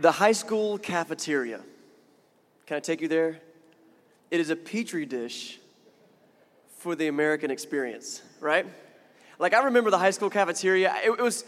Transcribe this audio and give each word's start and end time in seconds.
The 0.00 0.12
high 0.12 0.32
school 0.32 0.78
cafeteria. 0.78 1.60
Can 2.64 2.78
I 2.78 2.80
take 2.80 3.02
you 3.02 3.08
there? 3.08 3.38
It 4.30 4.40
is 4.40 4.48
a 4.48 4.56
petri 4.56 5.04
dish 5.04 5.58
for 6.78 6.94
the 6.94 7.08
American 7.08 7.50
experience, 7.50 8.22
right? 8.40 8.64
Like, 9.38 9.52
I 9.52 9.64
remember 9.64 9.90
the 9.90 9.98
high 9.98 10.12
school 10.12 10.30
cafeteria. 10.30 10.94
It, 11.04 11.10
it 11.10 11.22
was, 11.22 11.44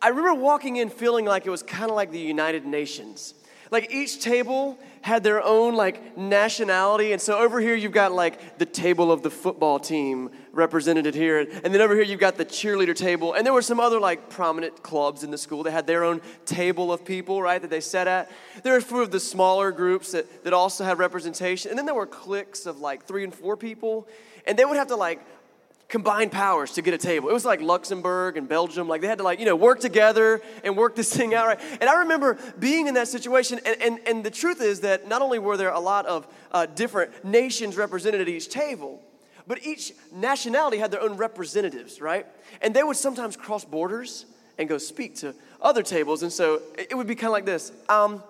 I 0.00 0.08
remember 0.08 0.32
walking 0.32 0.76
in 0.76 0.88
feeling 0.88 1.26
like 1.26 1.44
it 1.44 1.50
was 1.50 1.62
kind 1.62 1.90
of 1.90 1.96
like 1.96 2.10
the 2.10 2.18
United 2.18 2.64
Nations. 2.64 3.34
Like 3.70 3.92
each 3.92 4.20
table 4.20 4.78
had 5.02 5.22
their 5.22 5.42
own 5.42 5.74
like 5.74 6.16
nationality, 6.16 7.12
and 7.12 7.20
so 7.20 7.38
over 7.38 7.60
here 7.60 7.74
you've 7.74 7.92
got 7.92 8.12
like 8.12 8.58
the 8.58 8.66
table 8.66 9.12
of 9.12 9.22
the 9.22 9.30
football 9.30 9.78
team 9.78 10.30
represented 10.52 11.14
here, 11.14 11.38
and 11.38 11.74
then 11.74 11.80
over 11.80 11.94
here 11.94 12.02
you've 12.02 12.20
got 12.20 12.36
the 12.36 12.44
cheerleader 12.44 12.94
table, 12.94 13.34
and 13.34 13.46
there 13.46 13.52
were 13.52 13.62
some 13.62 13.80
other 13.80 14.00
like 14.00 14.28
prominent 14.28 14.82
clubs 14.82 15.22
in 15.22 15.30
the 15.30 15.38
school 15.38 15.62
that 15.62 15.70
had 15.70 15.86
their 15.86 16.04
own 16.04 16.20
table 16.46 16.92
of 16.92 17.04
people, 17.04 17.40
right, 17.40 17.60
that 17.62 17.70
they 17.70 17.80
sat 17.80 18.08
at. 18.08 18.30
There 18.62 18.72
were 18.72 18.80
four 18.80 19.02
of 19.02 19.10
the 19.10 19.20
smaller 19.20 19.70
groups 19.70 20.12
that, 20.12 20.44
that 20.44 20.52
also 20.52 20.84
had 20.84 20.98
representation, 20.98 21.70
and 21.70 21.78
then 21.78 21.86
there 21.86 21.94
were 21.94 22.06
cliques 22.06 22.66
of 22.66 22.80
like 22.80 23.04
three 23.04 23.24
and 23.24 23.34
four 23.34 23.56
people, 23.56 24.08
and 24.46 24.58
they 24.58 24.64
would 24.64 24.76
have 24.76 24.88
to 24.88 24.96
like 24.96 25.20
combine 25.88 26.28
powers 26.28 26.72
to 26.72 26.82
get 26.82 26.92
a 26.92 26.98
table. 26.98 27.30
It 27.30 27.32
was 27.32 27.46
like 27.46 27.62
Luxembourg 27.62 28.36
and 28.36 28.46
Belgium. 28.46 28.88
Like 28.88 29.00
they 29.00 29.06
had 29.06 29.18
to 29.18 29.24
like, 29.24 29.40
you 29.40 29.46
know, 29.46 29.56
work 29.56 29.80
together 29.80 30.42
and 30.62 30.76
work 30.76 30.94
this 30.94 31.10
thing 31.16 31.34
out, 31.34 31.46
right? 31.46 31.60
And 31.80 31.88
I 31.88 32.00
remember 32.00 32.38
being 32.58 32.88
in 32.88 32.94
that 32.94 33.08
situation. 33.08 33.58
And, 33.64 33.80
and, 33.80 33.98
and 34.06 34.24
the 34.24 34.30
truth 34.30 34.60
is 34.60 34.80
that 34.80 35.08
not 35.08 35.22
only 35.22 35.38
were 35.38 35.56
there 35.56 35.70
a 35.70 35.80
lot 35.80 36.06
of 36.06 36.26
uh, 36.52 36.66
different 36.66 37.24
nations 37.24 37.76
represented 37.76 38.20
at 38.20 38.28
each 38.28 38.50
table, 38.50 39.02
but 39.46 39.64
each 39.64 39.92
nationality 40.12 40.76
had 40.76 40.90
their 40.90 41.00
own 41.00 41.16
representatives, 41.16 42.02
right? 42.02 42.26
And 42.60 42.74
they 42.74 42.82
would 42.82 42.98
sometimes 42.98 43.34
cross 43.34 43.64
borders 43.64 44.26
and 44.58 44.68
go 44.68 44.76
speak 44.76 45.16
to 45.16 45.34
other 45.62 45.82
tables. 45.82 46.22
And 46.22 46.30
so 46.30 46.60
it 46.76 46.94
would 46.94 47.06
be 47.06 47.14
kind 47.14 47.28
of 47.28 47.32
like 47.32 47.46
this. 47.46 47.72
Um, 47.88 48.22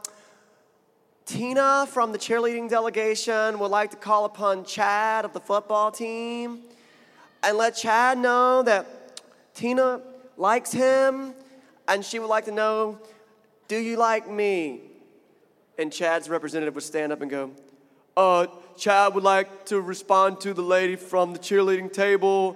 Tina 1.26 1.86
from 1.90 2.12
the 2.12 2.18
cheerleading 2.18 2.70
delegation 2.70 3.58
would 3.58 3.70
like 3.70 3.90
to 3.90 3.96
call 3.96 4.26
upon 4.26 4.64
Chad 4.64 5.24
of 5.24 5.32
the 5.32 5.40
football 5.40 5.90
team 5.90 6.62
and 7.48 7.56
let 7.56 7.74
Chad 7.74 8.18
know 8.18 8.62
that 8.62 9.22
Tina 9.54 10.02
likes 10.36 10.70
him 10.70 11.32
and 11.88 12.04
she 12.04 12.18
would 12.18 12.26
like 12.26 12.44
to 12.44 12.50
know, 12.50 12.98
do 13.68 13.78
you 13.78 13.96
like 13.96 14.28
me? 14.30 14.82
And 15.78 15.90
Chad's 15.90 16.28
representative 16.28 16.74
would 16.74 16.84
stand 16.84 17.10
up 17.10 17.22
and 17.22 17.30
go, 17.30 17.52
uh, 18.18 18.48
Chad 18.76 19.14
would 19.14 19.24
like 19.24 19.64
to 19.66 19.80
respond 19.80 20.42
to 20.42 20.52
the 20.52 20.60
lady 20.60 20.94
from 20.94 21.32
the 21.32 21.38
cheerleading 21.38 21.90
table, 21.90 22.54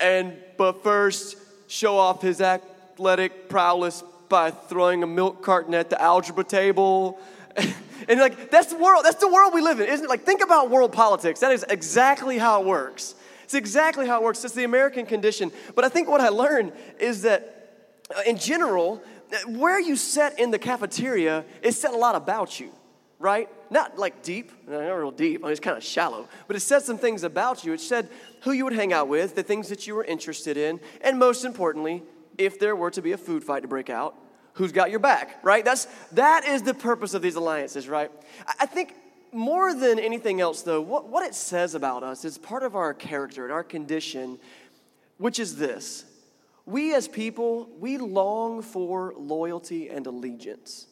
and 0.00 0.36
but 0.56 0.82
first 0.82 1.36
show 1.68 1.96
off 1.96 2.22
his 2.22 2.40
athletic 2.40 3.48
prowess 3.48 4.02
by 4.28 4.50
throwing 4.50 5.04
a 5.04 5.06
milk 5.06 5.42
carton 5.42 5.74
at 5.74 5.90
the 5.90 6.02
algebra 6.02 6.42
table. 6.42 7.20
and 8.08 8.18
like 8.18 8.50
that's 8.50 8.72
the 8.72 8.78
world, 8.78 9.04
that's 9.04 9.20
the 9.20 9.28
world 9.28 9.54
we 9.54 9.60
live 9.60 9.78
in, 9.78 9.86
isn't 9.86 10.06
it? 10.06 10.08
Like 10.08 10.22
think 10.22 10.42
about 10.42 10.70
world 10.70 10.92
politics. 10.92 11.38
That 11.38 11.52
is 11.52 11.64
exactly 11.68 12.38
how 12.38 12.62
it 12.62 12.66
works. 12.66 13.14
It's 13.52 13.58
exactly 13.58 14.06
how 14.06 14.18
it 14.18 14.22
works. 14.22 14.42
It's 14.46 14.54
the 14.54 14.64
American 14.64 15.04
condition. 15.04 15.52
But 15.74 15.84
I 15.84 15.90
think 15.90 16.08
what 16.08 16.22
I 16.22 16.30
learned 16.30 16.72
is 16.98 17.20
that 17.22 17.98
uh, 18.08 18.22
in 18.26 18.38
general, 18.38 19.02
uh, 19.30 19.50
where 19.50 19.78
you 19.78 19.94
sit 19.94 20.38
in 20.38 20.50
the 20.50 20.58
cafeteria, 20.58 21.44
it 21.60 21.72
said 21.72 21.90
a 21.90 21.96
lot 21.98 22.14
about 22.14 22.58
you, 22.58 22.70
right? 23.18 23.50
Not 23.70 23.98
like 23.98 24.22
deep, 24.22 24.52
not 24.66 24.78
real 24.78 25.10
deep, 25.10 25.44
it's 25.44 25.60
kind 25.60 25.76
of 25.76 25.84
shallow, 25.84 26.30
but 26.46 26.56
it 26.56 26.60
said 26.60 26.80
some 26.80 26.96
things 26.96 27.24
about 27.24 27.62
you. 27.62 27.74
It 27.74 27.82
said 27.82 28.08
who 28.40 28.52
you 28.52 28.64
would 28.64 28.72
hang 28.72 28.94
out 28.94 29.08
with, 29.08 29.34
the 29.34 29.42
things 29.42 29.68
that 29.68 29.86
you 29.86 29.96
were 29.96 30.04
interested 30.04 30.56
in, 30.56 30.80
and 31.02 31.18
most 31.18 31.44
importantly, 31.44 32.02
if 32.38 32.58
there 32.58 32.74
were 32.74 32.90
to 32.92 33.02
be 33.02 33.12
a 33.12 33.18
food 33.18 33.44
fight 33.44 33.60
to 33.60 33.68
break 33.68 33.90
out, 33.90 34.14
who's 34.54 34.72
got 34.72 34.90
your 34.90 34.98
back, 34.98 35.44
right? 35.44 35.62
That's 35.62 35.86
that 36.12 36.46
is 36.46 36.62
the 36.62 36.72
purpose 36.72 37.12
of 37.12 37.20
these 37.20 37.34
alliances, 37.34 37.86
right? 37.86 38.10
I 38.58 38.64
think 38.64 38.94
more 39.32 39.74
than 39.74 39.98
anything 39.98 40.40
else, 40.40 40.62
though, 40.62 40.80
what, 40.80 41.08
what 41.08 41.24
it 41.24 41.34
says 41.34 41.74
about 41.74 42.02
us 42.02 42.24
is 42.24 42.38
part 42.38 42.62
of 42.62 42.76
our 42.76 42.92
character 42.92 43.44
and 43.44 43.52
our 43.52 43.64
condition, 43.64 44.38
which 45.18 45.38
is 45.38 45.56
this 45.56 46.04
we 46.64 46.94
as 46.94 47.08
people, 47.08 47.68
we 47.80 47.98
long 47.98 48.62
for 48.62 49.14
loyalty 49.16 49.88
and 49.88 50.06
allegiance. 50.06 50.86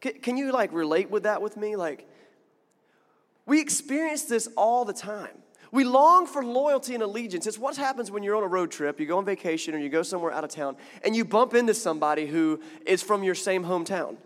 Can, 0.00 0.14
can 0.14 0.36
you 0.36 0.50
like 0.52 0.72
relate 0.72 1.10
with 1.10 1.22
that 1.24 1.42
with 1.42 1.56
me? 1.56 1.76
Like, 1.76 2.08
we 3.46 3.60
experience 3.60 4.24
this 4.24 4.48
all 4.56 4.84
the 4.84 4.92
time. 4.92 5.30
We 5.72 5.84
long 5.84 6.26
for 6.26 6.44
loyalty 6.44 6.94
and 6.94 7.02
allegiance. 7.02 7.46
It's 7.46 7.58
what 7.58 7.76
happens 7.76 8.10
when 8.10 8.24
you're 8.24 8.34
on 8.34 8.42
a 8.42 8.48
road 8.48 8.72
trip, 8.72 8.98
you 8.98 9.06
go 9.06 9.18
on 9.18 9.24
vacation, 9.24 9.74
or 9.74 9.78
you 9.78 9.88
go 9.88 10.02
somewhere 10.02 10.32
out 10.32 10.42
of 10.42 10.50
town, 10.50 10.76
and 11.04 11.14
you 11.14 11.24
bump 11.24 11.54
into 11.54 11.74
somebody 11.74 12.26
who 12.26 12.60
is 12.84 13.02
from 13.02 13.22
your 13.22 13.36
same 13.36 13.64
hometown. 13.64 14.16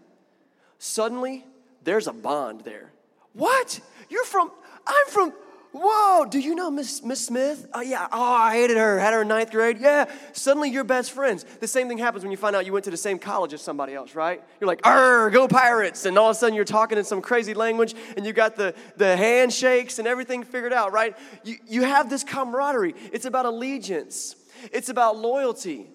Suddenly, 0.78 1.44
there's 1.82 2.06
a 2.06 2.12
bond 2.14 2.62
there. 2.62 2.92
What? 3.34 3.80
You're 4.08 4.24
from, 4.24 4.50
I'm 4.86 5.06
from, 5.08 5.32
whoa, 5.72 6.24
do 6.24 6.38
you 6.38 6.54
know 6.54 6.70
Miss, 6.70 7.02
Miss 7.02 7.26
Smith? 7.26 7.66
Oh, 7.74 7.80
yeah, 7.80 8.06
oh, 8.12 8.22
I 8.22 8.52
hated 8.52 8.76
her, 8.76 8.98
had 8.98 9.12
her 9.12 9.22
in 9.22 9.28
ninth 9.28 9.50
grade. 9.50 9.78
Yeah, 9.80 10.10
suddenly 10.32 10.70
you're 10.70 10.84
best 10.84 11.10
friends. 11.10 11.44
The 11.58 11.66
same 11.66 11.88
thing 11.88 11.98
happens 11.98 12.22
when 12.22 12.30
you 12.30 12.36
find 12.36 12.54
out 12.54 12.64
you 12.64 12.72
went 12.72 12.84
to 12.84 12.92
the 12.92 12.96
same 12.96 13.18
college 13.18 13.52
as 13.52 13.60
somebody 13.60 13.92
else, 13.92 14.14
right? 14.14 14.40
You're 14.60 14.68
like, 14.68 14.86
arr, 14.86 15.30
go 15.30 15.48
Pirates. 15.48 16.06
And 16.06 16.16
all 16.16 16.30
of 16.30 16.36
a 16.36 16.38
sudden 16.38 16.54
you're 16.54 16.64
talking 16.64 16.96
in 16.96 17.04
some 17.04 17.20
crazy 17.20 17.54
language 17.54 17.94
and 18.16 18.24
you 18.24 18.32
got 18.32 18.54
the, 18.54 18.74
the 18.96 19.16
handshakes 19.16 19.98
and 19.98 20.06
everything 20.06 20.44
figured 20.44 20.72
out, 20.72 20.92
right? 20.92 21.16
You, 21.42 21.56
you 21.66 21.82
have 21.82 22.08
this 22.08 22.22
camaraderie. 22.22 22.94
It's 23.12 23.26
about 23.26 23.46
allegiance, 23.46 24.36
it's 24.72 24.88
about 24.88 25.16
loyalty. 25.16 25.90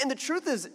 And 0.00 0.10
the 0.10 0.16
truth 0.16 0.46
is, 0.46 0.68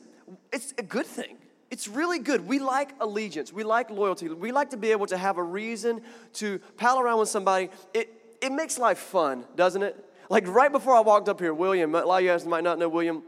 it's 0.51 0.73
a 0.77 0.83
good 0.83 1.05
thing. 1.05 1.37
It's 1.71 1.87
really 1.87 2.19
good. 2.19 2.47
We 2.47 2.59
like 2.59 2.93
allegiance. 2.99 3.53
We 3.53 3.63
like 3.63 3.89
loyalty. 3.91 4.27
We 4.27 4.51
like 4.51 4.71
to 4.71 4.77
be 4.77 4.91
able 4.91 5.05
to 5.07 5.17
have 5.17 5.37
a 5.37 5.43
reason 5.43 6.01
to 6.33 6.59
pal 6.77 6.99
around 6.99 7.19
with 7.19 7.29
somebody. 7.29 7.69
It, 7.93 8.11
it 8.41 8.51
makes 8.51 8.79
life 8.79 8.97
fun, 8.97 9.45
doesn't 9.55 9.83
it? 9.83 10.03
Like 10.29 10.47
right 10.47 10.71
before 10.71 10.95
I 10.95 11.01
walked 11.01 11.29
up 11.29 11.39
here, 11.39 11.53
William, 11.53 11.93
a 11.93 12.05
lot 12.05 12.17
of 12.17 12.23
you 12.23 12.29
guys 12.29 12.45
might 12.45 12.63
not 12.63 12.79
know 12.79 12.89
William, 12.89 13.23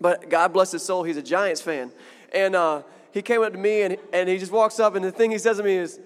but 0.00 0.28
God 0.28 0.52
bless 0.52 0.72
his 0.72 0.82
soul, 0.82 1.02
he's 1.02 1.16
a 1.16 1.22
Giants 1.22 1.60
fan. 1.60 1.90
And 2.32 2.54
uh, 2.54 2.82
he 3.12 3.22
came 3.22 3.42
up 3.42 3.52
to 3.52 3.58
me 3.58 3.82
and, 3.82 3.96
and 4.12 4.28
he 4.28 4.38
just 4.38 4.52
walks 4.52 4.80
up, 4.80 4.94
and 4.94 5.04
the 5.04 5.12
thing 5.12 5.30
he 5.30 5.38
says 5.38 5.58
to 5.58 5.62
me 5.62 5.76
is, 5.76 6.00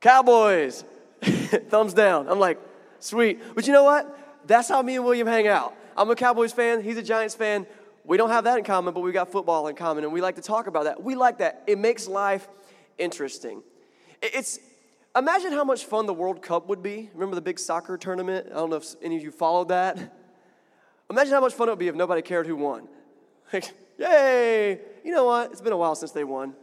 Cowboys, 0.00 0.84
thumbs 1.22 1.94
down. 1.94 2.28
I'm 2.28 2.38
like, 2.38 2.60
sweet. 3.00 3.40
But 3.54 3.66
you 3.66 3.72
know 3.72 3.84
what? 3.84 4.18
That's 4.46 4.68
how 4.68 4.82
me 4.82 4.96
and 4.96 5.04
William 5.04 5.26
hang 5.26 5.48
out. 5.48 5.74
I'm 5.96 6.10
a 6.10 6.14
Cowboys 6.14 6.52
fan, 6.52 6.82
he's 6.82 6.96
a 6.96 7.02
Giants 7.02 7.34
fan. 7.34 7.66
We 8.06 8.16
don't 8.16 8.30
have 8.30 8.44
that 8.44 8.56
in 8.56 8.64
common, 8.64 8.94
but 8.94 9.00
we've 9.00 9.12
got 9.12 9.32
football 9.32 9.66
in 9.66 9.74
common, 9.74 10.04
and 10.04 10.12
we 10.12 10.20
like 10.20 10.36
to 10.36 10.42
talk 10.42 10.68
about 10.68 10.84
that. 10.84 11.02
We 11.02 11.16
like 11.16 11.38
that. 11.38 11.64
It 11.66 11.78
makes 11.78 12.06
life 12.06 12.48
interesting. 12.98 13.62
It's 14.22 14.60
imagine 15.16 15.52
how 15.52 15.64
much 15.64 15.84
fun 15.84 16.06
the 16.06 16.14
World 16.14 16.40
Cup 16.40 16.68
would 16.68 16.82
be. 16.82 17.10
Remember 17.14 17.34
the 17.34 17.42
big 17.42 17.58
soccer 17.58 17.96
tournament? 17.96 18.46
I 18.50 18.54
don't 18.54 18.70
know 18.70 18.76
if 18.76 18.94
any 19.02 19.16
of 19.16 19.22
you 19.22 19.32
followed 19.32 19.68
that. 19.68 20.14
Imagine 21.10 21.32
how 21.32 21.40
much 21.40 21.54
fun 21.54 21.68
it 21.68 21.72
would 21.72 21.78
be 21.80 21.88
if 21.88 21.94
nobody 21.94 22.22
cared 22.22 22.46
who 22.46 22.56
won. 22.56 22.88
Like, 23.52 23.72
yay! 23.96 24.80
You 25.04 25.12
know 25.12 25.24
what? 25.26 25.52
It's 25.52 25.60
been 25.60 25.72
a 25.72 25.76
while 25.76 25.94
since 25.94 26.10
they 26.10 26.24
won. 26.24 26.54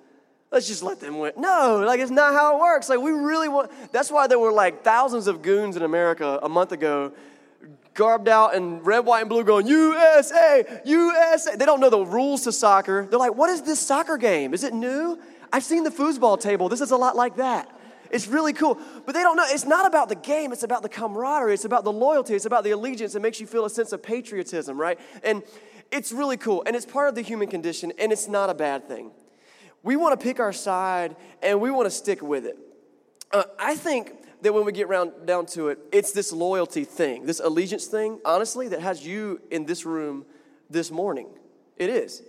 Let's 0.52 0.68
just 0.68 0.84
let 0.84 1.00
them 1.00 1.18
win. 1.18 1.32
No, 1.38 1.82
like 1.88 2.02
it's 2.02 2.12
not 2.12 2.34
how 2.34 2.58
it 2.58 2.60
works. 2.60 2.90
Like 2.90 3.00
we 3.00 3.12
really 3.12 3.48
want. 3.48 3.72
That's 3.94 4.12
why 4.12 4.28
there 4.28 4.38
were 4.38 4.52
like 4.52 4.84
thousands 4.84 5.28
of 5.28 5.42
goons 5.42 5.78
in 5.78 5.82
America 5.82 6.40
a 6.44 6.50
month 6.50 6.74
ago 6.74 7.14
garbed 7.94 8.28
out 8.28 8.56
in 8.56 8.80
red, 8.84 9.00
white, 9.00 9.22
and 9.22 9.30
blue 9.30 9.44
going, 9.44 9.68
USA, 9.68 10.82
USA. 10.86 11.56
They 11.56 11.66
don't 11.66 11.80
know 11.80 11.90
the 11.90 12.06
rules 12.06 12.44
to 12.44 12.52
soccer. 12.52 13.06
They're 13.10 13.20
like, 13.20 13.36
what 13.36 13.50
is 13.50 13.62
this 13.62 13.80
soccer 13.80 14.18
game? 14.18 14.54
Is 14.54 14.64
it 14.64 14.74
new? 14.74 15.20
I've 15.52 15.64
seen 15.64 15.84
the 15.84 15.92
foosball 15.92 16.40
table. 16.40 16.70
This 16.70 16.82
is 16.82 16.92
a 16.92 16.98
lot 16.98 17.16
like 17.16 17.36
that. 17.38 17.70
It's 18.10 18.28
really 18.28 18.54
cool. 18.54 18.78
But 19.06 19.14
they 19.16 19.22
don't 19.22 19.36
know. 19.36 19.46
It's 19.48 19.66
not 19.66 19.88
about 19.88 20.10
the 20.10 20.16
game, 20.16 20.54
it's 20.54 20.64
about 20.64 20.84
the 20.84 20.90
camaraderie, 20.90 21.54
it's 21.54 21.66
about 21.66 21.84
the 21.84 21.92
loyalty, 21.92 22.36
it's 22.36 22.46
about 22.46 22.64
the 22.64 22.72
allegiance. 22.72 23.16
It 23.16 23.22
makes 23.22 23.40
you 23.40 23.48
feel 23.48 23.66
a 23.66 23.70
sense 23.70 23.92
of 23.92 24.04
patriotism, 24.04 24.80
right? 24.80 25.00
And 25.24 25.44
it's 25.92 26.12
really 26.12 26.38
cool. 26.38 26.64
And 26.66 26.76
it's 26.76 26.86
part 26.86 27.10
of 27.10 27.16
the 27.16 27.22
human 27.22 27.48
condition, 27.48 27.92
and 28.00 28.12
it's 28.12 28.28
not 28.28 28.50
a 28.50 28.54
bad 28.54 28.88
thing. 28.88 29.12
We 29.84 29.96
want 29.96 30.18
to 30.18 30.24
pick 30.24 30.40
our 30.40 30.54
side 30.54 31.16
and 31.42 31.60
we 31.60 31.70
want 31.70 31.88
to 31.88 31.92
stick 31.92 32.22
with 32.22 32.46
it. 32.46 32.58
Uh, 33.32 33.44
I 33.60 33.76
think 33.76 34.14
that 34.44 34.54
when 34.54 34.66
we 34.66 34.74
get 34.74 34.90
round, 34.90 35.14
down 35.26 35.46
to 35.46 35.70
it, 35.70 35.80
it's 35.92 36.12
this 36.12 36.34
loyalty 36.34 36.84
thing, 36.84 37.26
this 37.26 37.40
allegiance 37.40 37.86
thing, 37.86 38.20
honestly, 38.26 38.68
that 38.68 38.82
has 38.82 39.06
you 39.06 39.42
in 39.50 39.66
this 39.66 39.86
room 39.86 40.26
this 40.70 40.92
morning. 40.92 41.28
It 41.78 41.90
is. 41.90 42.22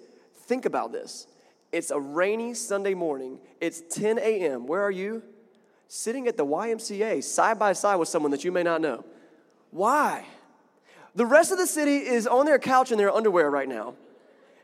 Think 0.46 0.64
about 0.64 0.92
this. 0.92 1.26
It's 1.72 1.90
a 1.90 1.98
rainy 1.98 2.54
Sunday 2.54 2.94
morning. 2.94 3.40
It's 3.60 3.82
10 3.90 4.18
a.m. 4.18 4.68
Where 4.68 4.82
are 4.82 4.92
you? 4.92 5.24
Sitting 5.88 6.28
at 6.28 6.36
the 6.36 6.46
YMCA 6.46 7.22
side 7.24 7.58
by 7.58 7.72
side 7.72 7.96
with 7.96 8.08
someone 8.08 8.30
that 8.30 8.44
you 8.44 8.52
may 8.52 8.62
not 8.62 8.80
know. 8.80 9.04
Why? 9.72 10.24
The 11.16 11.26
rest 11.26 11.50
of 11.50 11.58
the 11.58 11.66
city 11.66 11.96
is 11.96 12.28
on 12.28 12.46
their 12.46 12.60
couch 12.60 12.92
in 12.92 12.98
their 12.98 13.12
underwear 13.12 13.50
right 13.50 13.68
now. 13.68 13.94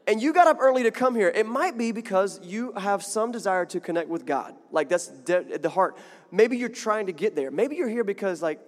And 0.06 0.20
you 0.20 0.32
got 0.32 0.46
up 0.46 0.58
early 0.60 0.82
to 0.84 0.90
come 0.90 1.14
here, 1.14 1.28
it 1.28 1.46
might 1.46 1.76
be 1.76 1.92
because 1.92 2.40
you 2.42 2.72
have 2.72 3.02
some 3.04 3.30
desire 3.30 3.66
to 3.66 3.80
connect 3.80 4.08
with 4.08 4.26
God. 4.26 4.54
Like 4.70 4.88
that's 4.88 5.08
de- 5.08 5.58
the 5.58 5.68
heart. 5.68 5.96
Maybe 6.32 6.56
you're 6.56 6.68
trying 6.68 7.06
to 7.06 7.12
get 7.12 7.36
there. 7.36 7.50
Maybe 7.50 7.76
you're 7.76 7.88
here 7.88 8.04
because, 8.04 8.42
like, 8.42 8.60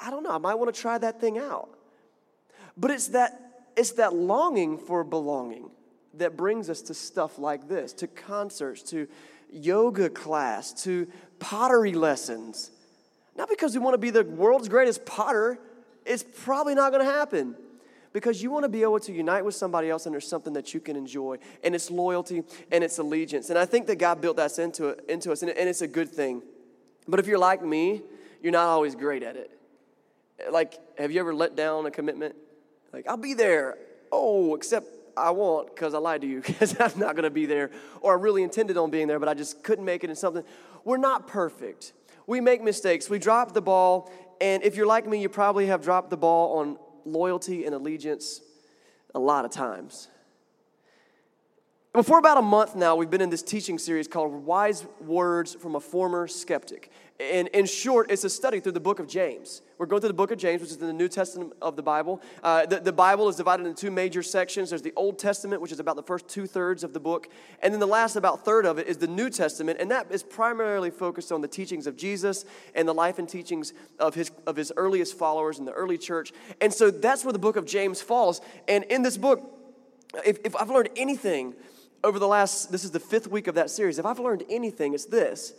I 0.00 0.10
don't 0.10 0.22
know, 0.22 0.30
I 0.30 0.38
might 0.38 0.54
want 0.54 0.74
to 0.74 0.80
try 0.80 0.98
that 0.98 1.20
thing 1.20 1.38
out. 1.38 1.68
But 2.76 2.90
it's 2.90 3.08
that 3.08 3.40
it's 3.76 3.92
that 3.92 4.14
longing 4.14 4.78
for 4.78 5.02
belonging 5.04 5.70
that 6.14 6.36
brings 6.36 6.70
us 6.70 6.82
to 6.82 6.94
stuff 6.94 7.38
like 7.38 7.68
this, 7.68 7.92
to 7.94 8.06
concerts, 8.06 8.82
to 8.82 9.08
yoga 9.50 10.08
class, 10.08 10.84
to 10.84 11.08
pottery 11.40 11.92
lessons. 11.92 12.70
Not 13.36 13.48
because 13.48 13.74
we 13.74 13.80
want 13.80 13.94
to 13.94 13.98
be 13.98 14.10
the 14.10 14.22
world's 14.22 14.68
greatest 14.68 15.04
potter, 15.04 15.58
it's 16.04 16.22
probably 16.22 16.76
not 16.76 16.92
going 16.92 17.04
to 17.04 17.10
happen 17.12 17.56
because 18.14 18.40
you 18.40 18.50
want 18.50 18.62
to 18.62 18.68
be 18.68 18.82
able 18.82 19.00
to 19.00 19.12
unite 19.12 19.44
with 19.44 19.56
somebody 19.56 19.90
else 19.90 20.06
and 20.06 20.14
there's 20.14 20.26
something 20.26 20.52
that 20.54 20.72
you 20.72 20.80
can 20.80 20.96
enjoy 20.96 21.36
and 21.62 21.74
it's 21.74 21.90
loyalty 21.90 22.44
and 22.72 22.82
it's 22.82 22.96
allegiance. 22.98 23.50
And 23.50 23.58
i 23.58 23.66
think 23.66 23.86
that 23.88 23.96
god 23.96 24.22
built 24.22 24.38
that 24.38 24.58
into, 24.58 24.88
it, 24.88 25.04
into 25.08 25.30
us 25.32 25.42
and, 25.42 25.50
and 25.50 25.68
it's 25.68 25.82
a 25.82 25.88
good 25.88 26.08
thing. 26.08 26.40
But 27.06 27.20
if 27.20 27.26
you're 27.26 27.38
like 27.38 27.62
me 27.62 28.00
you're 28.40 28.52
not 28.52 28.68
always 28.68 28.94
great 28.94 29.22
at 29.22 29.36
it. 29.36 29.50
Like 30.50 30.78
have 30.96 31.12
you 31.12 31.20
ever 31.20 31.34
let 31.34 31.56
down 31.56 31.84
a 31.84 31.90
commitment? 31.90 32.36
Like 32.92 33.06
i'll 33.06 33.18
be 33.18 33.34
there. 33.34 33.76
Oh 34.10 34.54
except 34.54 34.86
i 35.16 35.30
won't 35.30 35.74
because 35.74 35.92
i 35.92 35.98
lied 35.98 36.20
to 36.20 36.26
you 36.26 36.40
because 36.46 36.74
i'm 36.80 36.98
not 36.98 37.14
going 37.14 37.24
to 37.24 37.30
be 37.30 37.46
there 37.46 37.70
or 38.00 38.16
i 38.16 38.20
really 38.20 38.42
intended 38.42 38.76
on 38.76 38.90
being 38.90 39.06
there 39.06 39.20
but 39.20 39.28
i 39.28 39.34
just 39.34 39.62
couldn't 39.62 39.84
make 39.84 40.04
it 40.04 40.10
in 40.10 40.16
something. 40.16 40.44
We're 40.84 40.98
not 40.98 41.26
perfect. 41.26 41.94
We 42.26 42.40
make 42.40 42.62
mistakes. 42.62 43.10
We 43.10 43.18
drop 43.18 43.54
the 43.54 43.62
ball 43.62 44.12
and 44.40 44.62
if 44.62 44.76
you're 44.76 44.86
like 44.86 45.08
me 45.08 45.20
you 45.20 45.28
probably 45.28 45.66
have 45.66 45.82
dropped 45.82 46.10
the 46.10 46.16
ball 46.16 46.58
on 46.58 46.78
loyalty 47.04 47.64
and 47.64 47.74
allegiance 47.74 48.40
a 49.14 49.18
lot 49.18 49.44
of 49.44 49.50
times. 49.50 50.08
For 52.02 52.18
about 52.18 52.38
a 52.38 52.42
month 52.42 52.74
now, 52.74 52.96
we've 52.96 53.08
been 53.08 53.20
in 53.20 53.30
this 53.30 53.40
teaching 53.40 53.78
series 53.78 54.08
called 54.08 54.32
Wise 54.32 54.84
Words 55.00 55.54
from 55.54 55.76
a 55.76 55.80
Former 55.80 56.26
Skeptic. 56.26 56.90
And 57.20 57.46
in 57.48 57.66
short, 57.66 58.10
it's 58.10 58.24
a 58.24 58.30
study 58.30 58.58
through 58.58 58.72
the 58.72 58.80
book 58.80 58.98
of 58.98 59.06
James. 59.06 59.62
We're 59.78 59.86
going 59.86 60.00
through 60.00 60.08
the 60.08 60.14
book 60.14 60.32
of 60.32 60.38
James, 60.38 60.60
which 60.60 60.72
is 60.72 60.78
in 60.78 60.88
the 60.88 60.92
New 60.92 61.06
Testament 61.06 61.52
of 61.62 61.76
the 61.76 61.84
Bible. 61.84 62.20
Uh, 62.42 62.66
the, 62.66 62.80
the, 62.80 62.92
Bible 62.92 63.28
is 63.28 63.36
divided 63.36 63.64
into 63.64 63.80
two 63.80 63.92
major 63.92 64.24
sections. 64.24 64.70
There's 64.70 64.82
the 64.82 64.92
Old 64.96 65.20
Testament, 65.20 65.62
which 65.62 65.70
is 65.70 65.78
about 65.78 65.94
the 65.94 66.02
first 66.02 66.26
two 66.26 66.48
thirds 66.48 66.82
of 66.82 66.94
the 66.94 66.98
book. 66.98 67.28
And 67.62 67.72
then 67.72 67.78
the 67.78 67.86
last 67.86 68.16
about 68.16 68.44
third 68.44 68.66
of 68.66 68.78
it 68.78 68.88
is 68.88 68.96
the 68.96 69.06
New 69.06 69.30
Testament. 69.30 69.78
And 69.80 69.88
that 69.92 70.10
is 70.10 70.24
primarily 70.24 70.90
focused 70.90 71.30
on 71.30 71.42
the 71.42 71.48
teachings 71.48 71.86
of 71.86 71.96
Jesus 71.96 72.44
and 72.74 72.88
the 72.88 72.94
life 72.94 73.20
and 73.20 73.28
teachings 73.28 73.72
of 74.00 74.16
his, 74.16 74.32
of 74.48 74.56
his 74.56 74.72
earliest 74.76 75.16
followers 75.16 75.60
in 75.60 75.64
the 75.64 75.72
early 75.72 75.96
church. 75.96 76.32
And 76.60 76.74
so 76.74 76.90
that's 76.90 77.24
where 77.24 77.32
the 77.32 77.38
book 77.38 77.54
of 77.54 77.66
James 77.66 78.02
falls. 78.02 78.40
And 78.66 78.82
in 78.82 79.02
this 79.02 79.16
book, 79.16 79.48
if, 80.26 80.38
if 80.44 80.56
I've 80.56 80.70
learned 80.70 80.90
anything 80.96 81.54
over 82.04 82.18
the 82.18 82.28
last, 82.28 82.70
this 82.70 82.84
is 82.84 82.90
the 82.90 83.00
fifth 83.00 83.26
week 83.26 83.46
of 83.48 83.56
that 83.56 83.70
series, 83.70 83.98
if 83.98 84.06
I've 84.06 84.20
learned 84.20 84.44
anything, 84.48 84.94
it's 84.94 85.06
this 85.06 85.54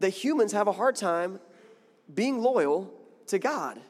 that 0.00 0.10
humans 0.10 0.50
have 0.50 0.66
a 0.66 0.72
hard 0.72 0.96
time 0.96 1.38
being 2.12 2.42
loyal 2.42 2.92
to 3.28 3.38
God. 3.38 3.80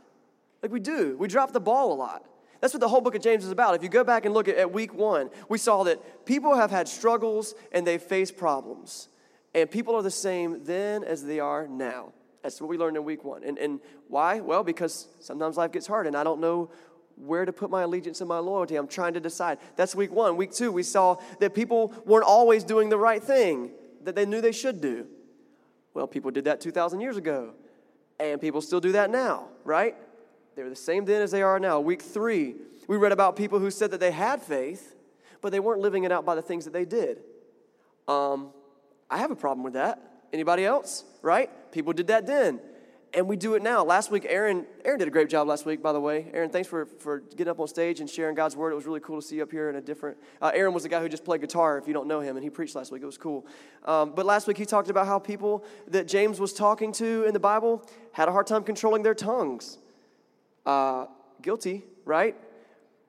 Like 0.62 0.70
we 0.70 0.78
do, 0.78 1.16
we 1.18 1.26
drop 1.26 1.52
the 1.52 1.60
ball 1.60 1.90
a 1.92 1.94
lot. 1.94 2.22
That's 2.60 2.74
what 2.74 2.80
the 2.80 2.88
whole 2.88 3.00
book 3.00 3.14
of 3.14 3.22
James 3.22 3.44
is 3.44 3.50
about. 3.50 3.74
If 3.74 3.82
you 3.82 3.88
go 3.88 4.04
back 4.04 4.26
and 4.26 4.34
look 4.34 4.46
at, 4.46 4.56
at 4.56 4.72
week 4.72 4.92
one, 4.92 5.30
we 5.48 5.56
saw 5.56 5.84
that 5.84 6.26
people 6.26 6.54
have 6.54 6.70
had 6.70 6.86
struggles 6.86 7.54
and 7.72 7.86
they 7.86 7.96
face 7.96 8.30
problems. 8.30 9.08
And 9.54 9.70
people 9.70 9.96
are 9.96 10.02
the 10.02 10.10
same 10.10 10.62
then 10.64 11.02
as 11.02 11.24
they 11.24 11.40
are 11.40 11.66
now. 11.66 12.12
That's 12.42 12.60
what 12.60 12.68
we 12.68 12.76
learned 12.76 12.96
in 12.96 13.04
week 13.04 13.24
one. 13.24 13.42
And, 13.42 13.58
and 13.58 13.80
why? 14.08 14.40
Well, 14.40 14.62
because 14.62 15.08
sometimes 15.18 15.56
life 15.56 15.72
gets 15.72 15.86
hard 15.86 16.06
and 16.06 16.14
I 16.14 16.24
don't 16.24 16.40
know 16.40 16.70
where 17.22 17.44
to 17.44 17.52
put 17.52 17.70
my 17.70 17.82
allegiance 17.82 18.20
and 18.20 18.28
my 18.28 18.38
loyalty. 18.38 18.76
I'm 18.76 18.88
trying 18.88 19.14
to 19.14 19.20
decide. 19.20 19.58
That's 19.76 19.94
week 19.94 20.10
one. 20.10 20.36
Week 20.36 20.52
two, 20.52 20.72
we 20.72 20.82
saw 20.82 21.16
that 21.38 21.54
people 21.54 21.94
weren't 22.04 22.24
always 22.24 22.64
doing 22.64 22.88
the 22.88 22.98
right 22.98 23.22
thing 23.22 23.70
that 24.04 24.16
they 24.16 24.26
knew 24.26 24.40
they 24.40 24.52
should 24.52 24.80
do. 24.80 25.06
Well, 25.94 26.06
people 26.06 26.30
did 26.30 26.44
that 26.44 26.60
2,000 26.60 27.00
years 27.00 27.16
ago, 27.16 27.54
and 28.18 28.40
people 28.40 28.60
still 28.60 28.80
do 28.80 28.92
that 28.92 29.10
now, 29.10 29.48
right? 29.64 29.94
They're 30.56 30.68
the 30.68 30.76
same 30.76 31.04
then 31.04 31.22
as 31.22 31.30
they 31.30 31.42
are 31.42 31.60
now. 31.60 31.80
Week 31.80 32.02
three, 32.02 32.56
we 32.88 32.96
read 32.96 33.12
about 33.12 33.36
people 33.36 33.58
who 33.58 33.70
said 33.70 33.90
that 33.92 34.00
they 34.00 34.10
had 34.10 34.42
faith, 34.42 34.96
but 35.40 35.52
they 35.52 35.60
weren't 35.60 35.80
living 35.80 36.04
it 36.04 36.12
out 36.12 36.24
by 36.24 36.34
the 36.34 36.42
things 36.42 36.64
that 36.64 36.72
they 36.72 36.84
did. 36.84 37.20
Um, 38.08 38.50
I 39.08 39.18
have 39.18 39.30
a 39.30 39.36
problem 39.36 39.62
with 39.62 39.74
that. 39.74 40.00
Anybody 40.32 40.64
else? 40.64 41.04
Right? 41.20 41.50
People 41.72 41.92
did 41.92 42.08
that 42.08 42.26
then 42.26 42.60
and 43.14 43.28
we 43.28 43.36
do 43.36 43.54
it 43.54 43.62
now. 43.62 43.84
Last 43.84 44.10
week, 44.10 44.26
Aaron, 44.28 44.66
Aaron 44.84 44.98
did 44.98 45.08
a 45.08 45.10
great 45.10 45.28
job 45.28 45.46
last 45.46 45.66
week, 45.66 45.82
by 45.82 45.92
the 45.92 46.00
way. 46.00 46.30
Aaron, 46.32 46.50
thanks 46.50 46.68
for, 46.68 46.86
for 46.86 47.20
getting 47.20 47.50
up 47.50 47.60
on 47.60 47.68
stage 47.68 48.00
and 48.00 48.08
sharing 48.08 48.34
God's 48.34 48.56
word. 48.56 48.72
It 48.72 48.76
was 48.76 48.86
really 48.86 49.00
cool 49.00 49.20
to 49.20 49.26
see 49.26 49.36
you 49.36 49.42
up 49.42 49.50
here 49.50 49.68
in 49.68 49.76
a 49.76 49.80
different. 49.80 50.16
Uh, 50.40 50.50
Aaron 50.54 50.72
was 50.72 50.82
the 50.82 50.88
guy 50.88 51.00
who 51.00 51.08
just 51.08 51.24
played 51.24 51.40
guitar, 51.40 51.78
if 51.78 51.86
you 51.86 51.92
don't 51.92 52.06
know 52.06 52.20
him, 52.20 52.36
and 52.36 52.44
he 52.44 52.50
preached 52.50 52.74
last 52.74 52.90
week. 52.90 53.02
It 53.02 53.06
was 53.06 53.18
cool. 53.18 53.46
Um, 53.84 54.12
but 54.14 54.24
last 54.24 54.46
week, 54.46 54.56
he 54.56 54.64
talked 54.64 54.88
about 54.88 55.06
how 55.06 55.18
people 55.18 55.64
that 55.88 56.08
James 56.08 56.40
was 56.40 56.52
talking 56.52 56.92
to 56.92 57.24
in 57.24 57.34
the 57.34 57.40
Bible 57.40 57.84
had 58.12 58.28
a 58.28 58.32
hard 58.32 58.46
time 58.46 58.62
controlling 58.64 59.02
their 59.02 59.14
tongues. 59.14 59.78
Uh, 60.64 61.06
guilty, 61.42 61.84
right? 62.04 62.36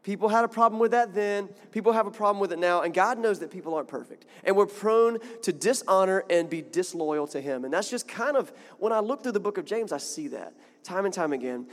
People 0.04 0.28
had 0.28 0.44
a 0.44 0.50
problem 0.50 0.80
with 0.82 0.92
that 0.92 1.14
then. 1.14 1.48
People 1.72 1.94
have 1.94 2.06
a 2.08 2.12
problem 2.12 2.42
with 2.42 2.52
it 2.52 2.60
now. 2.60 2.82
And 2.82 2.94
God 2.94 3.18
knows 3.18 3.40
that 3.40 3.50
people 3.50 3.74
aren't 3.74 3.88
perfect. 3.88 4.26
And 4.44 4.56
we're 4.56 4.66
prone 4.66 5.18
to 5.44 5.54
dishonor 5.54 6.26
and 6.30 6.50
be 6.50 6.62
disloyal 6.62 7.26
to 7.28 7.40
Him. 7.40 7.64
And 7.64 7.74
that's 7.74 7.90
just 7.90 8.06
kind 8.08 8.36
of, 8.36 8.52
when 8.80 8.92
I 8.92 9.00
look 9.00 9.24
through 9.24 9.32
the 9.32 9.40
book 9.40 9.58
of 9.58 9.64
James, 9.64 9.94
I 9.94 9.98
see 9.98 10.28
that 10.30 10.54
time 10.84 11.06
and 11.06 11.14
time 11.14 11.32
again. 11.32 11.68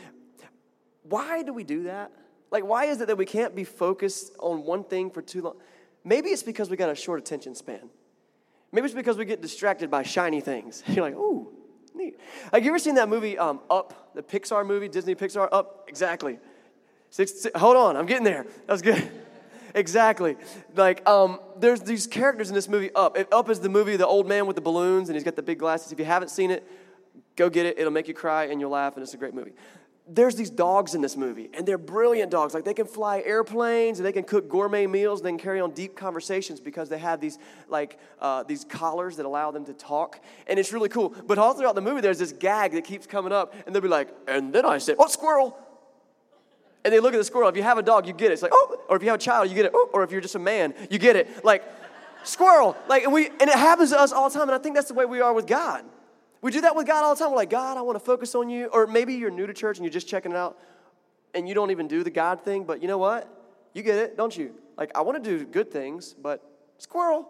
Why 1.02 1.42
do 1.42 1.52
we 1.52 1.64
do 1.64 1.84
that? 1.84 2.12
Like, 2.52 2.64
why 2.64 2.84
is 2.86 3.00
it 3.00 3.08
that 3.08 3.18
we 3.18 3.26
can't 3.26 3.54
be 3.54 3.64
focused 3.64 4.32
on 4.38 4.64
one 4.64 4.84
thing 4.84 5.10
for 5.10 5.22
too 5.22 5.42
long? 5.42 5.56
Maybe 6.04 6.30
it's 6.30 6.44
because 6.44 6.70
we 6.70 6.76
got 6.76 6.90
a 6.90 6.94
short 6.94 7.18
attention 7.18 7.56
span. 7.56 7.90
Maybe 8.72 8.84
it's 8.84 8.94
because 8.94 9.16
we 9.16 9.24
get 9.24 9.42
distracted 9.42 9.90
by 9.90 10.04
shiny 10.04 10.40
things. 10.40 10.84
You're 10.86 11.04
like, 11.04 11.14
ooh, 11.14 11.52
neat. 11.94 12.18
Like, 12.52 12.62
you 12.62 12.70
ever 12.70 12.78
seen 12.78 12.94
that 12.94 13.08
movie, 13.08 13.36
um, 13.38 13.60
Up, 13.68 14.14
the 14.14 14.22
Pixar 14.22 14.64
movie, 14.64 14.88
Disney 14.88 15.16
Pixar? 15.16 15.48
Up, 15.50 15.86
exactly. 15.88 16.38
Six, 17.10 17.40
six, 17.40 17.58
hold 17.58 17.76
on, 17.76 17.96
I'm 17.96 18.06
getting 18.06 18.24
there. 18.24 18.44
That 18.66 18.72
was 18.72 18.82
good. 18.82 19.10
exactly. 19.74 20.36
Like, 20.76 21.06
um, 21.08 21.40
there's 21.58 21.80
these 21.80 22.06
characters 22.06 22.48
in 22.48 22.54
this 22.54 22.68
movie, 22.68 22.90
Up. 22.94 23.16
Up 23.32 23.50
is 23.50 23.58
the 23.60 23.68
movie, 23.68 23.96
the 23.96 24.06
old 24.06 24.28
man 24.28 24.46
with 24.46 24.54
the 24.56 24.62
balloons, 24.62 25.08
and 25.08 25.16
he's 25.16 25.24
got 25.24 25.34
the 25.34 25.42
big 25.42 25.58
glasses. 25.58 25.90
If 25.90 25.98
you 25.98 26.04
haven't 26.04 26.28
seen 26.28 26.52
it, 26.52 26.66
go 27.34 27.50
get 27.50 27.66
it. 27.66 27.78
It'll 27.78 27.92
make 27.92 28.06
you 28.06 28.14
cry 28.14 28.44
and 28.44 28.60
you'll 28.60 28.70
laugh, 28.70 28.94
and 28.94 29.02
it's 29.02 29.14
a 29.14 29.16
great 29.16 29.34
movie. 29.34 29.52
There's 30.12 30.34
these 30.34 30.50
dogs 30.50 30.94
in 30.94 31.02
this 31.02 31.16
movie, 31.16 31.50
and 31.52 31.66
they're 31.66 31.78
brilliant 31.78 32.30
dogs. 32.30 32.54
Like, 32.54 32.64
they 32.64 32.74
can 32.74 32.86
fly 32.86 33.22
airplanes, 33.24 33.98
and 33.98 34.06
they 34.06 34.12
can 34.12 34.24
cook 34.24 34.48
gourmet 34.48 34.86
meals, 34.86 35.20
and 35.20 35.26
they 35.26 35.30
can 35.30 35.38
carry 35.38 35.60
on 35.60 35.72
deep 35.72 35.96
conversations 35.96 36.60
because 36.60 36.88
they 36.88 36.98
have 36.98 37.20
these, 37.20 37.38
like, 37.68 37.98
uh, 38.20 38.42
these 38.44 38.64
collars 38.64 39.16
that 39.16 39.26
allow 39.26 39.50
them 39.50 39.64
to 39.66 39.72
talk. 39.72 40.20
And 40.48 40.58
it's 40.58 40.72
really 40.72 40.88
cool. 40.88 41.14
But 41.26 41.38
all 41.38 41.54
throughout 41.54 41.76
the 41.76 41.80
movie, 41.80 42.00
there's 42.00 42.18
this 42.18 42.32
gag 42.32 42.72
that 42.72 42.84
keeps 42.84 43.06
coming 43.06 43.32
up, 43.32 43.54
and 43.66 43.74
they'll 43.74 43.82
be 43.82 43.88
like, 43.88 44.08
and 44.26 44.52
then 44.52 44.64
I 44.64 44.78
said, 44.78 44.96
oh, 44.98 45.06
squirrel 45.06 45.56
and 46.84 46.92
they 46.92 47.00
look 47.00 47.12
at 47.12 47.18
the 47.18 47.24
squirrel. 47.24 47.48
If 47.48 47.56
you 47.56 47.62
have 47.62 47.78
a 47.78 47.82
dog, 47.82 48.06
you 48.06 48.12
get 48.12 48.30
it. 48.30 48.34
It's 48.34 48.42
like, 48.42 48.52
oh, 48.54 48.78
or 48.88 48.96
if 48.96 49.02
you 49.02 49.08
have 49.08 49.20
a 49.20 49.22
child, 49.22 49.48
you 49.48 49.54
get 49.54 49.66
it. 49.66 49.72
Oh, 49.74 49.90
or 49.92 50.02
if 50.02 50.10
you're 50.10 50.20
just 50.20 50.34
a 50.34 50.40
man, 50.40 50.74
you 50.88 50.98
get 50.98 51.16
it. 51.16 51.44
Like, 51.44 51.62
squirrel. 52.24 52.76
Like, 52.88 53.04
and 53.04 53.12
we, 53.12 53.26
and 53.26 53.42
it 53.42 53.50
happens 53.50 53.90
to 53.90 54.00
us 54.00 54.12
all 54.12 54.28
the 54.28 54.34
time. 54.34 54.48
And 54.48 54.52
I 54.52 54.58
think 54.58 54.74
that's 54.74 54.88
the 54.88 54.94
way 54.94 55.04
we 55.04 55.20
are 55.20 55.32
with 55.32 55.46
God. 55.46 55.84
We 56.42 56.50
do 56.50 56.62
that 56.62 56.74
with 56.74 56.86
God 56.86 57.04
all 57.04 57.14
the 57.14 57.18
time. 57.18 57.30
We're 57.30 57.36
like, 57.36 57.50
God, 57.50 57.76
I 57.76 57.82
want 57.82 57.98
to 57.98 58.04
focus 58.04 58.34
on 58.34 58.48
you. 58.48 58.66
Or 58.66 58.86
maybe 58.86 59.14
you're 59.14 59.30
new 59.30 59.46
to 59.46 59.52
church 59.52 59.76
and 59.76 59.84
you're 59.84 59.92
just 59.92 60.08
checking 60.08 60.32
it 60.32 60.36
out, 60.36 60.58
and 61.34 61.48
you 61.48 61.54
don't 61.54 61.70
even 61.70 61.86
do 61.86 62.02
the 62.02 62.10
God 62.10 62.42
thing. 62.42 62.64
But 62.64 62.80
you 62.80 62.88
know 62.88 62.98
what? 62.98 63.28
You 63.74 63.82
get 63.82 63.96
it, 63.96 64.16
don't 64.16 64.36
you? 64.36 64.54
Like, 64.78 64.96
I 64.96 65.02
want 65.02 65.22
to 65.22 65.38
do 65.38 65.44
good 65.44 65.70
things, 65.70 66.14
but 66.14 66.42
squirrel. 66.78 67.28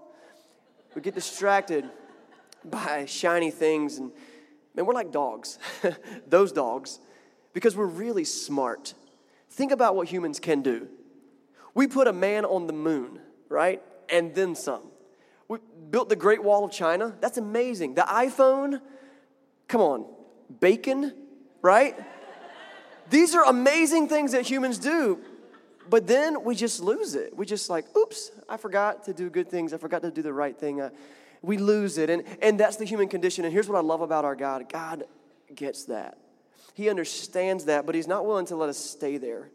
We 0.94 1.02
get 1.02 1.14
distracted 1.14 1.88
by 2.64 3.06
shiny 3.06 3.50
things, 3.50 3.98
and 3.98 4.12
man, 4.74 4.86
we're 4.86 4.94
like 4.94 5.12
dogs. 5.12 5.58
Those 6.28 6.52
dogs, 6.52 7.00
because 7.52 7.76
we're 7.76 7.86
really 7.86 8.24
smart 8.24 8.94
Think 9.50 9.72
about 9.72 9.96
what 9.96 10.08
humans 10.08 10.40
can 10.40 10.62
do. 10.62 10.88
We 11.74 11.86
put 11.86 12.06
a 12.06 12.12
man 12.12 12.44
on 12.44 12.66
the 12.66 12.72
moon, 12.72 13.20
right? 13.48 13.82
And 14.08 14.34
then 14.34 14.54
some. 14.54 14.82
We 15.48 15.58
built 15.90 16.08
the 16.08 16.16
Great 16.16 16.42
Wall 16.42 16.64
of 16.64 16.70
China. 16.70 17.16
That's 17.20 17.38
amazing. 17.38 17.94
The 17.94 18.02
iPhone, 18.02 18.80
come 19.68 19.80
on, 19.80 20.06
bacon, 20.60 21.12
right? 21.62 21.96
These 23.10 23.34
are 23.34 23.44
amazing 23.44 24.08
things 24.08 24.32
that 24.32 24.48
humans 24.48 24.78
do. 24.78 25.18
But 25.88 26.06
then 26.06 26.44
we 26.44 26.54
just 26.54 26.80
lose 26.80 27.16
it. 27.16 27.36
We 27.36 27.44
just 27.44 27.68
like, 27.68 27.84
oops, 27.96 28.30
I 28.48 28.56
forgot 28.56 29.04
to 29.06 29.12
do 29.12 29.28
good 29.28 29.50
things. 29.50 29.72
I 29.72 29.78
forgot 29.78 30.02
to 30.02 30.10
do 30.12 30.22
the 30.22 30.32
right 30.32 30.56
thing. 30.56 30.80
Uh, 30.80 30.90
we 31.42 31.58
lose 31.58 31.98
it. 31.98 32.10
And, 32.10 32.22
and 32.40 32.60
that's 32.60 32.76
the 32.76 32.84
human 32.84 33.08
condition. 33.08 33.44
And 33.44 33.52
here's 33.52 33.68
what 33.68 33.76
I 33.76 33.80
love 33.80 34.00
about 34.00 34.24
our 34.24 34.36
God 34.36 34.68
God 34.68 35.04
gets 35.52 35.86
that. 35.86 36.16
He 36.74 36.88
understands 36.88 37.64
that, 37.66 37.86
but 37.86 37.94
He's 37.94 38.08
not 38.08 38.26
willing 38.26 38.46
to 38.46 38.56
let 38.56 38.68
us 38.68 38.78
stay 38.78 39.16
there. 39.16 39.50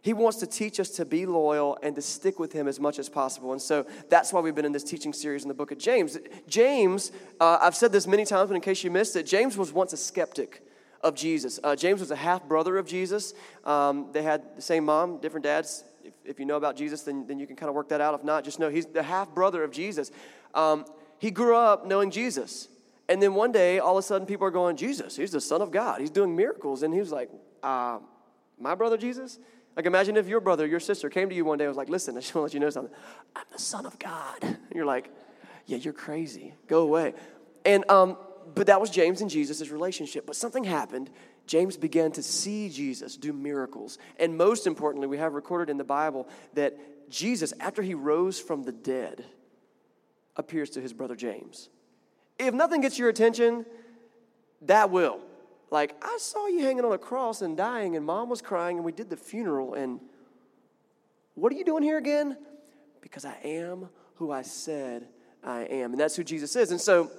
He 0.00 0.12
wants 0.12 0.38
to 0.38 0.46
teach 0.46 0.78
us 0.80 0.90
to 0.90 1.04
be 1.04 1.26
loyal 1.26 1.76
and 1.82 1.94
to 1.96 2.02
stick 2.02 2.38
with 2.38 2.52
Him 2.52 2.68
as 2.68 2.78
much 2.78 2.98
as 2.98 3.08
possible. 3.08 3.52
And 3.52 3.60
so 3.60 3.84
that's 4.08 4.32
why 4.32 4.40
we've 4.40 4.54
been 4.54 4.64
in 4.64 4.72
this 4.72 4.84
teaching 4.84 5.12
series 5.12 5.42
in 5.42 5.48
the 5.48 5.54
book 5.54 5.72
of 5.72 5.78
James. 5.78 6.16
James, 6.46 7.12
uh, 7.40 7.58
I've 7.60 7.74
said 7.74 7.92
this 7.92 8.06
many 8.06 8.24
times, 8.24 8.48
but 8.48 8.54
in 8.54 8.60
case 8.60 8.84
you 8.84 8.90
missed 8.90 9.16
it, 9.16 9.26
James 9.26 9.56
was 9.56 9.72
once 9.72 9.92
a 9.92 9.96
skeptic 9.96 10.62
of 11.02 11.14
Jesus. 11.14 11.60
Uh, 11.62 11.76
James 11.76 12.00
was 12.00 12.10
a 12.10 12.16
half 12.16 12.46
brother 12.46 12.78
of 12.78 12.86
Jesus. 12.86 13.34
Um, 13.64 14.08
they 14.12 14.22
had 14.22 14.56
the 14.56 14.62
same 14.62 14.84
mom, 14.84 15.18
different 15.18 15.44
dads. 15.44 15.84
If, 16.04 16.14
if 16.24 16.40
you 16.40 16.46
know 16.46 16.56
about 16.56 16.76
Jesus, 16.76 17.02
then, 17.02 17.26
then 17.26 17.38
you 17.38 17.46
can 17.46 17.56
kind 17.56 17.68
of 17.68 17.74
work 17.74 17.88
that 17.90 18.00
out. 18.00 18.14
If 18.14 18.24
not, 18.24 18.44
just 18.44 18.58
know 18.58 18.68
he's 18.68 18.86
the 18.86 19.02
half 19.02 19.34
brother 19.34 19.62
of 19.62 19.72
Jesus. 19.72 20.10
Um, 20.54 20.84
he 21.18 21.30
grew 21.30 21.56
up 21.56 21.86
knowing 21.86 22.10
Jesus. 22.10 22.68
And 23.08 23.22
then 23.22 23.34
one 23.34 23.52
day, 23.52 23.78
all 23.78 23.96
of 23.96 24.04
a 24.04 24.06
sudden, 24.06 24.26
people 24.26 24.46
are 24.46 24.50
going, 24.50 24.76
Jesus, 24.76 25.16
he's 25.16 25.30
the 25.30 25.40
Son 25.40 25.62
of 25.62 25.70
God. 25.70 26.00
He's 26.00 26.10
doing 26.10 26.36
miracles. 26.36 26.82
And 26.82 26.92
he 26.92 27.00
was 27.00 27.10
like, 27.10 27.30
uh, 27.62 28.00
My 28.58 28.74
brother 28.74 28.96
Jesus? 28.96 29.38
Like, 29.76 29.86
imagine 29.86 30.16
if 30.16 30.26
your 30.26 30.40
brother, 30.40 30.66
your 30.66 30.80
sister 30.80 31.08
came 31.08 31.28
to 31.28 31.34
you 31.34 31.44
one 31.44 31.56
day 31.56 31.64
and 31.64 31.70
was 31.70 31.76
like, 31.76 31.88
Listen, 31.88 32.16
I 32.16 32.20
just 32.20 32.34
want 32.34 32.42
to 32.42 32.44
let 32.44 32.54
you 32.54 32.60
know 32.60 32.70
something. 32.70 32.94
I'm 33.34 33.46
the 33.50 33.58
Son 33.58 33.86
of 33.86 33.98
God. 33.98 34.42
And 34.42 34.74
you're 34.74 34.86
like, 34.86 35.10
Yeah, 35.66 35.78
you're 35.78 35.94
crazy. 35.94 36.54
Go 36.66 36.82
away. 36.82 37.14
And, 37.64 37.90
um, 37.90 38.18
but 38.54 38.66
that 38.66 38.80
was 38.80 38.90
James 38.90 39.20
and 39.20 39.30
Jesus' 39.30 39.70
relationship. 39.70 40.26
But 40.26 40.36
something 40.36 40.64
happened. 40.64 41.10
James 41.46 41.78
began 41.78 42.12
to 42.12 42.22
see 42.22 42.68
Jesus 42.68 43.16
do 43.16 43.32
miracles. 43.32 43.98
And 44.18 44.36
most 44.36 44.66
importantly, 44.66 45.06
we 45.06 45.16
have 45.16 45.32
recorded 45.32 45.70
in 45.70 45.78
the 45.78 45.84
Bible 45.84 46.28
that 46.54 46.76
Jesus, 47.08 47.54
after 47.58 47.82
he 47.82 47.94
rose 47.94 48.38
from 48.38 48.64
the 48.64 48.72
dead, 48.72 49.24
appears 50.36 50.70
to 50.70 50.80
his 50.80 50.92
brother 50.92 51.16
James. 51.16 51.70
If 52.38 52.54
nothing 52.54 52.80
gets 52.80 52.98
your 52.98 53.08
attention, 53.08 53.66
that 54.62 54.90
will. 54.90 55.20
Like, 55.70 55.94
I 56.02 56.16
saw 56.18 56.46
you 56.46 56.60
hanging 56.60 56.84
on 56.84 56.92
a 56.92 56.98
cross 56.98 57.42
and 57.42 57.56
dying, 57.56 57.96
and 57.96 58.04
mom 58.04 58.28
was 58.28 58.40
crying, 58.40 58.76
and 58.76 58.84
we 58.84 58.92
did 58.92 59.10
the 59.10 59.16
funeral, 59.16 59.74
and 59.74 60.00
what 61.34 61.52
are 61.52 61.56
you 61.56 61.64
doing 61.64 61.82
here 61.82 61.98
again? 61.98 62.36
Because 63.00 63.24
I 63.24 63.36
am 63.44 63.88
who 64.16 64.32
I 64.32 64.42
said 64.42 65.08
I 65.44 65.60
am. 65.62 65.92
And 65.92 66.00
that's 66.00 66.16
who 66.16 66.24
Jesus 66.24 66.56
is. 66.56 66.72
And 66.72 66.80
so, 66.80 67.10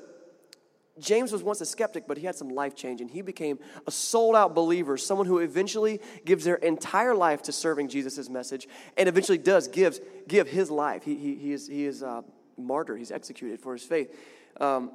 James 0.99 1.31
was 1.31 1.41
once 1.41 1.61
a 1.61 1.65
skeptic, 1.65 2.05
but 2.07 2.17
he 2.17 2.25
had 2.25 2.35
some 2.35 2.49
life 2.49 2.75
change, 2.75 2.99
and 2.99 3.09
he 3.09 3.21
became 3.21 3.57
a 3.87 3.91
sold 3.91 4.35
out 4.35 4.53
believer, 4.53 4.97
someone 4.97 5.25
who 5.25 5.37
eventually 5.37 6.01
gives 6.25 6.43
their 6.43 6.55
entire 6.55 7.15
life 7.15 7.41
to 7.43 7.53
serving 7.53 7.87
Jesus' 7.87 8.29
message, 8.29 8.67
and 8.97 9.07
eventually 9.07 9.37
does 9.37 9.67
give, 9.69 9.99
give 10.27 10.47
his 10.47 10.69
life. 10.69 11.03
He, 11.03 11.15
he, 11.15 11.35
he 11.35 11.53
is, 11.53 11.67
he 11.67 11.85
is 11.85 12.03
uh, 12.03 12.23
martyr, 12.57 12.97
he's 12.97 13.11
executed 13.11 13.61
for 13.61 13.73
his 13.73 13.83
faith. 13.83 14.13
Um, 14.59 14.91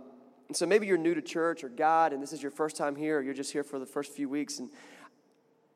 and 0.49 0.57
so 0.57 0.67
maybe 0.67 0.87
you're 0.87 0.99
new 0.99 1.15
to 1.15 1.23
church 1.23 1.65
or 1.65 1.69
God, 1.69 2.13
and 2.13 2.23
this 2.23 2.33
is 2.33 2.43
your 2.43 2.51
first 2.51 2.77
time 2.77 2.97
here, 2.97 3.19
or 3.19 3.23
you're 3.23 3.35
just 3.35 3.53
here 3.53 3.65
for 3.65 3.79
the 3.79 3.87
first 3.87 4.13
few 4.13 4.29
weeks, 4.29 4.59
and 4.59 4.71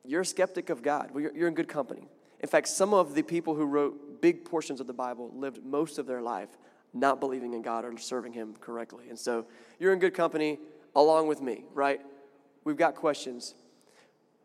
you're 0.05 0.21
a 0.23 0.27
skeptic 0.27 0.71
of 0.71 0.83
God. 0.83 1.11
Well, 1.13 1.23
you're, 1.23 1.37
you're 1.37 1.49
in 1.49 1.55
good 1.55 1.69
company. 1.69 2.09
In 2.41 2.49
fact, 2.49 2.69
some 2.69 2.95
of 2.95 3.15
the 3.15 3.23
people 3.23 3.55
who 3.55 3.65
wrote 3.65 4.21
big 4.21 4.45
portions 4.45 4.81
of 4.81 4.87
the 4.87 4.93
Bible 4.93 5.31
lived 5.35 5.65
most 5.65 5.99
of 5.99 6.07
their 6.07 6.23
life 6.23 6.51
not 6.95 7.21
believing 7.21 7.53
in 7.53 7.63
God 7.63 7.85
or 7.85 7.97
serving 7.99 8.33
Him 8.33 8.55
correctly. 8.61 9.09
And 9.09 9.19
so 9.19 9.47
you're 9.79 9.93
in 9.93 9.99
good 9.99 10.15
company 10.15 10.59
along 10.95 11.29
with 11.29 11.41
me, 11.43 11.65
right? 11.75 12.01
We've 12.65 12.77
got 12.77 12.95
questions. 12.95 13.55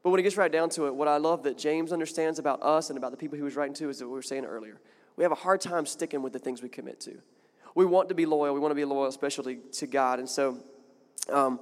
But 0.04 0.10
when 0.10 0.20
it 0.20 0.24
gets 0.24 0.38
right 0.38 0.52
down 0.52 0.70
to 0.72 0.88
it, 0.88 0.96
what 0.96 1.08
I 1.08 1.18
love 1.18 1.44
that 1.44 1.58
James 1.58 1.94
understands 1.94 2.40
about 2.40 2.62
us 2.62 2.90
and 2.90 2.98
about 2.98 3.12
the 3.12 3.18
people 3.18 3.38
he 3.38 3.42
was 3.42 3.56
writing 3.56 3.74
to 3.76 3.90
is 3.90 4.02
what 4.02 4.10
we 4.10 4.16
were 4.16 4.22
saying 4.22 4.46
earlier. 4.46 4.82
We 5.16 5.24
have 5.24 5.32
a 5.32 5.36
hard 5.36 5.62
time 5.62 5.86
sticking 5.86 6.22
with 6.22 6.34
the 6.34 6.40
things 6.40 6.62
we 6.62 6.70
commit 6.70 7.00
to. 7.02 7.20
We 7.76 7.86
want 7.86 8.10
to 8.10 8.16
be 8.16 8.26
loyal. 8.26 8.54
We 8.54 8.60
want 8.60 8.72
to 8.72 8.76
be 8.76 8.86
loyal, 8.86 9.08
especially 9.08 9.58
to 9.74 9.88
God. 9.88 10.20
And 10.20 10.30
so, 10.30 10.58
um, 11.30 11.60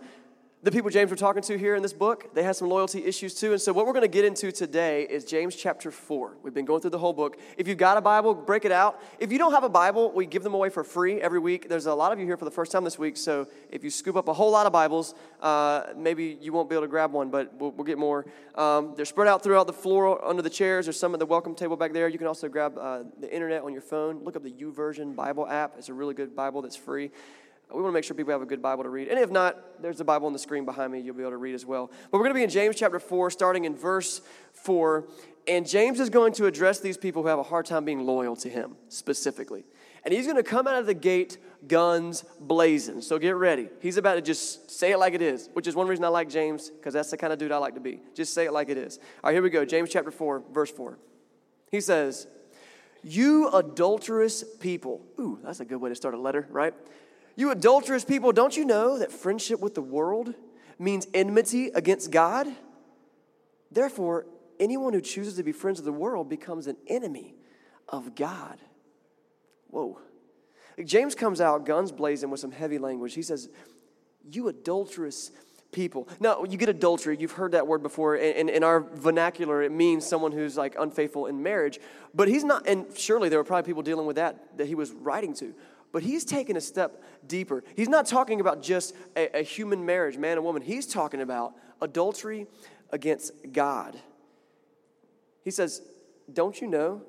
the 0.64 0.72
people 0.72 0.92
James 0.92 1.10
we're 1.10 1.18
talking 1.18 1.42
to 1.42 1.58
here 1.58 1.74
in 1.74 1.82
this 1.82 1.94
book, 1.94 2.36
they 2.36 2.44
had 2.44 2.56
some 2.56 2.70
loyalty 2.70 3.04
issues 3.04 3.34
too. 3.34 3.52
And 3.52 3.60
so, 3.60 3.74
what 3.74 3.88
we're 3.88 3.94
going 3.94 4.04
to 4.04 4.08
get 4.08 4.26
into 4.26 4.52
today 4.52 5.08
is 5.10 5.26
James 5.26 5.56
chapter 5.56 5.90
4. 5.90 6.38
We've 6.44 6.54
been 6.54 6.66
going 6.66 6.82
through 6.82 6.92
the 6.92 7.00
whole 7.00 7.14
book. 7.14 7.40
If 7.58 7.68
you've 7.68 7.80
got 7.80 7.98
a 7.98 8.02
Bible, 8.02 8.36
break 8.36 8.64
it 8.64 8.72
out. 8.72 9.02
If 9.18 9.32
you 9.32 9.40
don't 9.40 9.54
have 9.54 9.64
a 9.64 9.70
Bible, 9.70 10.12
we 10.12 10.28
give 10.28 10.44
them 10.44 10.54
away 10.54 10.70
for 10.70 10.84
free 10.84 11.20
every 11.20 11.40
week. 11.40 11.68
There's 11.68 11.88
a 11.88 11.96
lot 11.96 12.12
of 12.12 12.20
you 12.20 12.28
here 12.28 12.38
for 12.38 12.46
the 12.46 12.52
first 12.52 12.72
time 12.72 12.84
this 12.84 13.00
week. 13.00 13.18
So, 13.18 13.48
if 13.72 13.84
you 13.84 13.90
scoop 13.90 14.16
up 14.16 14.28
a 14.28 14.34
whole 14.34 14.52
lot 14.52 14.68
of 14.68 14.72
Bibles, 14.72 15.16
uh, 15.42 15.86
maybe 15.98 16.38
you 16.40 16.54
won't 16.54 16.70
be 16.70 16.76
able 16.76 16.84
to 16.84 16.90
grab 16.90 17.12
one, 17.12 17.32
but 17.32 17.52
we'll, 17.56 17.72
we'll 17.72 17.86
get 17.86 17.98
more. 17.98 18.28
Um, 18.54 18.94
they're 18.96 19.06
spread 19.06 19.28
out 19.28 19.42
throughout 19.42 19.66
the 19.66 19.74
floor 19.74 20.24
under 20.24 20.44
the 20.44 20.50
chairs. 20.50 20.86
There's 20.86 21.00
some 21.00 21.14
at 21.14 21.20
the 21.20 21.26
welcome 21.26 21.56
table 21.56 21.76
back 21.76 21.92
there. 21.92 22.08
You 22.08 22.20
can 22.20 22.28
also 22.28 22.48
grab 22.48 22.78
uh, 22.78 23.04
the 23.20 23.34
internet 23.34 23.64
on 23.64 23.74
your 23.74 23.82
phone. 23.82 24.24
Look 24.24 24.36
up 24.36 24.44
the 24.44 24.52
YouVersion 24.52 25.16
Bible 25.16 25.48
app. 25.48 25.74
It's 25.80 25.90
a 25.90 25.94
really 25.94 26.14
good 26.14 26.36
Bible 26.36 26.62
that's 26.62 26.76
free. 26.76 27.10
We 27.74 27.82
want 27.82 27.92
to 27.92 27.94
make 27.94 28.04
sure 28.04 28.16
people 28.16 28.32
have 28.32 28.42
a 28.42 28.46
good 28.46 28.62
Bible 28.62 28.84
to 28.84 28.90
read. 28.90 29.08
And 29.08 29.20
if 29.20 29.32
not, 29.32 29.82
there's 29.82 30.00
a 30.00 30.06
Bible 30.06 30.28
on 30.28 30.34
the 30.34 30.40
screen 30.40 30.66
behind 30.66 30.92
me 30.92 31.00
you'll 31.00 31.16
be 31.16 31.22
able 31.22 31.32
to 31.32 31.38
read 31.38 31.56
as 31.56 31.66
well. 31.66 31.92
But 32.10 32.18
we're 32.18 32.26
going 32.26 32.34
to 32.34 32.40
be 32.40 32.44
in 32.44 32.50
James 32.50 32.76
chapter 32.76 33.00
4, 33.00 33.32
starting 33.32 33.66
in 33.66 33.76
verse 33.76 34.22
4. 34.54 35.08
And 35.48 35.68
James 35.68 36.00
is 36.00 36.10
going 36.10 36.34
to 36.34 36.46
address 36.46 36.80
these 36.80 36.98
people 36.98 37.24
who 37.24 37.28
have 37.28 37.40
a 37.40 37.44
hard 37.44 37.66
time 37.66 37.86
being 37.86 38.06
loyal 38.06 38.36
to 38.38 38.50
him 38.50 38.76
specifically. 38.90 39.64
And 40.04 40.14
he's 40.14 40.26
going 40.26 40.38
to 40.38 40.44
come 40.44 40.68
out 40.68 40.76
of 40.76 40.86
the 40.86 40.94
gate 40.94 41.38
guns 41.68 42.24
blazing. 42.40 43.02
So 43.02 43.20
get 43.20 43.36
ready. 43.36 43.70
He's 43.82 43.98
about 43.98 44.16
to 44.16 44.22
just 44.22 44.72
say 44.72 44.92
it 44.92 44.98
like 44.98 45.14
it 45.14 45.22
is, 45.22 45.50
which 45.54 45.68
is 45.68 45.76
one 45.76 45.88
reason 45.88 46.04
I 46.04 46.10
like 46.10 46.30
James, 46.30 46.70
because 46.70 46.94
that's 46.94 47.12
the 47.12 47.18
kind 47.18 47.32
of 47.32 47.40
dude 47.40 47.52
I 47.52 47.58
like 47.58 47.76
to 47.76 47.80
be. 47.80 48.02
Just 48.16 48.34
say 48.34 48.46
it 48.46 48.54
like 48.54 48.70
it 48.70 48.78
is. 48.78 48.98
All 48.98 49.30
right, 49.30 49.34
here 49.34 49.44
we 49.44 49.50
go. 49.50 49.64
James 49.66 49.90
chapter 49.92 50.12
4, 50.12 50.44
verse 50.52 50.72
4. 50.72 50.98
He 51.70 51.82
says, 51.82 52.28
You 53.04 53.50
adulterous 53.50 54.44
people. 54.60 55.02
Ooh, 55.20 55.40
that's 55.44 55.60
a 55.60 55.66
good 55.66 55.80
way 55.80 55.90
to 55.90 55.96
start 55.96 56.14
a 56.16 56.20
letter, 56.20 56.48
right? 56.50 56.74
You 57.36 57.52
adulterous 57.52 58.06
people, 58.06 58.32
don't 58.32 58.56
you 58.56 58.66
know 58.66 59.00
that 59.00 59.12
friendship 59.12 59.60
with 59.60 59.76
the 59.76 59.82
world 59.82 60.34
means 60.78 61.08
enmity 61.14 61.68
against 61.68 62.12
God? 62.12 62.48
Therefore, 63.72 64.26
anyone 64.60 64.94
who 64.94 65.02
chooses 65.02 65.36
to 65.36 65.44
be 65.44 65.52
friends 65.52 65.80
with 65.80 65.86
the 65.86 65.94
world 65.94 66.30
becomes 66.30 66.68
an 66.68 66.78
enemy 66.88 67.36
of 67.88 68.16
God. 68.16 68.60
Whoa. 69.68 70.00
James 70.84 71.16
comes 71.16 71.42
out, 71.42 71.66
guns 71.66 71.92
blazing, 71.92 72.30
with 72.30 72.40
some 72.40 72.52
heavy 72.52 72.78
language. 72.78 73.14
He 73.14 73.22
says, 73.22 73.50
You 74.30 74.48
adulterous 74.48 75.32
people. 75.72 76.08
Now, 76.20 76.44
you 76.44 76.58
get 76.58 76.70
adultery, 76.70 77.18
you've 77.20 77.32
heard 77.34 77.54
that 77.54 77.66
word 77.68 77.82
before. 77.82 78.16
In, 78.16 78.50
in, 78.50 78.64
our 78.64 78.82
vernacular, 78.82 79.62
it 79.62 79.72
means 79.72 80.06
someone 80.06 80.32
who's 80.32 80.58
like 80.58 80.76
unfaithful 80.78 81.28
in 81.28 81.42
marriage. 81.42 81.80
But 82.14 82.28
he's 82.28 82.44
not, 82.44 82.68
and 82.68 82.86
surely 82.98 83.30
there 83.30 83.40
were 83.40 83.46
probably 83.46 83.70
people 83.70 83.84
dealing 83.84 84.06
with 84.06 84.18
that 84.18 84.58
that 84.58 84.68
he 84.68 84.76
was 84.76 84.92
writing 84.92 85.34
to. 85.36 85.54
But 85.92 86.04
he's 86.04 86.24
taken 86.24 86.56
a 86.56 86.62
step 86.62 87.04
deeper. 87.28 87.64
He's 87.76 87.90
not 87.90 88.06
talking 88.06 88.40
about 88.40 88.64
just 88.64 88.96
a, 89.16 89.40
a 89.40 89.44
human 89.44 89.86
marriage, 89.86 90.18
man 90.18 90.38
and 90.38 90.46
woman. 90.46 90.62
He's 90.62 90.88
talking 90.88 91.22
about 91.22 91.54
adultery 91.82 92.48
against 92.92 93.34
God. 93.52 94.00
He 95.44 95.52
says, 95.52 95.82
Don't 96.32 96.60
you 96.62 96.68
know 96.68 97.02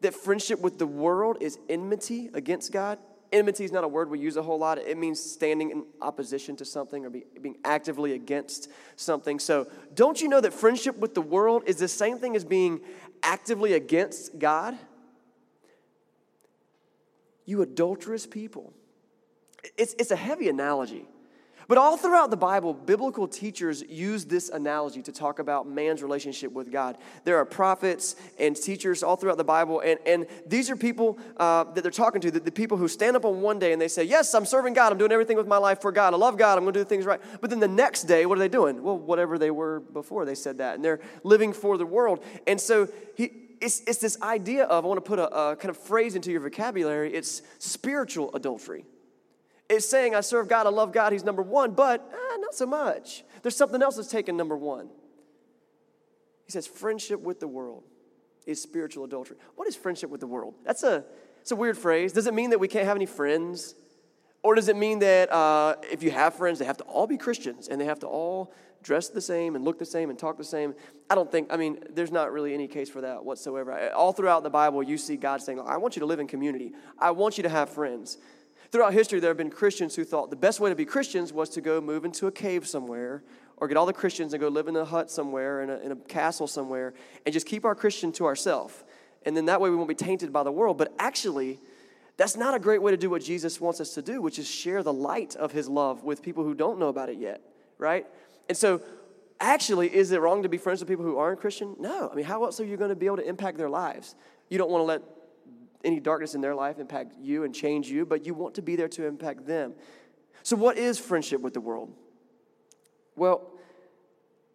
that 0.00 0.14
friendship 0.14 0.60
with 0.60 0.78
the 0.78 0.86
world 0.86 1.38
is 1.40 1.58
enmity 1.68 2.30
against 2.34 2.72
God? 2.72 2.98
Enmity 3.32 3.64
is 3.64 3.72
not 3.72 3.84
a 3.84 3.88
word 3.88 4.08
we 4.08 4.18
use 4.18 4.36
a 4.36 4.42
whole 4.42 4.58
lot. 4.58 4.78
It 4.78 4.96
means 4.96 5.20
standing 5.20 5.70
in 5.70 5.84
opposition 6.00 6.56
to 6.56 6.64
something 6.64 7.04
or 7.04 7.10
be, 7.10 7.24
being 7.40 7.58
actively 7.64 8.12
against 8.12 8.70
something. 8.94 9.38
So, 9.40 9.68
don't 9.94 10.20
you 10.20 10.28
know 10.28 10.40
that 10.40 10.52
friendship 10.52 10.96
with 10.98 11.14
the 11.14 11.20
world 11.20 11.64
is 11.66 11.76
the 11.76 11.88
same 11.88 12.18
thing 12.18 12.36
as 12.36 12.44
being 12.44 12.80
actively 13.22 13.74
against 13.74 14.38
God? 14.38 14.78
You 17.46 17.62
adulterous 17.62 18.26
people. 18.26 18.72
It's, 19.78 19.94
it's 19.98 20.10
a 20.10 20.16
heavy 20.16 20.48
analogy. 20.48 21.06
But 21.68 21.78
all 21.78 21.96
throughout 21.96 22.30
the 22.30 22.36
Bible, 22.36 22.72
biblical 22.72 23.26
teachers 23.26 23.82
use 23.82 24.24
this 24.24 24.50
analogy 24.50 25.02
to 25.02 25.12
talk 25.12 25.40
about 25.40 25.66
man's 25.66 26.00
relationship 26.00 26.52
with 26.52 26.70
God. 26.70 26.96
There 27.24 27.38
are 27.38 27.44
prophets 27.44 28.14
and 28.38 28.54
teachers 28.54 29.02
all 29.02 29.16
throughout 29.16 29.36
the 29.36 29.44
Bible, 29.44 29.80
and, 29.80 29.98
and 30.06 30.26
these 30.46 30.70
are 30.70 30.76
people 30.76 31.18
uh, 31.38 31.64
that 31.64 31.82
they're 31.82 31.90
talking 31.90 32.20
to, 32.20 32.30
the, 32.30 32.38
the 32.38 32.52
people 32.52 32.76
who 32.76 32.86
stand 32.86 33.16
up 33.16 33.24
on 33.24 33.40
one 33.40 33.58
day 33.58 33.72
and 33.72 33.82
they 33.82 33.88
say, 33.88 34.04
Yes, 34.04 34.32
I'm 34.34 34.46
serving 34.46 34.74
God, 34.74 34.92
I'm 34.92 34.98
doing 34.98 35.10
everything 35.10 35.36
with 35.36 35.48
my 35.48 35.58
life 35.58 35.80
for 35.80 35.90
God, 35.90 36.14
I 36.14 36.16
love 36.16 36.38
God, 36.38 36.56
I'm 36.56 36.64
gonna 36.64 36.72
do 36.72 36.84
things 36.84 37.04
right. 37.04 37.20
But 37.40 37.50
then 37.50 37.58
the 37.58 37.68
next 37.68 38.04
day, 38.04 38.26
what 38.26 38.38
are 38.38 38.40
they 38.40 38.48
doing? 38.48 38.82
Well, 38.82 38.98
whatever 38.98 39.36
they 39.36 39.50
were 39.50 39.80
before 39.80 40.24
they 40.24 40.36
said 40.36 40.58
that, 40.58 40.76
and 40.76 40.84
they're 40.84 41.00
living 41.24 41.52
for 41.52 41.76
the 41.76 41.86
world. 41.86 42.22
And 42.46 42.60
so 42.60 42.88
he, 43.16 43.32
it's, 43.60 43.80
it's 43.80 43.98
this 43.98 44.20
idea 44.22 44.64
of, 44.64 44.84
I 44.84 44.88
want 44.88 44.98
to 44.98 45.08
put 45.08 45.18
a, 45.18 45.34
a 45.34 45.56
kind 45.56 45.70
of 45.70 45.76
phrase 45.76 46.14
into 46.14 46.30
your 46.30 46.40
vocabulary, 46.40 47.12
it's 47.14 47.42
spiritual 47.58 48.34
adultery. 48.34 48.84
It's 49.68 49.86
saying, 49.86 50.14
I 50.14 50.20
serve 50.20 50.48
God, 50.48 50.66
I 50.66 50.70
love 50.70 50.92
God, 50.92 51.12
He's 51.12 51.24
number 51.24 51.42
one, 51.42 51.72
but 51.72 52.00
eh, 52.12 52.36
not 52.38 52.54
so 52.54 52.66
much. 52.66 53.24
There's 53.42 53.56
something 53.56 53.82
else 53.82 53.96
that's 53.96 54.10
taken 54.10 54.36
number 54.36 54.56
one. 54.56 54.88
He 56.44 56.52
says, 56.52 56.66
friendship 56.66 57.20
with 57.20 57.40
the 57.40 57.48
world 57.48 57.82
is 58.46 58.62
spiritual 58.62 59.04
adultery. 59.04 59.36
What 59.56 59.66
is 59.66 59.74
friendship 59.74 60.10
with 60.10 60.20
the 60.20 60.26
world? 60.26 60.54
That's 60.64 60.84
a, 60.84 61.04
it's 61.40 61.50
a 61.50 61.56
weird 61.56 61.76
phrase. 61.76 62.12
Does 62.12 62.26
it 62.26 62.34
mean 62.34 62.50
that 62.50 62.60
we 62.60 62.68
can't 62.68 62.86
have 62.86 62.96
any 62.96 63.06
friends? 63.06 63.74
Or 64.42 64.54
does 64.54 64.68
it 64.68 64.76
mean 64.76 65.00
that 65.00 65.32
uh, 65.32 65.74
if 65.90 66.04
you 66.04 66.12
have 66.12 66.34
friends, 66.34 66.60
they 66.60 66.64
have 66.64 66.76
to 66.76 66.84
all 66.84 67.08
be 67.08 67.16
Christians 67.16 67.66
and 67.66 67.80
they 67.80 67.84
have 67.84 67.98
to 68.00 68.06
all 68.06 68.52
dress 68.86 69.08
the 69.08 69.20
same 69.20 69.56
and 69.56 69.64
look 69.64 69.78
the 69.78 69.84
same 69.84 70.10
and 70.10 70.18
talk 70.18 70.38
the 70.38 70.44
same. 70.44 70.74
I 71.10 71.16
don't 71.16 71.30
think, 71.30 71.52
I 71.52 71.56
mean, 71.56 71.78
there's 71.90 72.12
not 72.12 72.32
really 72.32 72.54
any 72.54 72.68
case 72.68 72.88
for 72.88 73.00
that 73.00 73.24
whatsoever. 73.24 73.90
All 73.92 74.12
throughout 74.12 74.44
the 74.44 74.50
Bible, 74.50 74.82
you 74.82 74.96
see 74.96 75.16
God 75.16 75.42
saying, 75.42 75.60
I 75.60 75.76
want 75.76 75.96
you 75.96 76.00
to 76.00 76.06
live 76.06 76.20
in 76.20 76.28
community, 76.28 76.72
I 76.98 77.10
want 77.10 77.36
you 77.36 77.42
to 77.42 77.48
have 77.48 77.68
friends. 77.68 78.18
Throughout 78.70 78.92
history, 78.92 79.20
there 79.20 79.30
have 79.30 79.36
been 79.36 79.50
Christians 79.50 79.94
who 79.96 80.04
thought 80.04 80.30
the 80.30 80.36
best 80.36 80.60
way 80.60 80.70
to 80.70 80.76
be 80.76 80.84
Christians 80.84 81.32
was 81.32 81.48
to 81.50 81.60
go 81.60 81.80
move 81.80 82.04
into 82.04 82.26
a 82.26 82.32
cave 82.32 82.66
somewhere 82.66 83.22
or 83.56 83.68
get 83.68 83.76
all 83.76 83.86
the 83.86 83.92
Christians 83.92 84.32
and 84.32 84.40
go 84.40 84.48
live 84.48 84.68
in 84.68 84.76
a 84.76 84.84
hut 84.84 85.10
somewhere, 85.10 85.62
in 85.62 85.70
a, 85.70 85.78
in 85.78 85.92
a 85.92 85.96
castle 85.96 86.46
somewhere, 86.46 86.94
and 87.24 87.32
just 87.32 87.46
keep 87.46 87.64
our 87.64 87.74
Christian 87.74 88.12
to 88.12 88.26
ourselves. 88.26 88.84
And 89.24 89.36
then 89.36 89.46
that 89.46 89.60
way 89.60 89.70
we 89.70 89.76
won't 89.76 89.88
be 89.88 89.94
tainted 89.94 90.32
by 90.32 90.42
the 90.42 90.52
world. 90.52 90.78
But 90.78 90.92
actually, 90.98 91.58
that's 92.16 92.36
not 92.36 92.54
a 92.54 92.58
great 92.58 92.82
way 92.82 92.90
to 92.90 92.96
do 92.96 93.10
what 93.10 93.22
Jesus 93.22 93.60
wants 93.60 93.80
us 93.80 93.94
to 93.94 94.02
do, 94.02 94.20
which 94.20 94.38
is 94.38 94.48
share 94.48 94.82
the 94.82 94.92
light 94.92 95.36
of 95.36 95.52
his 95.52 95.68
love 95.68 96.04
with 96.04 96.22
people 96.22 96.44
who 96.44 96.54
don't 96.54 96.78
know 96.78 96.88
about 96.88 97.08
it 97.08 97.18
yet, 97.18 97.40
right? 97.78 98.06
And 98.48 98.56
so 98.56 98.80
actually, 99.40 99.94
is 99.94 100.12
it 100.12 100.20
wrong 100.20 100.42
to 100.42 100.48
be 100.48 100.58
friends 100.58 100.80
with 100.80 100.88
people 100.88 101.04
who 101.04 101.18
aren't 101.18 101.40
Christian? 101.40 101.76
No. 101.78 102.08
I 102.10 102.14
mean, 102.14 102.24
how 102.24 102.44
else 102.44 102.60
are 102.60 102.64
you 102.64 102.76
going 102.76 102.90
to 102.90 102.96
be 102.96 103.06
able 103.06 103.16
to 103.16 103.28
impact 103.28 103.58
their 103.58 103.70
lives? 103.70 104.14
You 104.48 104.58
don't 104.58 104.70
want 104.70 104.82
to 104.82 104.86
let 104.86 105.02
any 105.84 106.00
darkness 106.00 106.34
in 106.34 106.40
their 106.40 106.54
life 106.54 106.78
impact 106.78 107.14
you 107.20 107.44
and 107.44 107.54
change 107.54 107.88
you, 107.88 108.04
but 108.04 108.26
you 108.26 108.34
want 108.34 108.54
to 108.54 108.62
be 108.62 108.76
there 108.76 108.88
to 108.88 109.06
impact 109.06 109.46
them. 109.46 109.74
So, 110.42 110.56
what 110.56 110.78
is 110.78 110.98
friendship 110.98 111.40
with 111.40 111.54
the 111.54 111.60
world? 111.60 111.92
Well, 113.14 113.52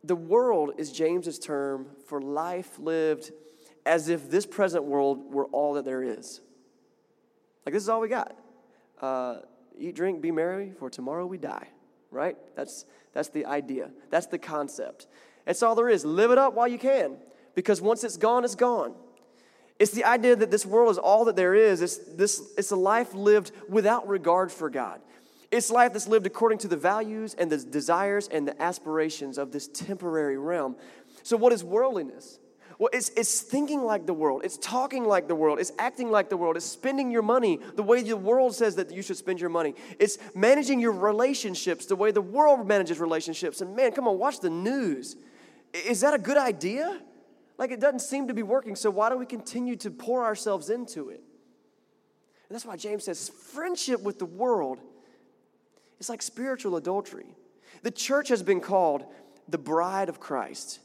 the 0.03 0.15
world 0.15 0.73
is 0.77 0.91
James's 0.91 1.37
term 1.39 1.87
for 2.05 2.21
life 2.21 2.79
lived 2.79 3.31
as 3.85 4.09
if 4.09 4.29
this 4.29 4.45
present 4.45 4.83
world 4.83 5.33
were 5.33 5.45
all 5.47 5.73
that 5.73 5.85
there 5.85 6.03
is. 6.03 6.41
Like, 7.65 7.73
this 7.73 7.83
is 7.83 7.89
all 7.89 7.99
we 7.99 8.07
got. 8.07 8.35
Uh, 8.99 9.37
eat, 9.77 9.95
drink, 9.95 10.21
be 10.21 10.31
merry, 10.31 10.71
for 10.77 10.89
tomorrow 10.89 11.25
we 11.25 11.37
die, 11.37 11.67
right? 12.11 12.37
That's, 12.55 12.85
that's 13.13 13.29
the 13.29 13.45
idea. 13.45 13.89
That's 14.09 14.27
the 14.27 14.37
concept. 14.37 15.07
That's 15.45 15.63
all 15.63 15.75
there 15.75 15.89
is. 15.89 16.05
Live 16.05 16.31
it 16.31 16.37
up 16.37 16.53
while 16.53 16.67
you 16.67 16.77
can, 16.77 17.15
because 17.55 17.81
once 17.81 18.03
it's 18.03 18.17
gone, 18.17 18.43
it's 18.43 18.55
gone. 18.55 18.93
It's 19.79 19.91
the 19.91 20.05
idea 20.05 20.35
that 20.35 20.51
this 20.51 20.65
world 20.65 20.91
is 20.91 20.99
all 20.99 21.25
that 21.25 21.35
there 21.35 21.55
is. 21.55 21.81
It's, 21.81 21.97
this, 21.97 22.53
it's 22.55 22.69
a 22.69 22.75
life 22.75 23.15
lived 23.15 23.51
without 23.67 24.07
regard 24.07 24.51
for 24.51 24.69
God. 24.69 25.01
It's 25.49 25.71
life 25.71 25.91
that's 25.91 26.07
lived 26.07 26.27
according 26.27 26.59
to 26.59 26.67
the 26.67 26.77
values 26.77 27.33
and 27.33 27.51
the 27.51 27.57
desires 27.57 28.27
and 28.27 28.47
the 28.47 28.61
aspirations 28.61 29.37
of 29.37 29.51
this 29.51 29.67
temporary 29.67 30.37
realm. 30.37 30.75
So, 31.23 31.35
what 31.35 31.51
is 31.51 31.63
worldliness? 31.63 32.39
Well, 32.81 32.89
it's, 32.93 33.09
it's 33.09 33.41
thinking 33.41 33.83
like 33.83 34.07
the 34.07 34.13
world, 34.15 34.41
it's 34.43 34.57
talking 34.57 35.05
like 35.05 35.27
the 35.27 35.35
world, 35.35 35.59
it's 35.59 35.71
acting 35.77 36.09
like 36.09 36.29
the 36.29 36.35
world, 36.35 36.57
it's 36.57 36.65
spending 36.65 37.11
your 37.11 37.21
money 37.21 37.59
the 37.75 37.83
way 37.83 38.01
the 38.01 38.17
world 38.17 38.55
says 38.55 38.73
that 38.77 38.89
you 38.89 39.03
should 39.03 39.17
spend 39.17 39.39
your 39.39 39.51
money, 39.51 39.75
it's 39.99 40.17
managing 40.33 40.79
your 40.79 40.91
relationships 40.91 41.85
the 41.85 41.95
way 41.95 42.09
the 42.09 42.23
world 42.23 42.67
manages 42.67 42.99
relationships. 42.99 43.61
And 43.61 43.75
man, 43.75 43.91
come 43.91 44.07
on, 44.07 44.17
watch 44.17 44.39
the 44.39 44.49
news. 44.49 45.15
Is 45.75 46.01
that 46.01 46.15
a 46.15 46.17
good 46.17 46.37
idea? 46.37 46.99
Like 47.59 47.69
it 47.69 47.79
doesn't 47.79 47.99
seem 47.99 48.27
to 48.29 48.33
be 48.33 48.41
working, 48.41 48.75
so 48.75 48.89
why 48.89 49.09
don't 49.09 49.19
we 49.19 49.27
continue 49.27 49.75
to 49.75 49.91
pour 49.91 50.25
ourselves 50.25 50.71
into 50.71 51.09
it? 51.09 51.21
And 52.49 52.55
that's 52.55 52.65
why 52.65 52.77
James 52.77 53.03
says 53.03 53.29
friendship 53.29 54.01
with 54.01 54.17
the 54.17 54.25
world 54.25 54.79
is 55.99 56.09
like 56.09 56.23
spiritual 56.23 56.77
adultery. 56.77 57.27
The 57.83 57.91
church 57.91 58.29
has 58.29 58.41
been 58.41 58.59
called 58.59 59.05
the 59.47 59.59
bride 59.59 60.09
of 60.09 60.19
Christ. 60.19 60.79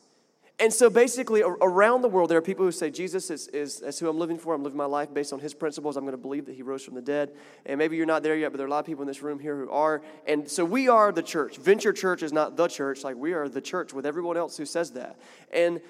And 0.59 0.73
so 0.73 0.89
basically, 0.89 1.43
around 1.43 2.01
the 2.01 2.09
world, 2.09 2.31
there 2.31 2.39
are 2.39 2.43
people 2.43 2.65
who 2.65 2.73
say, 2.73 2.91
Jesus 2.91 3.29
is, 3.31 3.47
is, 3.49 3.83
is 3.83 3.99
who 3.99 4.09
I'm 4.09 4.19
living 4.19 4.39
for. 4.39 4.55
I'm 4.55 4.63
living 4.63 4.79
my 4.79 4.87
life 4.87 5.13
based 5.13 5.35
on 5.35 5.39
his 5.39 5.53
principles. 5.53 5.99
I'm 5.99 6.05
going 6.05 6.13
to 6.13 6.19
believe 6.19 6.47
that 6.47 6.55
he 6.55 6.63
rose 6.63 6.83
from 6.83 6.95
the 6.95 7.03
dead. 7.03 7.33
And 7.67 7.77
maybe 7.77 7.99
you're 7.99 8.07
not 8.07 8.23
there 8.23 8.35
yet, 8.35 8.53
but 8.53 8.57
there 8.57 8.65
are 8.65 8.69
a 8.69 8.71
lot 8.71 8.79
of 8.79 8.87
people 8.87 9.03
in 9.03 9.07
this 9.07 9.21
room 9.21 9.39
here 9.39 9.55
who 9.55 9.71
are. 9.71 10.01
And 10.27 10.49
so 10.51 10.65
we 10.65 10.89
are 10.89 11.13
the 11.13 11.23
church. 11.23 11.59
Venture 11.59 11.93
Church 11.93 12.23
is 12.23 12.33
not 12.33 12.57
the 12.57 12.69
church. 12.69 13.05
Like 13.05 13.17
we 13.17 13.35
are 13.35 13.51
the 13.51 13.61
church 13.61 13.93
with 13.93 14.07
everyone 14.07 14.39
else 14.39 14.57
who 14.57 14.65
says 14.65 14.93
that. 14.93 15.19
And, 15.53 15.83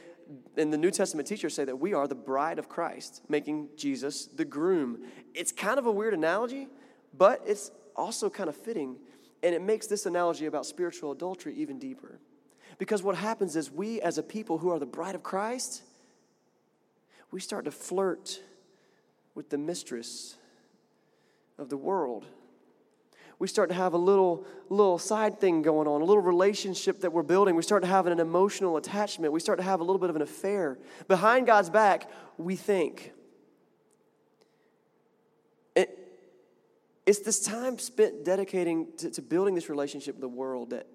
and 0.56 0.72
the 0.72 0.78
New 0.78 0.90
Testament 0.90 1.28
teachers 1.28 1.54
say 1.54 1.64
that 1.64 1.78
we 1.78 1.94
are 1.94 2.08
the 2.08 2.16
bride 2.16 2.58
of 2.58 2.68
Christ, 2.68 3.22
making 3.28 3.68
Jesus 3.76 4.26
the 4.26 4.44
groom. 4.44 5.04
It's 5.32 5.52
kind 5.52 5.78
of 5.78 5.86
a 5.86 5.92
weird 5.92 6.12
analogy, 6.12 6.66
but 7.16 7.40
it's 7.46 7.70
also 7.94 8.28
kind 8.28 8.48
of 8.48 8.56
fitting. 8.56 8.96
And 9.44 9.54
it 9.54 9.62
makes 9.62 9.86
this 9.86 10.06
analogy 10.06 10.46
about 10.46 10.66
spiritual 10.66 11.12
adultery 11.12 11.54
even 11.54 11.78
deeper. 11.78 12.18
Because 12.78 13.02
what 13.02 13.16
happens 13.16 13.56
is 13.56 13.70
we, 13.70 14.00
as 14.00 14.18
a 14.18 14.22
people 14.22 14.58
who 14.58 14.70
are 14.70 14.78
the 14.78 14.86
bride 14.86 15.14
of 15.14 15.22
Christ, 15.22 15.82
we 17.30 17.40
start 17.40 17.64
to 17.64 17.70
flirt 17.70 18.40
with 19.34 19.50
the 19.50 19.58
mistress 19.58 20.36
of 21.58 21.68
the 21.68 21.76
world. 21.76 22.26
We 23.38 23.48
start 23.48 23.68
to 23.68 23.74
have 23.74 23.92
a 23.92 23.98
little, 23.98 24.46
little 24.70 24.98
side 24.98 25.40
thing 25.40 25.60
going 25.60 25.86
on, 25.86 26.00
a 26.00 26.04
little 26.04 26.22
relationship 26.22 27.00
that 27.02 27.12
we're 27.12 27.22
building. 27.22 27.54
We 27.54 27.62
start 27.62 27.82
to 27.82 27.88
have 27.88 28.06
an 28.06 28.18
emotional 28.18 28.78
attachment. 28.78 29.32
We 29.32 29.40
start 29.40 29.58
to 29.58 29.64
have 29.64 29.80
a 29.80 29.84
little 29.84 29.98
bit 29.98 30.08
of 30.08 30.16
an 30.16 30.22
affair. 30.22 30.78
Behind 31.06 31.46
God's 31.46 31.68
back, 31.68 32.10
we 32.38 32.56
think. 32.56 33.12
It, 35.74 35.98
it's 37.04 37.18
this 37.18 37.40
time 37.40 37.78
spent 37.78 38.24
dedicating 38.24 38.88
to, 38.98 39.10
to 39.10 39.20
building 39.20 39.54
this 39.54 39.68
relationship 39.68 40.14
with 40.14 40.22
the 40.22 40.28
world 40.28 40.70
that 40.70 40.86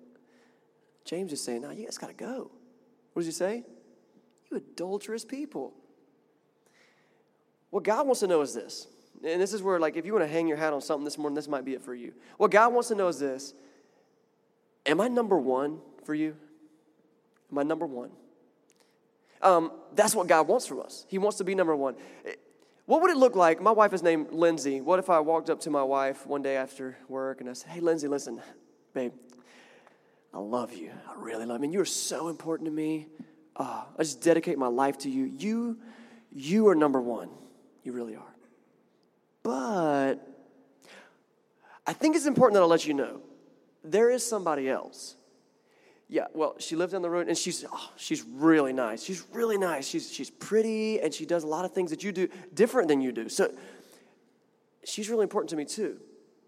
James 1.05 1.33
is 1.33 1.43
saying, 1.43 1.61
now 1.61 1.71
you 1.71 1.85
guys 1.85 1.97
got 1.97 2.07
to 2.07 2.13
go. 2.13 2.51
What 3.13 3.21
does 3.21 3.25
he 3.25 3.31
say? 3.31 3.63
You 4.49 4.57
adulterous 4.57 5.25
people. 5.25 5.73
What 7.69 7.83
God 7.83 8.05
wants 8.05 8.19
to 8.19 8.27
know 8.27 8.41
is 8.41 8.53
this. 8.53 8.87
And 9.23 9.41
this 9.41 9.53
is 9.53 9.61
where, 9.61 9.79
like, 9.79 9.95
if 9.95 10.05
you 10.05 10.13
want 10.13 10.25
to 10.25 10.31
hang 10.31 10.47
your 10.47 10.57
hat 10.57 10.73
on 10.73 10.81
something 10.81 11.05
this 11.05 11.17
morning, 11.17 11.35
this 11.35 11.47
might 11.47 11.65
be 11.65 11.73
it 11.73 11.81
for 11.81 11.93
you. 11.93 12.13
What 12.37 12.51
God 12.51 12.73
wants 12.73 12.89
to 12.89 12.95
know 12.95 13.07
is 13.07 13.19
this 13.19 13.53
Am 14.85 14.99
I 14.99 15.07
number 15.07 15.37
one 15.37 15.79
for 16.03 16.13
you? 16.13 16.35
Am 17.51 17.57
I 17.57 17.63
number 17.63 17.85
one? 17.85 18.11
Um, 19.41 19.71
that's 19.93 20.15
what 20.15 20.27
God 20.27 20.47
wants 20.47 20.67
from 20.67 20.79
us. 20.79 21.05
He 21.07 21.17
wants 21.17 21.37
to 21.37 21.43
be 21.43 21.55
number 21.55 21.75
one. 21.75 21.95
What 22.85 23.01
would 23.01 23.11
it 23.11 23.17
look 23.17 23.35
like? 23.35 23.61
My 23.61 23.71
wife 23.71 23.93
is 23.93 24.03
named 24.03 24.31
Lindsay. 24.31 24.81
What 24.81 24.99
if 24.99 25.09
I 25.09 25.19
walked 25.19 25.49
up 25.49 25.59
to 25.61 25.69
my 25.69 25.83
wife 25.83 26.25
one 26.25 26.41
day 26.41 26.57
after 26.57 26.97
work 27.07 27.41
and 27.41 27.49
I 27.49 27.53
said, 27.53 27.71
Hey, 27.71 27.79
Lindsay, 27.79 28.07
listen, 28.07 28.41
babe, 28.93 29.13
I 30.33 30.39
love 30.39 30.73
you. 30.73 30.91
I 31.09 31.19
really 31.19 31.45
love 31.45 31.59
you. 31.59 31.65
And 31.65 31.73
you're 31.73 31.85
so 31.85 32.29
important 32.29 32.67
to 32.67 32.71
me. 32.71 33.07
Uh, 33.55 33.83
I 33.97 34.03
just 34.03 34.21
dedicate 34.21 34.57
my 34.57 34.67
life 34.67 34.99
to 34.99 35.09
you. 35.09 35.25
You, 35.25 35.77
you 36.31 36.67
are 36.69 36.75
number 36.75 37.01
one. 37.01 37.29
You 37.83 37.91
really 37.91 38.15
are. 38.15 38.35
But 39.43 40.15
I 41.85 41.93
think 41.93 42.15
it's 42.15 42.25
important 42.25 42.55
that 42.55 42.61
I 42.61 42.65
let 42.65 42.85
you 42.85 42.93
know 42.93 43.21
there 43.83 44.09
is 44.09 44.25
somebody 44.25 44.69
else. 44.69 45.15
Yeah, 46.07 46.25
well, 46.33 46.55
she 46.59 46.75
lives 46.75 46.91
down 46.91 47.01
the 47.01 47.09
road 47.09 47.27
and 47.27 47.37
she's 47.37 47.65
oh, 47.71 47.89
she's 47.95 48.23
really 48.23 48.73
nice. 48.73 49.01
She's 49.01 49.23
really 49.33 49.57
nice. 49.57 49.87
She's 49.87 50.11
she's 50.11 50.29
pretty 50.29 50.99
and 50.99 51.13
she 51.13 51.25
does 51.25 51.43
a 51.43 51.47
lot 51.47 51.65
of 51.65 51.71
things 51.73 51.89
that 51.91 52.03
you 52.03 52.11
do 52.11 52.27
different 52.53 52.89
than 52.89 53.01
you 53.01 53.11
do. 53.11 53.29
So 53.29 53.51
she's 54.83 55.09
really 55.09 55.23
important 55.23 55.49
to 55.51 55.55
me 55.55 55.65
too. 55.65 55.99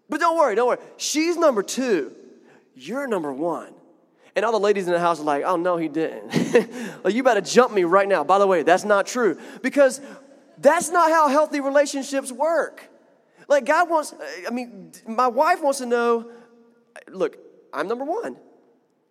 But 0.08 0.20
don't 0.20 0.36
worry, 0.36 0.54
don't 0.54 0.68
worry. 0.68 0.78
She's 0.98 1.36
number 1.36 1.62
2. 1.62 2.14
You're 2.74 3.06
number 3.06 3.32
one. 3.32 3.72
And 4.36 4.44
all 4.44 4.52
the 4.52 4.58
ladies 4.58 4.86
in 4.86 4.92
the 4.92 5.00
house 5.00 5.20
are 5.20 5.24
like, 5.24 5.44
oh, 5.44 5.56
no, 5.56 5.76
he 5.76 5.88
didn't. 5.88 6.32
like, 7.04 7.14
you 7.14 7.22
better 7.22 7.40
jump 7.40 7.72
me 7.72 7.84
right 7.84 8.08
now. 8.08 8.24
By 8.24 8.38
the 8.38 8.46
way, 8.46 8.64
that's 8.64 8.84
not 8.84 9.06
true 9.06 9.38
because 9.62 10.00
that's 10.58 10.90
not 10.90 11.10
how 11.10 11.28
healthy 11.28 11.60
relationships 11.60 12.32
work. 12.32 12.88
Like, 13.48 13.64
God 13.64 13.88
wants, 13.88 14.12
I 14.46 14.50
mean, 14.50 14.90
my 15.06 15.28
wife 15.28 15.62
wants 15.62 15.78
to 15.78 15.86
know 15.86 16.30
look, 17.10 17.36
I'm 17.72 17.88
number 17.88 18.04
one. 18.04 18.36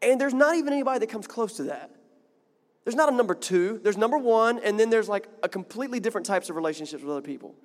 And 0.01 0.19
there's 0.19 0.33
not 0.33 0.55
even 0.55 0.73
anybody 0.73 0.99
that 0.99 1.09
comes 1.09 1.27
close 1.27 1.57
to 1.57 1.63
that. 1.63 1.91
There's 2.83 2.95
not 2.95 3.11
a 3.11 3.15
number 3.15 3.33
two, 3.33 3.79
there's 3.81 3.95
number 3.95 4.17
one, 4.17 4.59
and 4.59 4.77
then 4.77 4.89
there's 4.89 5.07
like 5.07 5.29
a 5.41 5.47
completely 5.47 6.01
different 6.01 6.27
types 6.27 6.49
of 6.49 6.57
relationships 6.57 7.01
with 7.01 7.11
other 7.11 7.21
people. 7.21 7.55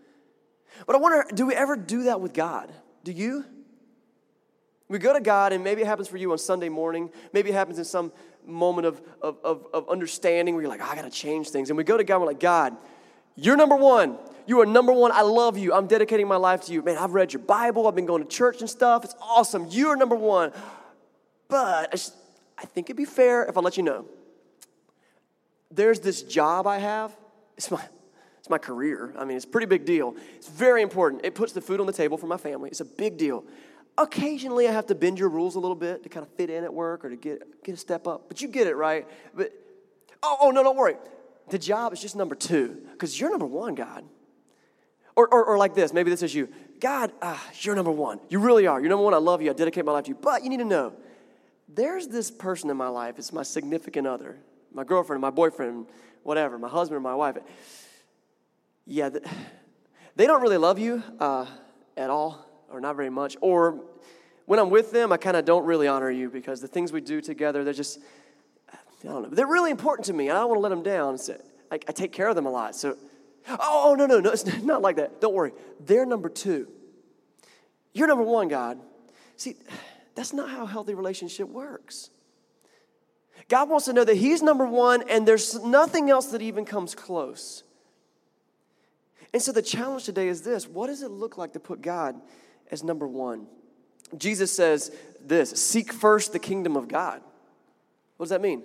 But 0.86 0.94
I 0.94 0.98
wonder, 1.00 1.26
do 1.34 1.46
we 1.46 1.54
ever 1.54 1.74
do 1.74 2.04
that 2.04 2.20
with 2.20 2.32
God? 2.32 2.72
Do 3.02 3.10
you? 3.10 3.44
We 4.88 4.98
go 4.98 5.12
to 5.12 5.20
God, 5.20 5.52
and 5.52 5.62
maybe 5.62 5.82
it 5.82 5.86
happens 5.86 6.08
for 6.08 6.16
you 6.16 6.32
on 6.32 6.38
Sunday 6.38 6.68
morning. 6.68 7.10
Maybe 7.32 7.50
it 7.50 7.54
happens 7.54 7.78
in 7.78 7.84
some 7.84 8.12
moment 8.46 8.86
of, 8.86 9.02
of, 9.20 9.36
of, 9.44 9.66
of 9.74 9.88
understanding 9.90 10.54
where 10.54 10.62
you're 10.62 10.70
like, 10.70 10.80
oh, 10.82 10.88
I 10.88 10.94
got 10.94 11.04
to 11.04 11.10
change 11.10 11.50
things. 11.50 11.68
And 11.68 11.76
we 11.76 11.84
go 11.84 11.96
to 11.96 12.04
God, 12.04 12.16
and 12.16 12.22
we're 12.22 12.28
like, 12.28 12.40
God, 12.40 12.76
you're 13.36 13.56
number 13.56 13.76
one. 13.76 14.18
You 14.46 14.62
are 14.62 14.66
number 14.66 14.92
one. 14.92 15.12
I 15.12 15.20
love 15.20 15.58
you. 15.58 15.74
I'm 15.74 15.86
dedicating 15.86 16.26
my 16.26 16.36
life 16.36 16.64
to 16.66 16.72
you. 16.72 16.80
Man, 16.82 16.96
I've 16.96 17.12
read 17.12 17.34
your 17.34 17.42
Bible. 17.42 17.86
I've 17.86 17.94
been 17.94 18.06
going 18.06 18.22
to 18.22 18.28
church 18.28 18.60
and 18.60 18.70
stuff. 18.70 19.04
It's 19.04 19.14
awesome. 19.20 19.66
You're 19.68 19.94
number 19.94 20.16
one. 20.16 20.52
But 21.48 21.88
I, 21.92 21.96
just, 21.96 22.14
I 22.56 22.64
think 22.64 22.86
it'd 22.86 22.96
be 22.96 23.04
fair 23.04 23.44
if 23.44 23.58
I 23.58 23.60
let 23.60 23.76
you 23.76 23.82
know. 23.82 24.06
There's 25.70 26.00
this 26.00 26.22
job 26.22 26.66
I 26.66 26.78
have. 26.78 27.14
It's 27.58 27.70
my, 27.70 27.82
it's 28.38 28.48
my 28.48 28.56
career. 28.56 29.12
I 29.18 29.26
mean, 29.26 29.36
it's 29.36 29.44
a 29.44 29.48
pretty 29.48 29.66
big 29.66 29.84
deal. 29.84 30.16
It's 30.36 30.48
very 30.48 30.80
important. 30.80 31.26
It 31.26 31.34
puts 31.34 31.52
the 31.52 31.60
food 31.60 31.78
on 31.78 31.86
the 31.86 31.92
table 31.92 32.16
for 32.16 32.26
my 32.26 32.38
family. 32.38 32.70
It's 32.70 32.80
a 32.80 32.86
big 32.86 33.18
deal. 33.18 33.44
Occasionally, 33.98 34.68
I 34.68 34.72
have 34.72 34.86
to 34.86 34.94
bend 34.94 35.18
your 35.18 35.28
rules 35.28 35.56
a 35.56 35.60
little 35.60 35.74
bit 35.74 36.04
to 36.04 36.08
kind 36.08 36.24
of 36.24 36.32
fit 36.34 36.50
in 36.50 36.62
at 36.62 36.72
work 36.72 37.04
or 37.04 37.10
to 37.10 37.16
get, 37.16 37.64
get 37.64 37.74
a 37.74 37.76
step 37.76 38.06
up. 38.06 38.28
But 38.28 38.40
you 38.40 38.46
get 38.46 38.68
it, 38.68 38.76
right? 38.76 39.08
But, 39.34 39.52
oh, 40.22 40.36
oh 40.40 40.50
no, 40.52 40.62
don't 40.62 40.76
worry. 40.76 40.94
The 41.50 41.58
job 41.58 41.92
is 41.92 42.00
just 42.00 42.14
number 42.14 42.36
two 42.36 42.80
because 42.92 43.18
you're 43.20 43.30
number 43.30 43.46
one, 43.46 43.74
God. 43.74 44.04
Or, 45.16 45.26
or, 45.26 45.44
or, 45.44 45.58
like 45.58 45.74
this, 45.74 45.92
maybe 45.92 46.10
this 46.10 46.22
is 46.22 46.32
you. 46.32 46.48
God, 46.78 47.10
ah, 47.20 47.44
you're 47.60 47.74
number 47.74 47.90
one. 47.90 48.20
You 48.28 48.38
really 48.38 48.68
are. 48.68 48.78
You're 48.78 48.88
number 48.88 49.02
one. 49.02 49.14
I 49.14 49.18
love 49.18 49.42
you. 49.42 49.50
I 49.50 49.52
dedicate 49.52 49.84
my 49.84 49.90
life 49.90 50.04
to 50.04 50.10
you. 50.10 50.14
But 50.20 50.44
you 50.44 50.48
need 50.48 50.58
to 50.58 50.64
know 50.64 50.92
there's 51.68 52.06
this 52.06 52.30
person 52.30 52.70
in 52.70 52.76
my 52.76 52.86
life. 52.86 53.16
It's 53.18 53.32
my 53.32 53.42
significant 53.42 54.06
other, 54.06 54.36
my 54.72 54.84
girlfriend, 54.84 55.20
my 55.20 55.30
boyfriend, 55.30 55.86
whatever, 56.22 56.56
my 56.56 56.68
husband 56.68 56.98
or 56.98 57.00
my 57.00 57.16
wife. 57.16 57.36
Yeah, 58.86 59.10
they 60.14 60.26
don't 60.28 60.40
really 60.40 60.56
love 60.56 60.78
you 60.78 61.02
uh, 61.18 61.46
at 61.96 62.10
all 62.10 62.47
or 62.70 62.80
not 62.80 62.96
very 62.96 63.10
much. 63.10 63.36
Or 63.40 63.80
when 64.46 64.58
I'm 64.58 64.70
with 64.70 64.92
them, 64.92 65.12
I 65.12 65.16
kind 65.16 65.36
of 65.36 65.44
don't 65.44 65.64
really 65.64 65.88
honor 65.88 66.10
you 66.10 66.30
because 66.30 66.60
the 66.60 66.68
things 66.68 66.92
we 66.92 67.00
do 67.00 67.20
together, 67.20 67.64
they're 67.64 67.72
just, 67.72 67.98
I 68.72 68.76
don't 69.04 69.22
know, 69.22 69.28
they're 69.28 69.46
really 69.46 69.70
important 69.70 70.06
to 70.06 70.12
me. 70.12 70.30
I 70.30 70.34
don't 70.34 70.48
want 70.48 70.58
to 70.58 70.62
let 70.62 70.70
them 70.70 70.82
down. 70.82 71.18
So 71.18 71.40
I, 71.70 71.76
I 71.76 71.92
take 71.92 72.12
care 72.12 72.28
of 72.28 72.36
them 72.36 72.46
a 72.46 72.50
lot. 72.50 72.74
So, 72.74 72.96
oh, 73.48 73.58
oh, 73.60 73.94
no, 73.94 74.06
no, 74.06 74.20
no, 74.20 74.30
it's 74.32 74.46
not 74.62 74.82
like 74.82 74.96
that. 74.96 75.20
Don't 75.20 75.34
worry. 75.34 75.52
They're 75.80 76.06
number 76.06 76.28
two. 76.28 76.68
You're 77.92 78.08
number 78.08 78.24
one, 78.24 78.48
God. 78.48 78.78
See, 79.36 79.56
that's 80.14 80.32
not 80.32 80.50
how 80.50 80.64
a 80.64 80.66
healthy 80.66 80.94
relationship 80.94 81.48
works. 81.48 82.10
God 83.48 83.68
wants 83.68 83.86
to 83.86 83.92
know 83.92 84.04
that 84.04 84.16
He's 84.16 84.42
number 84.42 84.66
one 84.66 85.08
and 85.08 85.26
there's 85.26 85.62
nothing 85.62 86.10
else 86.10 86.26
that 86.26 86.42
even 86.42 86.64
comes 86.64 86.94
close. 86.94 87.62
And 89.32 89.42
so 89.42 89.52
the 89.52 89.62
challenge 89.62 90.04
today 90.04 90.28
is 90.28 90.42
this 90.42 90.66
what 90.66 90.88
does 90.88 91.02
it 91.02 91.10
look 91.10 91.38
like 91.38 91.52
to 91.52 91.60
put 91.60 91.82
God 91.82 92.20
as 92.70 92.82
number 92.82 93.06
one? 93.06 93.46
Jesus 94.16 94.52
says 94.52 94.90
this 95.24 95.50
seek 95.50 95.92
first 95.92 96.32
the 96.32 96.38
kingdom 96.38 96.76
of 96.76 96.88
God. 96.88 97.20
What 98.16 98.24
does 98.24 98.30
that 98.30 98.40
mean? 98.40 98.62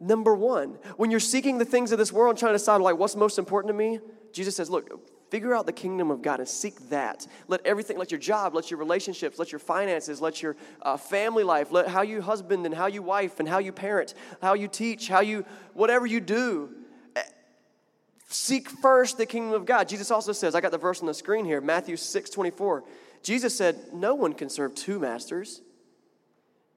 Number 0.00 0.34
one, 0.34 0.78
when 0.96 1.10
you're 1.10 1.20
seeking 1.20 1.58
the 1.58 1.64
things 1.64 1.92
of 1.92 1.98
this 1.98 2.12
world 2.12 2.30
and 2.30 2.38
trying 2.38 2.52
to 2.52 2.58
decide, 2.58 2.80
like, 2.80 2.96
what's 2.96 3.16
most 3.16 3.38
important 3.38 3.68
to 3.70 3.74
me, 3.74 4.00
Jesus 4.32 4.56
says, 4.56 4.68
look, 4.68 5.30
figure 5.30 5.54
out 5.54 5.66
the 5.66 5.72
kingdom 5.72 6.10
of 6.10 6.20
God 6.20 6.40
and 6.40 6.48
seek 6.48 6.90
that. 6.90 7.26
Let 7.48 7.64
everything, 7.64 7.96
let 7.96 8.10
your 8.10 8.20
job, 8.20 8.54
let 8.54 8.70
your 8.70 8.78
relationships, 8.78 9.38
let 9.38 9.52
your 9.52 9.60
finances, 9.60 10.20
let 10.20 10.42
your 10.42 10.56
uh, 10.82 10.96
family 10.96 11.44
life, 11.44 11.70
let 11.70 11.88
how 11.88 12.02
you 12.02 12.20
husband 12.20 12.66
and 12.66 12.74
how 12.74 12.86
you 12.86 13.02
wife 13.02 13.40
and 13.40 13.48
how 13.48 13.58
you 13.58 13.72
parent, 13.72 14.14
how 14.42 14.54
you 14.54 14.68
teach, 14.68 15.08
how 15.08 15.20
you, 15.20 15.44
whatever 15.72 16.06
you 16.06 16.20
do, 16.20 16.70
eh, 17.14 17.22
seek 18.28 18.68
first 18.68 19.16
the 19.16 19.26
kingdom 19.26 19.54
of 19.54 19.64
God. 19.64 19.88
Jesus 19.88 20.10
also 20.10 20.32
says, 20.32 20.54
I 20.54 20.60
got 20.60 20.72
the 20.72 20.78
verse 20.78 21.00
on 21.00 21.06
the 21.06 21.14
screen 21.14 21.44
here, 21.44 21.60
Matthew 21.60 21.96
6 21.96 22.30
24. 22.30 22.84
Jesus 23.24 23.56
said, 23.56 23.76
No 23.92 24.14
one 24.14 24.34
can 24.34 24.48
serve 24.48 24.76
two 24.76 25.00
masters. 25.00 25.62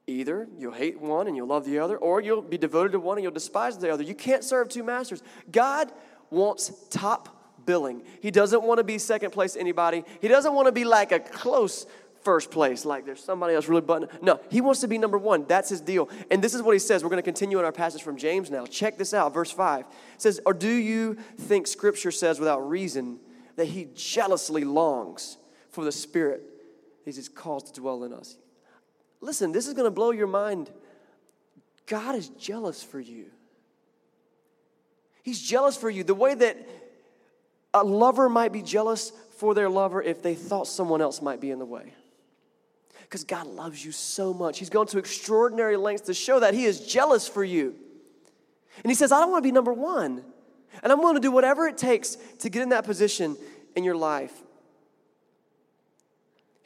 Either 0.07 0.47
you'll 0.57 0.71
hate 0.71 0.99
one 1.01 1.27
and 1.27 1.35
you'll 1.35 1.47
love 1.47 1.65
the 1.65 1.79
other, 1.79 1.97
or 1.97 2.21
you'll 2.21 2.41
be 2.41 2.57
devoted 2.57 2.93
to 2.93 2.99
one 2.99 3.17
and 3.17 3.23
you'll 3.23 3.33
despise 3.33 3.77
the 3.77 3.91
other. 3.91 4.03
You 4.03 4.15
can't 4.15 4.43
serve 4.43 4.69
two 4.69 4.83
masters. 4.83 5.21
God 5.51 5.91
wants 6.29 6.71
top 6.89 7.65
billing. 7.65 8.01
He 8.21 8.31
doesn't 8.31 8.63
want 8.63 8.77
to 8.77 8.85
be 8.85 8.97
second 8.97 9.31
place 9.31 9.53
to 9.53 9.59
anybody. 9.59 10.05
He 10.21 10.29
doesn't 10.29 10.53
want 10.53 10.67
to 10.67 10.71
be 10.71 10.85
like 10.85 11.11
a 11.11 11.19
close 11.19 11.85
first 12.23 12.49
place, 12.51 12.85
like 12.85 13.05
there's 13.05 13.23
somebody 13.23 13.53
else 13.53 13.67
really 13.67 13.81
button. 13.81 14.07
No, 14.21 14.39
he 14.49 14.61
wants 14.61 14.79
to 14.81 14.87
be 14.87 14.97
number 14.97 15.17
one. 15.17 15.45
That's 15.45 15.69
his 15.69 15.81
deal. 15.81 16.09
And 16.31 16.41
this 16.41 16.53
is 16.53 16.61
what 16.61 16.71
he 16.71 16.79
says. 16.79 17.03
We're 17.03 17.09
going 17.09 17.17
to 17.17 17.23
continue 17.23 17.59
in 17.59 17.65
our 17.65 17.71
passage 17.73 18.01
from 18.01 18.15
James 18.15 18.49
now. 18.49 18.65
Check 18.65 18.97
this 18.97 19.13
out, 19.13 19.33
verse 19.33 19.51
5. 19.51 19.81
It 19.81 19.87
says, 20.17 20.39
Or 20.45 20.53
do 20.53 20.71
you 20.71 21.17
think 21.37 21.67
scripture 21.67 22.11
says 22.11 22.39
without 22.39 22.69
reason 22.69 23.19
that 23.57 23.65
he 23.65 23.89
jealously 23.93 24.63
longs 24.63 25.37
for 25.77 25.83
the 25.83 25.91
spirit 25.91 26.41
he's 27.05 27.29
caused 27.29 27.67
to 27.67 27.81
dwell 27.81 28.03
in 28.03 28.11
us? 28.11 28.35
Listen, 29.21 29.51
this 29.51 29.67
is 29.67 29.75
going 29.75 29.85
to 29.85 29.91
blow 29.91 30.09
your 30.09 30.25
mind. 30.25 30.71
God 31.85 32.15
is 32.15 32.29
jealous 32.29 32.81
for 32.81 32.99
you. 32.99 33.25
He's 35.21 35.39
jealous 35.39 35.77
for 35.77 35.87
you. 35.87 36.03
The 36.03 36.15
way 36.15 36.33
that 36.33 36.57
a 37.75 37.83
lover 37.83 38.27
might 38.27 38.51
be 38.51 38.63
jealous 38.63 39.11
for 39.37 39.53
their 39.53 39.69
lover 39.69 40.01
if 40.01 40.23
they 40.23 40.33
thought 40.33 40.65
someone 40.65 40.99
else 40.99 41.21
might 41.21 41.39
be 41.39 41.51
in 41.51 41.59
the 41.59 41.65
way. 41.65 41.93
Because 43.03 43.23
God 43.23 43.45
loves 43.45 43.85
you 43.85 43.91
so 43.91 44.33
much. 44.33 44.57
He's 44.57 44.71
gone 44.71 44.87
to 44.87 44.97
extraordinary 44.97 45.77
lengths 45.77 46.07
to 46.07 46.15
show 46.15 46.39
that 46.39 46.55
He 46.55 46.65
is 46.65 46.87
jealous 46.87 47.27
for 47.27 47.43
you. 47.43 47.75
And 48.83 48.89
He 48.89 48.95
says, 48.95 49.11
I 49.11 49.19
don't 49.19 49.29
want 49.29 49.43
to 49.43 49.47
be 49.47 49.51
number 49.51 49.73
one. 49.73 50.23
And 50.81 50.91
I'm 50.91 50.97
willing 50.97 51.17
to 51.17 51.21
do 51.21 51.31
whatever 51.31 51.67
it 51.67 51.77
takes 51.77 52.17
to 52.39 52.49
get 52.49 52.63
in 52.63 52.69
that 52.69 52.83
position 52.83 53.37
in 53.75 53.83
your 53.83 53.95
life. 53.95 54.33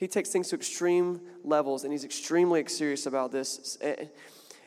He 0.02 0.08
takes 0.08 0.32
things 0.32 0.50
to 0.50 0.56
extreme 0.56 1.22
levels, 1.44 1.84
and 1.84 1.94
he's 1.94 2.04
extremely 2.04 2.68
serious 2.68 3.06
about 3.06 3.32
this. 3.32 3.78
Eh, 3.82 4.06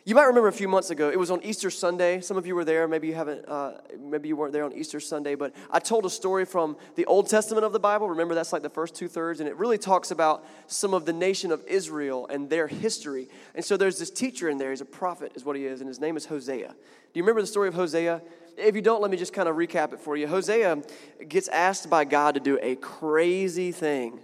you 0.04 0.14
might 0.14 0.26
remember 0.26 0.46
a 0.46 0.52
few 0.52 0.68
months 0.68 0.90
ago, 0.90 1.10
it 1.10 1.18
was 1.18 1.28
on 1.32 1.42
Easter 1.42 1.72
Sunday. 1.72 2.20
Some 2.20 2.36
of 2.36 2.46
you 2.46 2.54
were 2.54 2.64
there. 2.64 2.86
Maybe 2.86 3.08
you 3.08 3.14
haven't. 3.14 3.48
Uh, 3.48 3.78
maybe 3.98 4.28
you 4.28 4.36
weren't 4.36 4.52
there 4.52 4.62
on 4.62 4.72
Easter 4.72 5.00
Sunday. 5.00 5.34
But 5.34 5.52
I 5.72 5.80
told 5.80 6.06
a 6.06 6.10
story 6.10 6.44
from 6.44 6.76
the 6.94 7.04
Old 7.06 7.28
Testament 7.28 7.64
of 7.64 7.72
the 7.72 7.80
Bible. 7.80 8.08
Remember, 8.08 8.36
that's 8.36 8.52
like 8.52 8.62
the 8.62 8.70
first 8.70 8.94
two 8.94 9.08
thirds, 9.08 9.40
and 9.40 9.48
it 9.48 9.56
really 9.56 9.76
talks 9.76 10.12
about 10.12 10.46
some 10.68 10.94
of 10.94 11.04
the 11.04 11.12
nation 11.12 11.50
of 11.50 11.64
Israel 11.66 12.28
and 12.28 12.48
their 12.48 12.68
history. 12.68 13.28
And 13.56 13.64
so 13.64 13.76
there's 13.76 13.98
this 13.98 14.10
teacher 14.10 14.48
in 14.48 14.58
there. 14.58 14.70
He's 14.70 14.82
a 14.82 14.84
prophet, 14.84 15.32
is 15.34 15.44
what 15.44 15.56
he 15.56 15.66
is, 15.66 15.80
and 15.80 15.88
his 15.88 15.98
name 15.98 16.16
is 16.16 16.26
Hosea. 16.26 16.68
Do 16.68 16.74
you 17.18 17.24
remember 17.24 17.40
the 17.40 17.48
story 17.48 17.66
of 17.66 17.74
Hosea? 17.74 18.22
If 18.56 18.76
you 18.76 18.82
don't, 18.82 19.02
let 19.02 19.10
me 19.10 19.16
just 19.16 19.32
kind 19.32 19.48
of 19.48 19.56
recap 19.56 19.92
it 19.94 19.98
for 19.98 20.16
you. 20.16 20.28
Hosea 20.28 20.80
gets 21.26 21.48
asked 21.48 21.90
by 21.90 22.04
God 22.04 22.34
to 22.34 22.40
do 22.40 22.56
a 22.62 22.76
crazy 22.76 23.72
thing. 23.72 24.20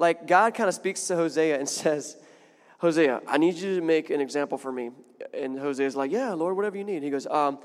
Like, 0.00 0.26
God 0.26 0.54
kind 0.54 0.66
of 0.66 0.74
speaks 0.74 1.06
to 1.08 1.16
Hosea 1.16 1.58
and 1.58 1.68
says, 1.82 2.16
Hosea, 2.78 3.20
I 3.28 3.36
need 3.36 3.56
you 3.56 3.76
to 3.76 3.82
make 3.82 4.08
an 4.08 4.22
example 4.22 4.56
for 4.56 4.72
me. 4.72 4.92
And 5.34 5.58
Hosea's 5.58 5.94
like, 5.94 6.10
Yeah, 6.10 6.32
Lord, 6.32 6.56
whatever 6.56 6.78
you 6.78 6.84
need. 6.84 7.02
He 7.02 7.10
goes, 7.10 7.26
um, 7.26 7.58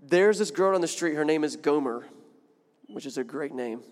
There's 0.00 0.38
this 0.38 0.50
girl 0.50 0.74
on 0.74 0.80
the 0.80 0.88
street. 0.88 1.14
Her 1.14 1.26
name 1.26 1.44
is 1.44 1.54
Gomer, 1.54 2.06
which 2.88 3.04
is 3.04 3.18
a 3.18 3.24
great 3.24 3.52
name. 3.52 3.82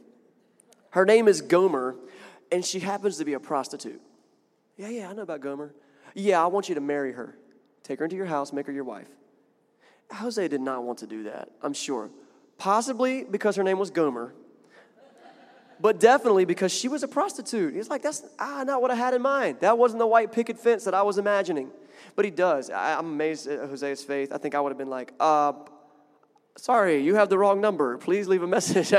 Her 0.91 1.05
name 1.05 1.29
is 1.29 1.43
Gomer, 1.43 1.97
and 2.51 2.65
she 2.65 2.81
happens 2.81 3.19
to 3.19 3.27
be 3.27 3.35
a 3.35 3.41
prostitute. 3.41 4.01
Yeah, 4.79 4.89
yeah, 4.89 5.11
I 5.11 5.13
know 5.13 5.23
about 5.23 5.43
Gomer. 5.43 5.75
Yeah, 6.15 6.43
I 6.43 6.47
want 6.47 6.71
you 6.71 6.77
to 6.77 6.81
marry 6.81 7.13
her. 7.13 7.37
Take 7.83 7.99
her 7.99 8.07
into 8.07 8.17
your 8.17 8.25
house, 8.25 8.55
make 8.55 8.67
her 8.67 8.73
your 8.73 8.85
wife. 8.85 9.09
Hosea 10.11 10.49
did 10.49 10.63
not 10.63 10.83
want 10.83 11.01
to 11.01 11.07
do 11.07 11.25
that, 11.25 11.51
I'm 11.61 11.75
sure. 11.75 12.11
Possibly 12.57 13.25
because 13.25 13.57
her 13.57 13.63
name 13.63 13.79
was 13.79 13.91
Gomer 13.91 14.33
but 15.85 16.01
definitely 16.01 16.47
because 16.47 16.73
she 16.73 16.89
was 16.89 17.03
a 17.03 17.09
prostitute. 17.09 17.75
He's 17.75 17.91
like, 17.91 18.01
that's 18.01 18.23
ah, 18.39 18.65
not 18.67 18.81
what 18.81 18.91
I 18.91 18.95
had 18.95 19.13
in 19.13 19.21
mind. 19.21 19.59
That 19.61 19.77
wasn't 19.77 19.99
the 19.99 20.07
white 20.07 20.33
picket 20.33 20.59
fence 20.59 20.85
that 20.85 20.95
I 20.95 21.03
was 21.03 21.19
imagining. 21.19 21.69
But 22.17 22.25
he 22.25 22.31
does. 22.31 22.71
I, 22.71 22.99
am 22.99 23.05
amazed 23.05 23.47
at 23.49 23.69
Hosea's 23.69 24.03
faith. 24.03 24.33
I 24.33 24.39
think 24.39 24.55
I 24.55 24.63
would 24.63 24.71
have 24.71 24.79
been 24.79 24.89
like, 24.89 25.13
uh, 25.21 25.53
sorry, 26.57 27.03
you 27.03 27.17
have 27.17 27.29
the 27.29 27.37
wrong 27.37 27.61
number. 27.61 27.99
Please 27.99 28.27
leave 28.29 28.43
a 28.43 28.47
message. 28.57 28.95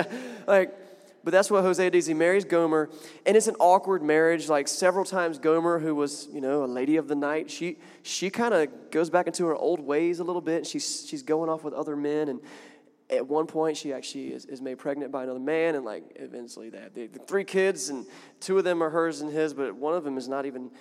like, 0.45 0.77
but 1.23 1.31
that's 1.31 1.49
what 1.49 1.63
Hosea 1.63 1.89
does. 1.89 2.05
He 2.05 2.13
marries 2.13 2.45
Gomer, 2.45 2.91
and 3.25 3.35
it's 3.35 3.47
an 3.47 3.55
awkward 3.57 4.03
marriage. 4.03 4.47
Like 4.47 4.67
several 4.67 5.05
times, 5.05 5.39
Gomer, 5.39 5.79
who 5.79 5.95
was 5.95 6.27
you 6.31 6.39
know 6.39 6.63
a 6.63 6.67
lady 6.67 6.97
of 6.97 7.07
the 7.07 7.15
night, 7.15 7.49
she 7.49 7.79
she 8.03 8.29
kind 8.29 8.53
of 8.53 8.91
goes 8.91 9.09
back 9.09 9.25
into 9.25 9.43
her 9.47 9.55
old 9.55 9.79
ways 9.79 10.19
a 10.19 10.23
little 10.23 10.39
bit. 10.39 10.67
She's 10.67 11.07
she's 11.09 11.23
going 11.23 11.49
off 11.49 11.63
with 11.63 11.73
other 11.73 11.95
men, 11.95 12.29
and 12.29 12.41
at 13.09 13.27
one 13.27 13.45
point 13.45 13.77
she 13.77 13.93
actually 13.93 14.33
is, 14.33 14.45
is, 14.45 14.61
made 14.61 14.77
pregnant 14.77 15.11
by 15.11 15.23
another 15.23 15.39
man 15.39 15.75
and 15.75 15.85
like 15.85 16.03
eventually 16.15 16.69
they 16.69 16.79
have 16.79 16.93
the, 16.93 17.07
three 17.27 17.43
kids 17.43 17.89
and 17.89 18.05
two 18.39 18.57
of 18.57 18.63
them 18.63 18.81
are 18.81 18.89
hers 18.89 19.21
and 19.21 19.31
his 19.31 19.53
but 19.53 19.75
one 19.75 19.93
of 19.93 20.03
them 20.03 20.17
is 20.17 20.27
not 20.27 20.45
even 20.45 20.71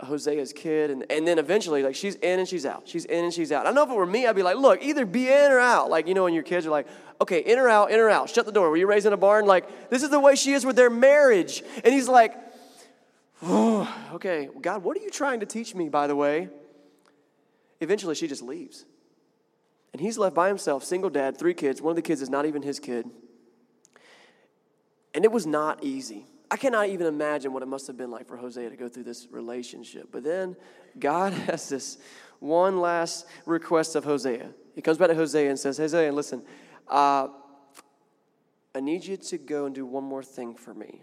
hosea's 0.00 0.52
kid 0.52 0.90
and, 0.90 1.04
and 1.10 1.26
then 1.26 1.38
eventually 1.38 1.82
like 1.82 1.94
she's 1.94 2.14
in 2.16 2.38
and 2.38 2.48
she's 2.48 2.66
out. 2.66 2.82
She's 2.84 3.04
in 3.06 3.24
and 3.24 3.32
she's 3.32 3.50
out. 3.50 3.66
I 3.66 3.72
know 3.72 3.82
if 3.82 3.90
it 3.90 3.96
were 3.96 4.06
me 4.06 4.26
i'd 4.26 4.36
be 4.36 4.42
like 4.42 4.56
look 4.56 4.82
either 4.82 5.06
be 5.06 5.28
in 5.28 5.50
or 5.50 5.58
out. 5.58 5.90
Like 5.90 6.06
you 6.06 6.14
know 6.14 6.24
when 6.24 6.34
your 6.34 6.42
kids 6.42 6.66
are 6.66 6.70
like 6.70 6.86
okay 7.20 7.40
in 7.40 7.58
or 7.58 7.68
out 7.68 7.90
in 7.90 7.98
or 7.98 8.08
out. 8.08 8.28
Shut 8.30 8.46
the 8.46 8.52
door. 8.52 8.70
Were 8.70 8.76
you 8.76 8.86
raised 8.86 9.06
in 9.06 9.12
a 9.12 9.16
barn? 9.16 9.46
Like 9.46 9.90
this 9.90 10.02
is 10.02 10.10
the 10.10 10.20
way 10.20 10.36
she 10.36 10.52
is 10.52 10.64
with 10.64 10.76
their 10.76 10.90
marriage. 10.90 11.62
And 11.82 11.92
he's 11.92 12.08
like 12.08 12.36
oh, 13.42 13.92
okay. 14.14 14.48
God 14.60 14.84
what 14.84 14.96
are 14.96 15.00
you 15.00 15.10
trying 15.10 15.40
to 15.40 15.46
teach 15.46 15.74
me 15.74 15.88
by 15.88 16.06
the 16.06 16.16
way? 16.16 16.48
Eventually 17.80 18.14
she 18.14 18.28
just 18.28 18.42
leaves 18.42 18.84
and 19.92 20.00
he's 20.00 20.18
left 20.18 20.34
by 20.34 20.48
himself, 20.48 20.84
single 20.84 21.10
dad, 21.10 21.36
three 21.36 21.54
kids. 21.54 21.82
One 21.82 21.92
of 21.92 21.96
the 21.96 22.02
kids 22.02 22.22
is 22.22 22.30
not 22.30 22.46
even 22.46 22.62
his 22.62 22.78
kid. 22.78 23.08
And 25.14 25.24
it 25.24 25.32
was 25.32 25.46
not 25.46 25.82
easy. 25.82 26.26
I 26.50 26.56
cannot 26.56 26.88
even 26.88 27.06
imagine 27.06 27.52
what 27.52 27.62
it 27.62 27.66
must 27.66 27.86
have 27.86 27.96
been 27.96 28.10
like 28.10 28.26
for 28.26 28.36
Hosea 28.36 28.70
to 28.70 28.76
go 28.76 28.88
through 28.88 29.04
this 29.04 29.28
relationship. 29.30 30.08
But 30.12 30.22
then 30.22 30.56
God 30.98 31.32
has 31.48 31.68
this 31.68 31.98
one 32.38 32.80
last 32.80 33.26
request 33.46 33.96
of 33.96 34.04
Hosea. 34.04 34.50
He 34.74 34.82
comes 34.82 34.98
back 34.98 35.08
to 35.08 35.14
Hosea 35.14 35.50
and 35.50 35.58
says, 35.58 35.76
Hosea, 35.76 36.12
listen, 36.12 36.42
uh, 36.88 37.28
I 38.74 38.80
need 38.80 39.04
you 39.04 39.16
to 39.16 39.38
go 39.38 39.66
and 39.66 39.74
do 39.74 39.84
one 39.84 40.04
more 40.04 40.22
thing 40.22 40.54
for 40.54 40.72
me. 40.72 41.02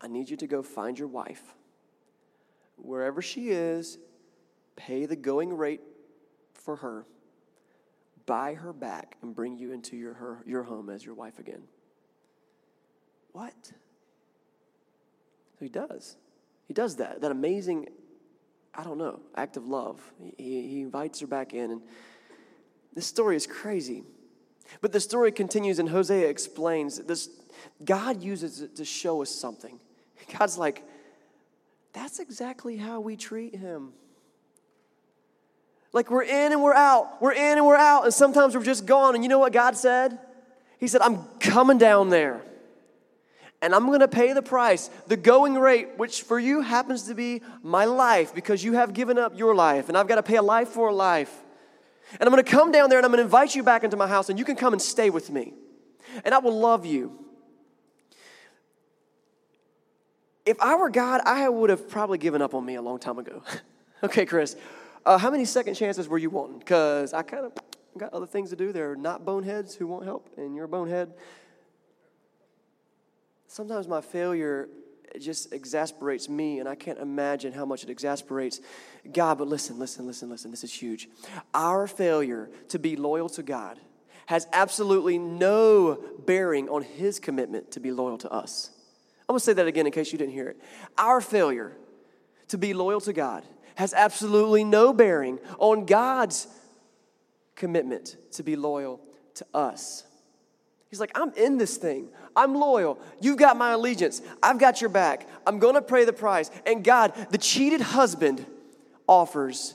I 0.00 0.06
need 0.06 0.30
you 0.30 0.36
to 0.36 0.46
go 0.46 0.62
find 0.62 0.98
your 0.98 1.08
wife. 1.08 1.42
Wherever 2.76 3.20
she 3.20 3.48
is, 3.48 3.98
pay 4.76 5.06
the 5.06 5.16
going 5.16 5.56
rate 5.56 5.80
for 6.54 6.76
her 6.76 7.06
buy 8.26 8.54
her 8.54 8.72
back 8.72 9.16
and 9.22 9.34
bring 9.34 9.56
you 9.56 9.72
into 9.72 9.96
your, 9.96 10.14
her, 10.14 10.42
your 10.46 10.64
home 10.64 10.90
as 10.90 11.04
your 11.04 11.14
wife 11.14 11.38
again. 11.38 11.62
What? 13.32 13.54
So 15.58 15.64
he 15.64 15.68
does. 15.68 16.16
He 16.66 16.74
does 16.74 16.96
that. 16.96 17.20
That 17.20 17.30
amazing, 17.30 17.88
I 18.74 18.82
don't 18.82 18.98
know, 18.98 19.20
act 19.36 19.56
of 19.56 19.66
love. 19.66 20.00
He, 20.36 20.68
he 20.68 20.80
invites 20.82 21.20
her 21.20 21.26
back 21.26 21.54
in. 21.54 21.70
And 21.70 21.82
this 22.94 23.06
story 23.06 23.36
is 23.36 23.46
crazy. 23.46 24.02
But 24.80 24.92
the 24.92 25.00
story 25.00 25.30
continues, 25.32 25.78
and 25.78 25.88
Hosea 25.88 26.28
explains 26.28 26.98
this 26.98 27.30
God 27.84 28.22
uses 28.22 28.60
it 28.60 28.76
to 28.76 28.84
show 28.84 29.22
us 29.22 29.30
something. 29.30 29.78
God's 30.38 30.58
like, 30.58 30.82
that's 31.92 32.18
exactly 32.18 32.76
how 32.76 33.00
we 33.00 33.16
treat 33.16 33.54
him. 33.54 33.92
Like 35.92 36.10
we're 36.10 36.22
in 36.22 36.52
and 36.52 36.62
we're 36.62 36.74
out. 36.74 37.22
We're 37.22 37.32
in 37.32 37.58
and 37.58 37.66
we're 37.66 37.76
out. 37.76 38.04
And 38.04 38.12
sometimes 38.12 38.54
we're 38.54 38.64
just 38.64 38.86
gone. 38.86 39.14
And 39.14 39.24
you 39.24 39.28
know 39.28 39.38
what 39.38 39.52
God 39.52 39.76
said? 39.76 40.18
He 40.78 40.88
said, 40.88 41.00
I'm 41.00 41.24
coming 41.40 41.78
down 41.78 42.10
there. 42.10 42.42
And 43.62 43.74
I'm 43.74 43.86
going 43.86 44.00
to 44.00 44.08
pay 44.08 44.32
the 44.32 44.42
price, 44.42 44.90
the 45.06 45.16
going 45.16 45.54
rate, 45.54 45.96
which 45.96 46.22
for 46.22 46.38
you 46.38 46.60
happens 46.60 47.04
to 47.04 47.14
be 47.14 47.42
my 47.62 47.86
life 47.86 48.34
because 48.34 48.62
you 48.62 48.74
have 48.74 48.92
given 48.92 49.18
up 49.18 49.36
your 49.38 49.54
life. 49.54 49.88
And 49.88 49.96
I've 49.96 50.06
got 50.06 50.16
to 50.16 50.22
pay 50.22 50.36
a 50.36 50.42
life 50.42 50.68
for 50.68 50.88
a 50.88 50.94
life. 50.94 51.34
And 52.12 52.22
I'm 52.22 52.30
going 52.30 52.44
to 52.44 52.50
come 52.50 52.70
down 52.70 52.90
there 52.90 52.98
and 52.98 53.06
I'm 53.06 53.10
going 53.10 53.18
to 53.18 53.24
invite 53.24 53.54
you 53.54 53.62
back 53.62 53.82
into 53.82 53.96
my 53.96 54.06
house 54.06 54.28
and 54.28 54.38
you 54.38 54.44
can 54.44 54.56
come 54.56 54.72
and 54.72 54.80
stay 54.80 55.10
with 55.10 55.30
me. 55.30 55.54
And 56.24 56.34
I 56.34 56.38
will 56.38 56.56
love 56.56 56.84
you. 56.86 57.18
If 60.44 60.60
I 60.60 60.76
were 60.76 60.90
God, 60.90 61.22
I 61.24 61.48
would 61.48 61.70
have 61.70 61.88
probably 61.88 62.18
given 62.18 62.40
up 62.40 62.54
on 62.54 62.64
me 62.64 62.76
a 62.76 62.82
long 62.82 63.00
time 63.00 63.18
ago. 63.18 63.42
okay, 64.04 64.24
Chris. 64.24 64.54
Uh, 65.06 65.16
how 65.16 65.30
many 65.30 65.44
second 65.44 65.74
chances 65.74 66.08
were 66.08 66.18
you 66.18 66.28
wanting? 66.28 66.58
Because 66.58 67.14
I 67.14 67.22
kind 67.22 67.46
of 67.46 67.52
got 67.96 68.12
other 68.12 68.26
things 68.26 68.50
to 68.50 68.56
do. 68.56 68.72
There 68.72 68.90
are 68.90 68.96
not 68.96 69.24
boneheads 69.24 69.72
who 69.76 69.86
want 69.86 70.04
help, 70.04 70.28
and 70.36 70.56
you're 70.56 70.64
a 70.64 70.68
bonehead. 70.68 71.14
Sometimes 73.46 73.86
my 73.86 74.00
failure 74.00 74.68
just 75.20 75.52
exasperates 75.52 76.28
me, 76.28 76.58
and 76.58 76.68
I 76.68 76.74
can't 76.74 76.98
imagine 76.98 77.52
how 77.52 77.64
much 77.64 77.84
it 77.84 77.88
exasperates 77.88 78.60
God. 79.12 79.38
But 79.38 79.46
listen, 79.46 79.78
listen, 79.78 80.08
listen, 80.08 80.28
listen. 80.28 80.50
This 80.50 80.64
is 80.64 80.72
huge. 80.72 81.08
Our 81.54 81.86
failure 81.86 82.50
to 82.70 82.80
be 82.80 82.96
loyal 82.96 83.28
to 83.30 83.44
God 83.44 83.78
has 84.26 84.48
absolutely 84.52 85.18
no 85.18 86.02
bearing 86.26 86.68
on 86.68 86.82
His 86.82 87.20
commitment 87.20 87.70
to 87.70 87.80
be 87.80 87.92
loyal 87.92 88.18
to 88.18 88.30
us. 88.32 88.70
I'm 89.28 89.34
gonna 89.34 89.40
say 89.40 89.52
that 89.52 89.68
again 89.68 89.86
in 89.86 89.92
case 89.92 90.10
you 90.10 90.18
didn't 90.18 90.34
hear 90.34 90.48
it. 90.48 90.60
Our 90.98 91.20
failure 91.20 91.76
to 92.48 92.58
be 92.58 92.74
loyal 92.74 93.00
to 93.02 93.12
God 93.12 93.44
has 93.76 93.94
absolutely 93.94 94.64
no 94.64 94.92
bearing 94.92 95.38
on 95.58 95.86
God's 95.86 96.48
commitment 97.54 98.16
to 98.32 98.42
be 98.42 98.56
loyal 98.56 99.00
to 99.34 99.46
us. 99.54 100.04
He's 100.88 101.00
like, 101.00 101.12
I'm 101.14 101.32
in 101.34 101.58
this 101.58 101.76
thing. 101.76 102.08
I'm 102.34 102.54
loyal. 102.54 102.98
You've 103.20 103.38
got 103.38 103.56
my 103.56 103.72
allegiance. 103.72 104.22
I've 104.42 104.58
got 104.58 104.80
your 104.80 104.90
back. 104.90 105.28
I'm 105.46 105.58
going 105.58 105.74
to 105.74 105.82
pay 105.82 106.04
the 106.04 106.12
price. 106.12 106.50
And 106.64 106.84
God, 106.84 107.12
the 107.30 107.38
cheated 107.38 107.80
husband, 107.80 108.44
offers 109.08 109.74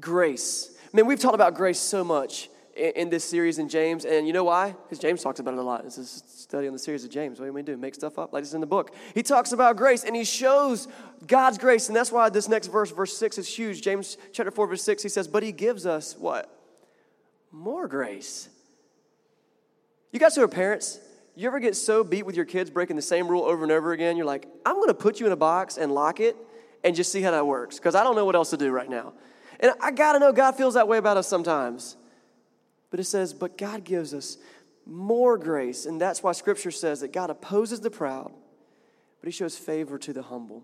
grace. 0.00 0.76
Man, 0.92 1.06
we've 1.06 1.20
talked 1.20 1.34
about 1.34 1.54
grace 1.54 1.78
so 1.78 2.02
much 2.02 2.48
in, 2.78 3.10
this 3.10 3.24
series 3.24 3.58
in 3.58 3.68
James, 3.68 4.04
and 4.04 4.26
you 4.26 4.32
know 4.32 4.44
why? 4.44 4.74
Because 4.84 4.98
James 4.98 5.22
talks 5.22 5.40
about 5.40 5.54
it 5.54 5.58
a 5.58 5.62
lot. 5.62 5.84
Is 5.84 5.98
a 5.98 6.04
study 6.04 6.66
on 6.66 6.72
the 6.72 6.78
series 6.78 7.04
of 7.04 7.10
James. 7.10 7.40
What 7.40 7.46
do 7.46 7.52
we 7.52 7.62
do? 7.62 7.76
Make 7.76 7.94
stuff 7.94 8.18
up 8.18 8.32
like 8.32 8.42
it's 8.42 8.54
in 8.54 8.60
the 8.60 8.66
book. 8.66 8.94
He 9.14 9.22
talks 9.22 9.52
about 9.52 9.76
grace 9.76 10.04
and 10.04 10.14
he 10.14 10.24
shows 10.24 10.88
God's 11.26 11.58
grace, 11.58 11.88
and 11.88 11.96
that's 11.96 12.12
why 12.12 12.28
this 12.28 12.48
next 12.48 12.68
verse, 12.68 12.90
verse 12.90 13.16
6, 13.16 13.38
is 13.38 13.48
huge. 13.48 13.82
James 13.82 14.16
chapter 14.32 14.50
4, 14.50 14.66
verse 14.66 14.82
6, 14.82 15.02
he 15.02 15.08
says, 15.08 15.28
But 15.28 15.42
he 15.42 15.52
gives 15.52 15.86
us 15.86 16.16
what? 16.16 16.50
More 17.50 17.88
grace. 17.88 18.48
You 20.12 20.18
guys 20.18 20.34
who 20.34 20.42
are 20.42 20.48
parents, 20.48 21.00
you 21.34 21.46
ever 21.46 21.60
get 21.60 21.76
so 21.76 22.02
beat 22.02 22.24
with 22.24 22.36
your 22.36 22.44
kids 22.44 22.70
breaking 22.70 22.96
the 22.96 23.02
same 23.02 23.28
rule 23.28 23.44
over 23.44 23.62
and 23.62 23.72
over 23.72 23.92
again? 23.92 24.16
You're 24.16 24.26
like, 24.26 24.48
I'm 24.64 24.78
to 24.88 24.94
put 24.94 25.20
you 25.20 25.26
in 25.26 25.32
a 25.32 25.36
box 25.36 25.76
and 25.76 25.92
lock 25.92 26.18
it 26.18 26.36
and 26.82 26.96
just 26.96 27.12
see 27.12 27.22
how 27.22 27.30
that 27.30 27.46
works 27.46 27.76
because 27.76 27.94
I 27.94 28.02
don't 28.02 28.16
know 28.16 28.24
what 28.24 28.34
else 28.34 28.50
to 28.50 28.56
do 28.56 28.70
right 28.70 28.88
now. 28.88 29.12
And 29.60 29.72
I 29.80 29.90
got 29.90 30.14
to 30.14 30.18
know 30.18 30.32
God 30.32 30.56
feels 30.56 30.74
that 30.74 30.88
way 30.88 30.98
about 30.98 31.16
us 31.16 31.28
sometimes. 31.28 31.96
But 32.90 33.00
it 33.00 33.04
says, 33.04 33.34
but 33.34 33.58
God 33.58 33.84
gives 33.84 34.14
us 34.14 34.38
more 34.86 35.36
grace. 35.36 35.86
And 35.86 36.00
that's 36.00 36.22
why 36.22 36.32
scripture 36.32 36.70
says 36.70 37.00
that 37.00 37.12
God 37.12 37.30
opposes 37.30 37.80
the 37.80 37.90
proud, 37.90 38.32
but 39.20 39.26
he 39.26 39.30
shows 39.30 39.56
favor 39.56 39.98
to 39.98 40.12
the 40.12 40.22
humble. 40.22 40.62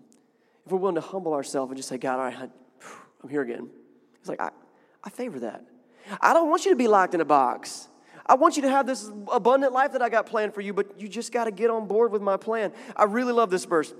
If 0.65 0.71
we're 0.71 0.79
willing 0.79 0.95
to 0.95 1.01
humble 1.01 1.33
ourselves 1.33 1.69
and 1.69 1.77
just 1.77 1.89
say, 1.89 1.97
God, 1.97 2.19
all 2.19 2.25
right, 2.25 2.49
I'm 3.23 3.29
here 3.29 3.43
again. 3.43 3.69
It's 4.19 4.29
like, 4.29 4.41
I, 4.41 4.49
I 5.03 5.09
favor 5.09 5.39
that. 5.41 5.63
I 6.19 6.33
don't 6.33 6.49
want 6.49 6.65
you 6.65 6.71
to 6.71 6.77
be 6.77 6.87
locked 6.87 7.13
in 7.13 7.21
a 7.21 7.25
box. 7.25 7.87
I 8.25 8.33
want 8.33 8.55
you 8.55 8.63
to 8.63 8.69
have 8.69 8.87
this 8.87 9.11
abundant 9.31 9.73
life 9.73 9.91
that 9.91 10.01
I 10.01 10.09
got 10.09 10.25
planned 10.25 10.55
for 10.55 10.61
you, 10.61 10.73
but 10.73 10.99
you 10.99 11.07
just 11.07 11.31
got 11.31 11.43
to 11.43 11.51
get 11.51 11.69
on 11.69 11.87
board 11.87 12.11
with 12.11 12.23
my 12.23 12.37
plan. 12.37 12.71
I 12.95 13.03
really 13.03 13.33
love 13.33 13.51
this 13.51 13.65
verse. 13.65 13.93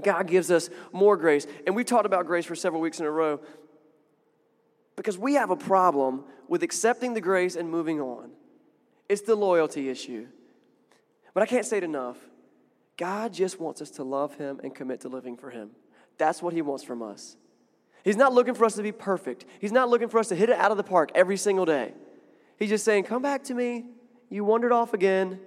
God 0.00 0.28
gives 0.28 0.50
us 0.50 0.70
more 0.92 1.16
grace. 1.16 1.46
And 1.66 1.74
we've 1.74 1.86
talked 1.86 2.06
about 2.06 2.26
grace 2.26 2.44
for 2.44 2.54
several 2.54 2.80
weeks 2.80 3.00
in 3.00 3.06
a 3.06 3.10
row 3.10 3.40
because 4.96 5.18
we 5.18 5.34
have 5.34 5.50
a 5.50 5.56
problem 5.56 6.24
with 6.48 6.62
accepting 6.62 7.14
the 7.14 7.20
grace 7.20 7.54
and 7.54 7.70
moving 7.70 8.00
on. 8.00 8.30
It's 9.08 9.22
the 9.22 9.36
loyalty 9.36 9.88
issue. 9.88 10.26
But 11.34 11.42
I 11.42 11.46
can't 11.46 11.66
say 11.66 11.78
it 11.78 11.84
enough. 11.84 12.16
God 12.96 13.32
just 13.32 13.60
wants 13.60 13.82
us 13.82 13.90
to 13.92 14.02
love 14.04 14.36
Him 14.36 14.60
and 14.64 14.74
commit 14.74 15.02
to 15.02 15.08
living 15.08 15.36
for 15.36 15.50
Him. 15.50 15.70
That's 16.18 16.42
what 16.42 16.54
He 16.54 16.62
wants 16.62 16.82
from 16.82 17.02
us. 17.02 17.36
He's 18.02 18.16
not 18.16 18.32
looking 18.32 18.54
for 18.54 18.64
us 18.64 18.74
to 18.76 18.82
be 18.82 18.92
perfect, 18.92 19.44
He's 19.60 19.72
not 19.72 19.88
looking 19.88 20.08
for 20.08 20.18
us 20.18 20.28
to 20.28 20.34
hit 20.34 20.48
it 20.48 20.56
out 20.56 20.70
of 20.70 20.76
the 20.76 20.82
park 20.82 21.10
every 21.14 21.36
single 21.36 21.66
day. 21.66 21.92
He's 22.58 22.70
just 22.70 22.84
saying, 22.84 23.04
Come 23.04 23.22
back 23.22 23.44
to 23.44 23.54
me. 23.54 23.84
You 24.30 24.44
wandered 24.44 24.72
off 24.72 24.94
again. 24.94 25.38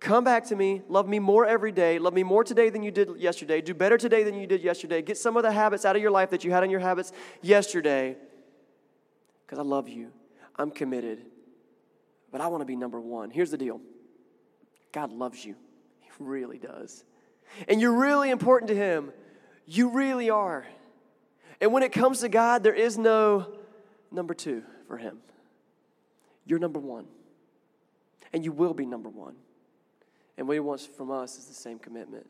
Come 0.00 0.24
back 0.24 0.46
to 0.46 0.56
me. 0.56 0.82
Love 0.88 1.08
me 1.08 1.18
more 1.18 1.44
every 1.44 1.72
day. 1.72 1.98
Love 1.98 2.14
me 2.14 2.22
more 2.22 2.44
today 2.44 2.70
than 2.70 2.82
you 2.82 2.90
did 2.90 3.16
yesterday. 3.16 3.60
Do 3.60 3.74
better 3.74 3.98
today 3.98 4.22
than 4.22 4.34
you 4.34 4.46
did 4.46 4.62
yesterday. 4.62 5.02
Get 5.02 5.18
some 5.18 5.36
of 5.36 5.42
the 5.42 5.50
habits 5.50 5.84
out 5.84 5.96
of 5.96 6.02
your 6.02 6.12
life 6.12 6.30
that 6.30 6.44
you 6.44 6.52
had 6.52 6.62
in 6.62 6.70
your 6.70 6.80
habits 6.80 7.12
yesterday. 7.42 8.16
Because 9.48 9.58
I 9.58 9.62
love 9.62 9.88
you. 9.88 10.12
I'm 10.56 10.70
committed. 10.70 11.24
But 12.30 12.42
I 12.42 12.48
want 12.48 12.60
to 12.60 12.66
be 12.66 12.76
number 12.76 13.00
one. 13.00 13.30
Here's 13.30 13.50
the 13.50 13.56
deal 13.56 13.80
God 14.92 15.10
loves 15.10 15.42
you. 15.42 15.54
He 16.00 16.10
really 16.18 16.58
does. 16.58 17.02
And 17.66 17.80
you're 17.80 17.98
really 17.98 18.28
important 18.28 18.68
to 18.68 18.74
Him. 18.74 19.10
You 19.64 19.88
really 19.88 20.28
are. 20.28 20.66
And 21.62 21.72
when 21.72 21.82
it 21.82 21.92
comes 21.92 22.20
to 22.20 22.28
God, 22.28 22.62
there 22.62 22.74
is 22.74 22.98
no 22.98 23.46
number 24.12 24.34
two 24.34 24.62
for 24.86 24.98
Him. 24.98 25.18
You're 26.44 26.58
number 26.58 26.78
one. 26.78 27.06
And 28.34 28.44
you 28.44 28.52
will 28.52 28.74
be 28.74 28.84
number 28.84 29.08
one. 29.08 29.34
And 30.36 30.46
what 30.46 30.54
he 30.54 30.60
wants 30.60 30.86
from 30.86 31.10
us 31.10 31.38
is 31.38 31.46
the 31.46 31.54
same 31.54 31.78
commitment. 31.78 32.26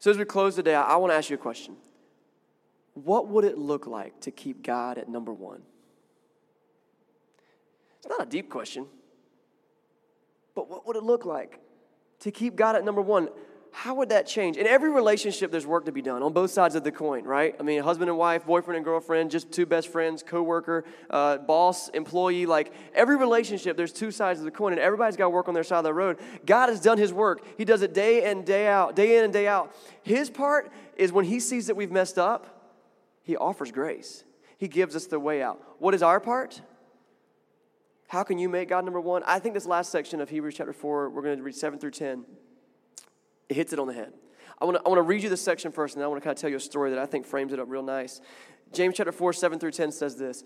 So, 0.00 0.10
as 0.10 0.16
we 0.16 0.24
close 0.24 0.56
today, 0.56 0.74
I 0.74 0.96
want 0.96 1.12
to 1.12 1.14
ask 1.14 1.28
you 1.28 1.34
a 1.34 1.38
question 1.38 1.76
What 2.94 3.28
would 3.28 3.44
it 3.44 3.58
look 3.58 3.86
like 3.86 4.20
to 4.22 4.30
keep 4.30 4.62
God 4.62 4.96
at 4.96 5.08
number 5.08 5.32
one? 5.32 5.62
It's 8.00 8.08
not 8.08 8.22
a 8.22 8.30
deep 8.30 8.48
question, 8.48 8.86
but 10.54 10.68
what 10.68 10.86
would 10.86 10.96
it 10.96 11.02
look 11.02 11.24
like 11.24 11.60
to 12.20 12.30
keep 12.30 12.56
God 12.56 12.76
at 12.76 12.84
number 12.84 13.00
one? 13.00 13.28
how 13.72 13.94
would 13.94 14.08
that 14.08 14.26
change? 14.26 14.56
In 14.56 14.66
every 14.66 14.90
relationship, 14.90 15.50
there's 15.50 15.66
work 15.66 15.84
to 15.86 15.92
be 15.92 16.02
done 16.02 16.22
on 16.22 16.32
both 16.32 16.50
sides 16.50 16.74
of 16.74 16.84
the 16.84 16.90
coin, 16.90 17.24
right? 17.24 17.54
I 17.58 17.62
mean, 17.62 17.82
husband 17.82 18.10
and 18.10 18.18
wife, 18.18 18.44
boyfriend 18.44 18.76
and 18.76 18.84
girlfriend, 18.84 19.30
just 19.30 19.52
two 19.52 19.66
best 19.66 19.88
friends, 19.88 20.22
coworker, 20.22 20.84
uh, 21.08 21.38
boss, 21.38 21.88
employee. 21.90 22.46
Like 22.46 22.72
every 22.94 23.16
relationship, 23.16 23.76
there's 23.76 23.92
two 23.92 24.10
sides 24.10 24.40
of 24.40 24.44
the 24.44 24.50
coin, 24.50 24.72
and 24.72 24.80
everybody's 24.80 25.16
got 25.16 25.26
to 25.26 25.30
work 25.30 25.48
on 25.48 25.54
their 25.54 25.64
side 25.64 25.78
of 25.78 25.84
the 25.84 25.94
road. 25.94 26.18
God 26.44 26.68
has 26.68 26.80
done 26.80 26.98
His 26.98 27.12
work. 27.12 27.42
He 27.56 27.64
does 27.64 27.82
it 27.82 27.94
day 27.94 28.24
and 28.24 28.44
day 28.44 28.66
out, 28.66 28.96
day 28.96 29.18
in 29.18 29.24
and 29.24 29.32
day 29.32 29.46
out. 29.46 29.74
His 30.02 30.30
part 30.30 30.70
is 30.96 31.12
when 31.12 31.24
He 31.24 31.40
sees 31.40 31.68
that 31.68 31.76
we've 31.76 31.92
messed 31.92 32.18
up, 32.18 32.74
He 33.22 33.36
offers 33.36 33.70
grace. 33.70 34.24
He 34.58 34.68
gives 34.68 34.96
us 34.96 35.06
the 35.06 35.20
way 35.20 35.42
out. 35.42 35.62
What 35.78 35.94
is 35.94 36.02
our 36.02 36.20
part? 36.20 36.60
How 38.10 38.24
can 38.24 38.38
you 38.38 38.48
make 38.48 38.68
God 38.68 38.84
number 38.84 39.00
one? 39.00 39.22
I 39.24 39.38
think 39.38 39.54
this 39.54 39.66
last 39.66 39.92
section 39.92 40.20
of 40.20 40.28
Hebrews 40.28 40.54
chapter 40.56 40.72
4, 40.72 41.10
we're 41.10 41.22
going 41.22 41.36
to 41.36 41.44
read 41.44 41.54
7 41.54 41.78
through 41.78 41.92
10 41.92 42.24
it 43.48 43.54
hits 43.54 43.72
it 43.72 43.78
on 43.78 43.86
the 43.86 43.92
head. 43.92 44.12
I 44.60 44.64
want 44.64 44.78
to 44.78 44.82
I 44.84 44.88
wanna 44.88 45.02
read 45.02 45.22
you 45.22 45.28
this 45.28 45.42
section 45.42 45.70
first, 45.70 45.94
and 45.94 46.00
then 46.00 46.06
I 46.06 46.08
want 46.08 46.20
to 46.20 46.24
kind 46.24 46.36
of 46.36 46.40
tell 46.40 46.50
you 46.50 46.56
a 46.56 46.60
story 46.60 46.90
that 46.90 46.98
I 46.98 47.06
think 47.06 47.26
frames 47.26 47.52
it 47.52 47.58
up 47.60 47.66
real 47.68 47.82
nice. 47.82 48.20
James 48.72 48.96
chapter 48.96 49.12
4, 49.12 49.32
7 49.32 49.58
through 49.58 49.70
10 49.70 49.92
says 49.92 50.16
this. 50.16 50.44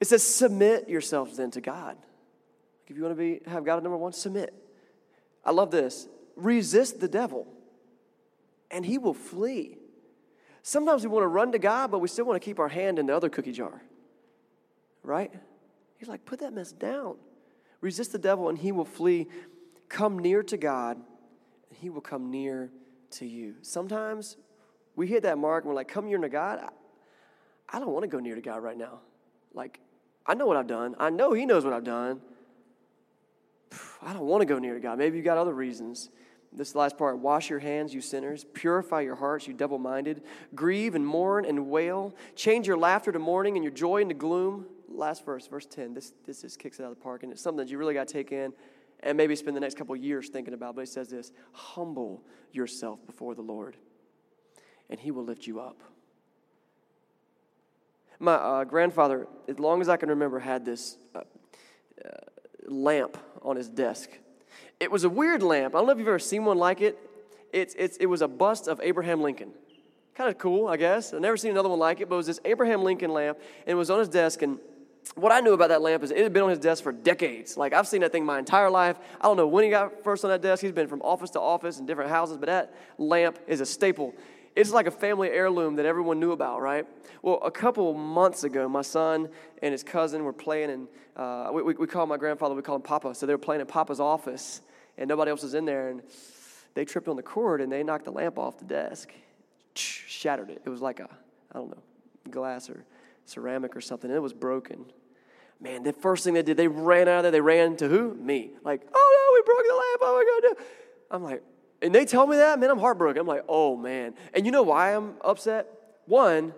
It 0.00 0.06
says, 0.06 0.22
Submit 0.22 0.88
yourselves 0.88 1.36
then 1.36 1.50
to 1.52 1.60
God. 1.60 1.96
If 2.88 2.96
you 2.96 3.02
want 3.02 3.16
to 3.16 3.18
be 3.18 3.40
have 3.46 3.64
God 3.64 3.82
number 3.82 3.96
one, 3.96 4.12
submit. 4.12 4.54
I 5.44 5.50
love 5.50 5.70
this. 5.70 6.08
Resist 6.34 7.00
the 7.00 7.08
devil, 7.08 7.46
and 8.70 8.86
he 8.86 8.98
will 8.98 9.14
flee. 9.14 9.76
Sometimes 10.62 11.02
we 11.02 11.08
want 11.08 11.24
to 11.24 11.28
run 11.28 11.52
to 11.52 11.58
God, 11.58 11.90
but 11.90 12.00
we 12.00 12.08
still 12.08 12.24
want 12.26 12.40
to 12.40 12.44
keep 12.44 12.58
our 12.58 12.68
hand 12.68 12.98
in 12.98 13.06
the 13.06 13.16
other 13.16 13.28
cookie 13.28 13.52
jar. 13.52 13.82
Right? 15.02 15.32
He's 15.98 16.08
like, 16.08 16.24
put 16.24 16.40
that 16.40 16.52
mess 16.52 16.72
down. 16.72 17.16
Resist 17.80 18.12
the 18.12 18.18
devil, 18.18 18.48
and 18.48 18.58
he 18.58 18.72
will 18.72 18.84
flee. 18.84 19.28
Come 19.88 20.18
near 20.18 20.42
to 20.44 20.56
God 20.56 20.98
and 21.68 21.78
He 21.78 21.90
will 21.90 22.00
come 22.00 22.30
near 22.30 22.70
to 23.12 23.26
you. 23.26 23.54
Sometimes 23.62 24.36
we 24.94 25.06
hit 25.06 25.22
that 25.22 25.38
mark 25.38 25.64
and 25.64 25.68
we're 25.68 25.76
like, 25.76 25.88
come 25.88 26.06
near 26.06 26.18
to 26.18 26.28
God. 26.28 26.60
I, 27.68 27.78
don't 27.78 27.90
want 27.90 28.02
to 28.02 28.08
go 28.08 28.18
near 28.18 28.34
to 28.34 28.40
God 28.40 28.62
right 28.62 28.76
now. 28.76 29.00
Like, 29.54 29.80
I 30.26 30.34
know 30.34 30.46
what 30.46 30.56
I've 30.56 30.66
done. 30.66 30.96
I 30.98 31.10
know 31.10 31.32
He 31.32 31.46
knows 31.46 31.64
what 31.64 31.72
I've 31.72 31.84
done. 31.84 32.20
I 34.02 34.12
don't 34.12 34.26
want 34.26 34.42
to 34.42 34.46
go 34.46 34.58
near 34.58 34.74
to 34.74 34.80
God. 34.80 34.98
Maybe 34.98 35.16
you've 35.16 35.24
got 35.24 35.38
other 35.38 35.54
reasons. 35.54 36.10
This 36.52 36.74
last 36.74 36.96
part 36.96 37.18
wash 37.18 37.50
your 37.50 37.58
hands, 37.58 37.92
you 37.92 38.00
sinners. 38.00 38.44
Purify 38.54 39.02
your 39.02 39.16
hearts, 39.16 39.46
you 39.46 39.52
double 39.52 39.78
minded. 39.78 40.22
Grieve 40.54 40.94
and 40.94 41.06
mourn 41.06 41.44
and 41.44 41.68
wail. 41.68 42.14
Change 42.34 42.66
your 42.66 42.78
laughter 42.78 43.12
to 43.12 43.18
mourning 43.18 43.56
and 43.56 43.64
your 43.64 43.72
joy 43.72 44.00
into 44.00 44.14
gloom. 44.14 44.66
Last 44.88 45.24
verse, 45.24 45.46
verse 45.46 45.66
10. 45.66 45.94
This, 45.94 46.12
this 46.24 46.42
just 46.42 46.58
kicks 46.58 46.78
it 46.78 46.84
out 46.84 46.92
of 46.92 46.98
the 46.98 47.02
park, 47.02 47.22
and 47.22 47.32
it's 47.32 47.42
something 47.42 47.64
that 47.64 47.70
you 47.70 47.78
really 47.78 47.94
got 47.94 48.08
to 48.08 48.12
take 48.12 48.32
in 48.32 48.52
and 49.00 49.16
maybe 49.16 49.36
spend 49.36 49.56
the 49.56 49.60
next 49.60 49.76
couple 49.76 49.94
years 49.96 50.28
thinking 50.28 50.54
about. 50.54 50.74
But 50.74 50.82
he 50.82 50.86
says 50.86 51.08
this 51.08 51.32
humble 51.52 52.22
yourself 52.52 53.04
before 53.06 53.34
the 53.34 53.42
Lord, 53.42 53.76
and 54.88 54.98
he 54.98 55.10
will 55.10 55.24
lift 55.24 55.46
you 55.46 55.60
up. 55.60 55.82
My 58.18 58.34
uh, 58.34 58.64
grandfather, 58.64 59.26
as 59.46 59.58
long 59.58 59.80
as 59.80 59.88
I 59.88 59.96
can 59.96 60.08
remember, 60.08 60.38
had 60.38 60.64
this 60.64 60.96
uh, 61.14 61.20
uh, 62.02 62.08
lamp 62.66 63.18
on 63.42 63.56
his 63.56 63.68
desk. 63.68 64.10
It 64.80 64.90
was 64.90 65.04
a 65.04 65.08
weird 65.08 65.42
lamp. 65.42 65.74
I 65.74 65.78
don't 65.78 65.86
know 65.86 65.92
if 65.92 65.98
you've 65.98 66.08
ever 66.08 66.18
seen 66.18 66.44
one 66.44 66.56
like 66.56 66.80
it. 66.80 66.98
It's, 67.52 67.74
it's, 67.78 67.96
it 67.98 68.06
was 68.06 68.22
a 68.22 68.28
bust 68.28 68.68
of 68.68 68.80
Abraham 68.82 69.20
Lincoln. 69.20 69.50
Kind 70.14 70.30
of 70.30 70.38
cool, 70.38 70.66
I 70.66 70.78
guess. 70.78 71.12
I've 71.12 71.20
never 71.20 71.36
seen 71.36 71.50
another 71.50 71.68
one 71.68 71.78
like 71.78 72.00
it, 72.00 72.08
but 72.08 72.14
it 72.14 72.18
was 72.18 72.26
this 72.26 72.40
Abraham 72.46 72.82
Lincoln 72.82 73.10
lamp, 73.10 73.38
and 73.66 73.72
it 73.72 73.74
was 73.74 73.90
on 73.90 73.98
his 73.98 74.08
desk, 74.08 74.40
and 74.40 74.58
what 75.14 75.32
I 75.32 75.40
knew 75.40 75.52
about 75.52 75.68
that 75.68 75.82
lamp 75.82 76.02
is 76.02 76.10
it 76.10 76.18
had 76.18 76.32
been 76.32 76.42
on 76.42 76.50
his 76.50 76.58
desk 76.58 76.82
for 76.82 76.92
decades. 76.92 77.56
Like 77.56 77.72
I've 77.72 77.86
seen 77.86 78.00
that 78.00 78.12
thing 78.12 78.24
my 78.24 78.38
entire 78.38 78.70
life. 78.70 78.98
I 79.20 79.24
don't 79.24 79.36
know 79.36 79.46
when 79.46 79.64
he 79.64 79.70
got 79.70 80.02
first 80.04 80.24
on 80.24 80.30
that 80.30 80.42
desk. 80.42 80.62
He's 80.62 80.72
been 80.72 80.88
from 80.88 81.02
office 81.02 81.30
to 81.30 81.40
office 81.40 81.78
in 81.78 81.86
different 81.86 82.10
houses, 82.10 82.36
but 82.36 82.46
that 82.46 82.74
lamp 82.98 83.38
is 83.46 83.60
a 83.60 83.66
staple. 83.66 84.14
It's 84.54 84.72
like 84.72 84.86
a 84.86 84.90
family 84.90 85.28
heirloom 85.28 85.76
that 85.76 85.84
everyone 85.84 86.18
knew 86.18 86.32
about, 86.32 86.62
right? 86.62 86.86
Well, 87.20 87.40
a 87.44 87.50
couple 87.50 87.92
months 87.92 88.44
ago, 88.44 88.68
my 88.68 88.82
son 88.82 89.28
and 89.62 89.72
his 89.72 89.82
cousin 89.82 90.24
were 90.24 90.32
playing, 90.32 90.70
and 90.70 90.88
uh, 91.14 91.50
we, 91.52 91.62
we, 91.62 91.74
we 91.74 91.86
call 91.86 92.06
my 92.06 92.16
grandfather, 92.16 92.54
we 92.54 92.62
call 92.62 92.76
him 92.76 92.82
Papa. 92.82 93.14
So 93.14 93.26
they 93.26 93.34
were 93.34 93.38
playing 93.38 93.60
in 93.60 93.66
Papa's 93.66 94.00
office, 94.00 94.62
and 94.96 95.08
nobody 95.08 95.30
else 95.30 95.42
was 95.42 95.52
in 95.52 95.66
there, 95.66 95.90
and 95.90 96.02
they 96.76 96.84
tripped 96.84 97.08
on 97.08 97.16
the 97.16 97.22
cord 97.22 97.62
and 97.62 97.72
they 97.72 97.82
knocked 97.82 98.04
the 98.04 98.12
lamp 98.12 98.38
off 98.38 98.58
the 98.58 98.64
desk, 98.66 99.10
shattered 99.74 100.50
it. 100.50 100.62
It 100.64 100.68
was 100.68 100.82
like 100.82 101.00
a, 101.00 101.08
I 101.52 101.58
don't 101.58 101.70
know, 101.70 101.82
glass 102.30 102.68
or 102.68 102.84
ceramic 103.26 103.76
or 103.76 103.80
something, 103.80 104.10
and 104.10 104.16
it 104.16 104.20
was 104.20 104.32
broken. 104.32 104.86
Man, 105.60 105.82
the 105.82 105.92
first 105.92 106.24
thing 106.24 106.34
they 106.34 106.42
did, 106.42 106.56
they 106.56 106.68
ran 106.68 107.08
out 107.08 107.18
of 107.18 107.22
there. 107.24 107.32
They 107.32 107.40
ran 107.40 107.76
to 107.76 107.88
who? 107.88 108.14
Me. 108.14 108.50
Like, 108.62 108.82
oh 108.94 109.16
no, 109.16 109.34
we 109.34 109.42
broke 109.44 109.66
the 109.66 109.74
lamp. 109.74 110.00
Oh 110.02 110.40
my 110.42 110.50
God. 110.50 110.66
I'm 111.10 111.22
like, 111.22 111.42
and 111.82 111.94
they 111.94 112.04
tell 112.04 112.26
me 112.26 112.36
that, 112.36 112.58
man, 112.58 112.70
I'm 112.70 112.78
heartbroken. 112.78 113.20
I'm 113.20 113.26
like, 113.26 113.44
oh 113.48 113.76
man. 113.76 114.14
And 114.34 114.44
you 114.44 114.52
know 114.52 114.62
why 114.62 114.94
I'm 114.94 115.14
upset? 115.22 115.66
One, 116.06 116.52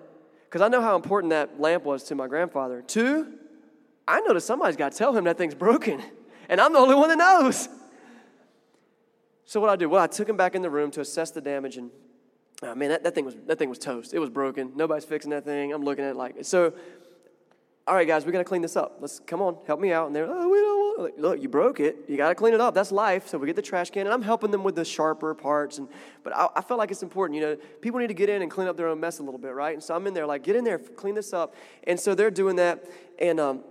because 0.45 0.63
I 0.63 0.69
know 0.69 0.81
how 0.81 0.97
important 0.97 1.31
that 1.31 1.61
lamp 1.61 1.85
was 1.85 2.05
to 2.05 2.15
my 2.15 2.27
grandfather. 2.27 2.83
Two, 2.87 3.35
I 4.07 4.21
know 4.21 4.35
that 4.35 4.41
somebody's 4.41 4.77
got 4.77 4.93
to 4.93 4.99
tell 4.99 5.15
him 5.15 5.25
that 5.25 5.39
thing's 5.39 5.55
broken. 5.55 6.03
And 6.51 6.63
I'm 6.63 6.73
the 6.73 6.79
only 6.79 6.95
one 6.95 7.11
that 7.11 7.19
knows. 7.19 7.69
So 9.45 9.61
what 9.61 9.69
I 9.69 9.77
do? 9.77 9.91
Well, 9.91 10.03
I 10.03 10.07
took 10.07 10.27
him 10.27 10.39
back 10.39 10.55
in 10.55 10.63
the 10.63 10.71
room 10.71 10.91
to 10.93 11.03
assess 11.03 11.31
the 11.31 11.43
damage, 11.43 11.77
and 11.77 11.91
oh, 12.63 12.75
man, 12.75 12.91
that, 12.91 13.05
that 13.05 13.15
thing 13.15 13.25
was 13.25 13.37
that 13.47 13.59
thing 13.59 13.69
was 13.69 13.79
toast. 13.79 14.15
It 14.15 14.19
was 14.19 14.31
broken. 14.31 14.73
Nobody's 14.75 15.05
fixing 15.05 15.31
that 15.31 15.45
thing. 15.45 15.73
I'm 15.73 15.85
looking 15.85 16.05
at 16.05 16.13
it 16.13 16.17
like 16.17 16.37
so 16.43 16.73
all 17.89 17.95
right, 17.95 18.07
guys, 18.07 18.27
we 18.27 18.33
got 18.33 18.39
to 18.39 18.45
clean 18.45 18.61
this 18.61 18.77
up. 18.77 18.99
Let's 19.01 19.19
come 19.21 19.41
on, 19.41 19.57
help 19.67 19.81
me 19.81 19.93
out. 19.93 20.07
And 20.09 20.15
they're, 20.15 20.27
oh, 20.29 20.49
we 20.49 20.59
don't 20.59 20.79
want. 20.79 21.01
Like, 21.01 21.15
Look, 21.17 21.43
you 21.43 21.49
broke 21.49 21.81
it. 21.81 21.97
You 22.07 22.19
got 22.19 22.29
to 22.29 22.35
clean 22.35 22.53
it 22.53 22.61
up. 22.61 22.75
That's 22.75 22.93
life. 22.93 23.29
So 23.29 23.39
we 23.39 23.47
get 23.47 23.57
the 23.57 23.63
trash 23.63 23.89
can, 23.89 24.07
and 24.07 24.13
I'm 24.13 24.21
helping 24.21 24.51
them 24.51 24.63
with 24.63 24.75
the 24.75 24.85
sharper 24.85 25.35
parts. 25.35 25.79
And 25.79 25.89
but 26.23 26.37
I, 26.37 26.49
I 26.57 26.61
felt 26.61 26.77
like 26.77 26.91
it's 26.91 27.03
important. 27.03 27.41
You 27.41 27.47
know, 27.47 27.57
people 27.81 27.99
need 27.99 28.09
to 28.09 28.15
get 28.15 28.29
in 28.29 28.43
and 28.43 28.51
clean 28.51 28.69
up 28.69 28.77
their 28.77 28.89
own 28.89 29.01
mess 29.01 29.21
a 29.21 29.23
little 29.23 29.41
bit, 29.41 29.55
right? 29.55 29.73
And 29.73 29.83
so 29.83 29.95
I'm 29.95 30.07
in 30.07 30.13
there, 30.13 30.27
like, 30.27 30.43
get 30.43 30.55
in 30.55 30.65
there, 30.65 30.79
clean 30.79 31.15
this 31.15 31.33
up. 31.33 31.55
And 31.85 31.99
so 31.99 32.15
they're 32.15 32.31
doing 32.31 32.57
that. 32.57 32.85
And 33.19 33.41
um, 33.41 33.65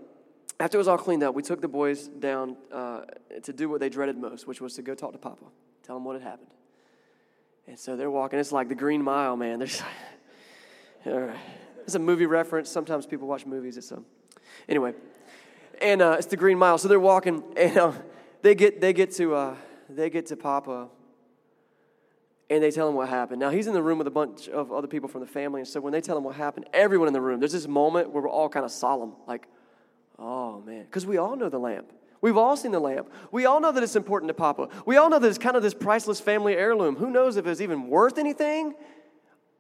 after 0.60 0.78
it 0.78 0.80
was 0.80 0.88
all 0.88 0.98
cleaned 0.98 1.22
up, 1.22 1.36
we 1.36 1.44
took 1.44 1.62
the 1.62 1.68
boys 1.68 2.08
down 2.08 2.58
uh, 2.72 3.02
to 3.44 3.54
do 3.54 3.70
what 3.70 3.80
they 3.80 3.90
dreaded 3.90 4.18
most, 4.18 4.48
which 4.48 4.62
was 4.62 4.74
to 4.76 4.82
go 4.82 4.96
talk 4.96 5.12
to 5.12 5.20
Papa, 5.20 5.46
tell 5.84 5.96
him 5.96 6.06
what 6.06 6.14
had 6.14 6.24
happened. 6.24 6.57
And 7.68 7.78
so 7.78 7.98
they're 7.98 8.10
walking. 8.10 8.40
It's 8.40 8.54
like 8.54 8.70
the 8.70 8.76
Green 8.76 9.02
Mile, 9.02 9.36
man. 9.36 9.60
There's. 9.60 9.82
It's 11.06 11.96
a 11.96 12.00
movie 12.00 12.26
reference. 12.26 12.70
Sometimes 12.70 13.06
people 13.06 13.28
watch 13.28 13.46
movies. 13.46 13.78
It's 13.78 13.92
a, 13.92 14.02
anyway, 14.68 14.94
and 15.82 16.02
uh, 16.02 16.16
it's 16.18 16.28
the 16.28 16.36
Green 16.36 16.58
Mile. 16.58 16.78
So 16.78 16.90
they're 16.90 17.00
walking, 17.00 17.44
and 17.56 17.78
uh, 17.78 17.94
they 18.42 18.56
get 18.56 18.82
they 18.82 18.92
get 18.92 19.12
to 19.14 19.36
uh, 19.36 19.56
they 19.90 20.10
get 20.10 20.26
to 20.28 20.36
Papa, 20.36 20.90
and 22.50 22.62
they 22.62 22.72
tell 22.72 22.90
him 22.90 22.96
what 22.96 23.08
happened. 23.08 23.40
Now 23.40 23.52
he's 23.52 23.68
in 23.68 23.74
the 23.74 23.82
room 23.82 24.00
with 24.00 24.08
a 24.08 24.12
bunch 24.12 24.50
of 24.50 24.74
other 24.74 24.88
people 24.88 25.08
from 25.08 25.22
the 25.22 25.28
family, 25.28 25.62
and 25.62 25.68
so 25.68 25.80
when 25.80 25.94
they 25.94 26.02
tell 26.02 26.18
him 26.18 26.26
what 26.26 26.36
happened, 26.36 26.66
everyone 26.74 27.08
in 27.08 27.14
the 27.14 27.22
room, 27.22 27.40
there's 27.40 27.54
this 27.54 27.68
moment 27.68 28.12
where 28.12 28.24
we're 28.24 28.30
all 28.30 28.50
kind 28.50 28.66
of 28.66 28.72
solemn, 28.72 29.14
like, 29.28 29.48
oh 30.20 30.62
man, 30.62 30.84
because 30.84 31.06
we 31.06 31.18
all 31.18 31.38
know 31.38 31.48
the 31.48 31.60
lamp. 31.60 31.92
We've 32.22 32.38
all 32.38 32.58
seen 32.58 32.72
the 32.72 32.80
lamp. 32.80 33.12
We 33.32 33.46
all 33.46 33.60
know 33.60 33.72
that 33.72 33.84
it's 33.84 33.96
important 33.96 34.30
to 34.30 34.34
Papa. 34.34 34.70
We 34.86 34.98
all 34.98 35.10
know 35.10 35.20
that 35.20 35.28
it's 35.28 35.38
kind 35.38 35.56
of 35.56 35.64
this 35.64 35.74
priceless 35.74 36.20
family 36.20 36.56
heirloom. 36.56 36.96
Who 36.96 37.10
knows 37.10 37.38
if 37.38 37.46
it's 37.46 37.62
even 37.62 37.88
worth 37.90 38.18
anything? 38.18 38.74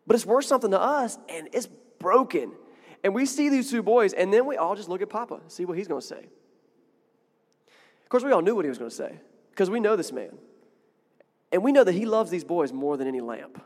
But 0.07 0.15
it's 0.15 0.25
worth 0.25 0.45
something 0.45 0.71
to 0.71 0.79
us, 0.79 1.17
and 1.29 1.49
it's 1.53 1.67
broken. 1.99 2.51
And 3.03 3.13
we 3.13 3.25
see 3.25 3.49
these 3.49 3.69
two 3.69 3.83
boys, 3.83 4.13
and 4.13 4.33
then 4.33 4.45
we 4.45 4.57
all 4.57 4.75
just 4.75 4.89
look 4.89 5.01
at 5.01 5.09
Papa, 5.09 5.41
see 5.47 5.65
what 5.65 5.77
he's 5.77 5.87
going 5.87 6.01
to 6.01 6.07
say. 6.07 6.27
Of 8.03 8.09
course, 8.09 8.23
we 8.23 8.31
all 8.31 8.41
knew 8.41 8.55
what 8.55 8.65
he 8.65 8.69
was 8.69 8.77
going 8.77 8.89
to 8.89 8.95
say 8.95 9.19
because 9.51 9.69
we 9.69 9.79
know 9.79 9.95
this 9.95 10.11
man. 10.11 10.37
And 11.51 11.63
we 11.63 11.71
know 11.71 11.83
that 11.83 11.93
he 11.93 12.05
loves 12.05 12.31
these 12.31 12.43
boys 12.43 12.73
more 12.73 12.97
than 12.97 13.07
any 13.07 13.21
lamp. 13.21 13.61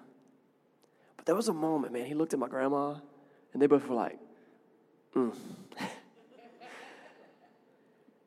But 1.16 1.26
there 1.26 1.36
was 1.36 1.48
a 1.48 1.54
moment, 1.54 1.94
man, 1.94 2.06
he 2.06 2.14
looked 2.14 2.34
at 2.34 2.40
my 2.40 2.48
grandma, 2.48 2.96
and 3.54 3.62
they 3.62 3.68
both 3.68 3.88
were 3.88 3.96
like, 3.96 4.18
mm. 5.16 5.36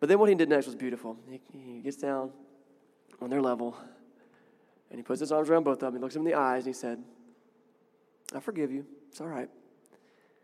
but 0.04 0.10
then 0.10 0.18
what 0.18 0.28
he 0.28 0.34
did 0.34 0.50
next 0.50 0.66
was 0.66 0.74
beautiful. 0.74 1.16
He, 1.30 1.40
he 1.50 1.80
gets 1.80 1.96
down 1.96 2.30
on 3.22 3.30
their 3.30 3.40
level, 3.40 3.74
and 4.90 4.98
he 4.98 5.02
puts 5.02 5.18
his 5.18 5.32
arms 5.32 5.48
around 5.48 5.62
both 5.62 5.82
of 5.82 5.94
them. 5.94 5.94
He 5.94 5.98
looks 5.98 6.12
them 6.12 6.26
in 6.26 6.30
the 6.30 6.38
eyes, 6.38 6.66
and 6.66 6.74
he 6.74 6.78
said, 6.78 7.02
I 8.34 8.40
forgive 8.40 8.70
you. 8.70 8.84
It's 9.08 9.22
all 9.22 9.28
right. 9.28 9.48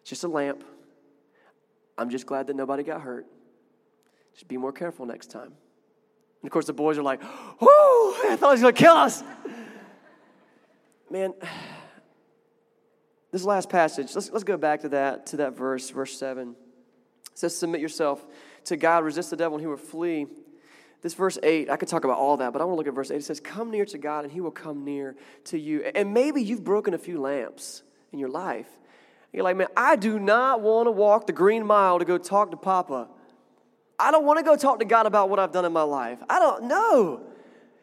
It's 0.00 0.08
just 0.08 0.24
a 0.24 0.28
lamp. 0.28 0.64
I'm 1.98 2.08
just 2.08 2.24
glad 2.24 2.46
that 2.46 2.56
nobody 2.56 2.82
got 2.82 3.02
hurt. 3.02 3.26
Just 4.32 4.48
be 4.48 4.56
more 4.56 4.72
careful 4.72 5.04
next 5.04 5.30
time. 5.30 5.52
And 6.40 6.48
of 6.48 6.50
course, 6.50 6.64
the 6.64 6.72
boys 6.72 6.96
are 6.96 7.02
like, 7.02 7.20
whoo, 7.60 7.68
I 7.68 8.36
thought 8.40 8.56
he 8.56 8.62
was 8.62 8.62
going 8.62 8.74
to 8.74 8.82
kill 8.82 8.94
us. 8.94 9.22
Man, 11.10 11.34
this 13.30 13.44
last 13.44 13.68
passage, 13.68 14.14
let's, 14.14 14.30
let's 14.30 14.44
go 14.44 14.56
back 14.56 14.80
to 14.80 14.88
that, 14.88 15.26
to 15.26 15.36
that 15.36 15.54
verse, 15.54 15.90
verse 15.90 16.18
7. 16.18 16.56
It 17.30 17.38
says, 17.38 17.54
Submit 17.54 17.82
yourself 17.82 18.24
to 18.64 18.76
God, 18.76 19.04
resist 19.04 19.30
the 19.30 19.36
devil, 19.36 19.56
and 19.56 19.62
he 19.62 19.66
will 19.66 19.76
flee. 19.76 20.26
This 21.02 21.14
verse 21.14 21.38
8, 21.42 21.70
I 21.70 21.76
could 21.76 21.88
talk 21.88 22.04
about 22.04 22.18
all 22.18 22.36
that, 22.38 22.52
but 22.52 22.60
I 22.60 22.64
want 22.64 22.74
to 22.74 22.78
look 22.78 22.86
at 22.86 22.94
verse 22.94 23.10
8. 23.10 23.16
It 23.16 23.24
says, 23.24 23.40
Come 23.40 23.70
near 23.70 23.86
to 23.86 23.98
God, 23.98 24.24
and 24.24 24.32
he 24.32 24.40
will 24.40 24.50
come 24.50 24.84
near 24.84 25.16
to 25.44 25.58
you. 25.58 25.82
And 25.82 26.12
maybe 26.12 26.42
you've 26.42 26.64
broken 26.64 26.92
a 26.92 26.98
few 26.98 27.20
lamps 27.20 27.82
in 28.12 28.18
your 28.18 28.28
life. 28.28 28.68
You're 29.32 29.44
like, 29.44 29.56
man, 29.56 29.68
I 29.76 29.96
do 29.96 30.18
not 30.18 30.60
want 30.60 30.88
to 30.88 30.90
walk 30.90 31.26
the 31.26 31.32
green 31.32 31.64
mile 31.64 31.98
to 31.98 32.04
go 32.04 32.18
talk 32.18 32.50
to 32.50 32.56
Papa. 32.56 33.08
I 33.98 34.10
don't 34.10 34.24
want 34.24 34.38
to 34.38 34.44
go 34.44 34.56
talk 34.56 34.80
to 34.80 34.84
God 34.84 35.06
about 35.06 35.28
what 35.28 35.38
I've 35.38 35.52
done 35.52 35.64
in 35.64 35.72
my 35.72 35.82
life. 35.82 36.18
I 36.28 36.38
don't 36.38 36.64
know. 36.64 37.22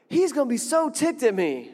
He's 0.10 0.34
going 0.34 0.48
to 0.48 0.50
be 0.50 0.58
so 0.58 0.90
ticked 0.90 1.24
at 1.24 1.34
me. 1.34 1.72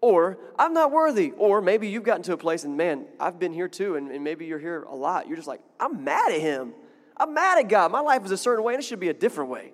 Or, 0.00 0.38
I'm 0.58 0.72
not 0.72 0.92
worthy. 0.92 1.32
Or 1.36 1.60
maybe 1.60 1.88
you've 1.88 2.04
gotten 2.04 2.22
to 2.24 2.32
a 2.32 2.36
place 2.36 2.64
and, 2.64 2.76
man, 2.76 3.06
I've 3.18 3.38
been 3.38 3.52
here 3.52 3.68
too, 3.68 3.96
and, 3.96 4.10
and 4.10 4.24
maybe 4.24 4.46
you're 4.46 4.58
here 4.58 4.82
a 4.84 4.94
lot. 4.94 5.26
You're 5.26 5.36
just 5.36 5.48
like, 5.48 5.60
I'm 5.78 6.04
mad 6.04 6.32
at 6.32 6.40
him. 6.40 6.72
I'm 7.20 7.34
mad 7.34 7.58
at 7.58 7.68
God. 7.68 7.92
My 7.92 8.00
life 8.00 8.24
is 8.24 8.30
a 8.30 8.36
certain 8.38 8.64
way, 8.64 8.72
and 8.72 8.82
it 8.82 8.86
should 8.86 8.98
be 8.98 9.10
a 9.10 9.14
different 9.14 9.50
way. 9.50 9.72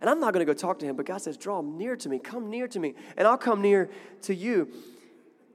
And 0.00 0.10
I'm 0.10 0.20
not 0.20 0.34
going 0.34 0.46
to 0.46 0.52
go 0.52 0.56
talk 0.56 0.78
to 0.80 0.86
him, 0.86 0.94
but 0.94 1.06
God 1.06 1.22
says, 1.22 1.38
draw 1.38 1.62
near 1.62 1.96
to 1.96 2.08
me. 2.08 2.18
Come 2.18 2.50
near 2.50 2.68
to 2.68 2.78
me, 2.78 2.94
and 3.16 3.26
I'll 3.26 3.38
come 3.38 3.62
near 3.62 3.88
to 4.22 4.34
you. 4.34 4.68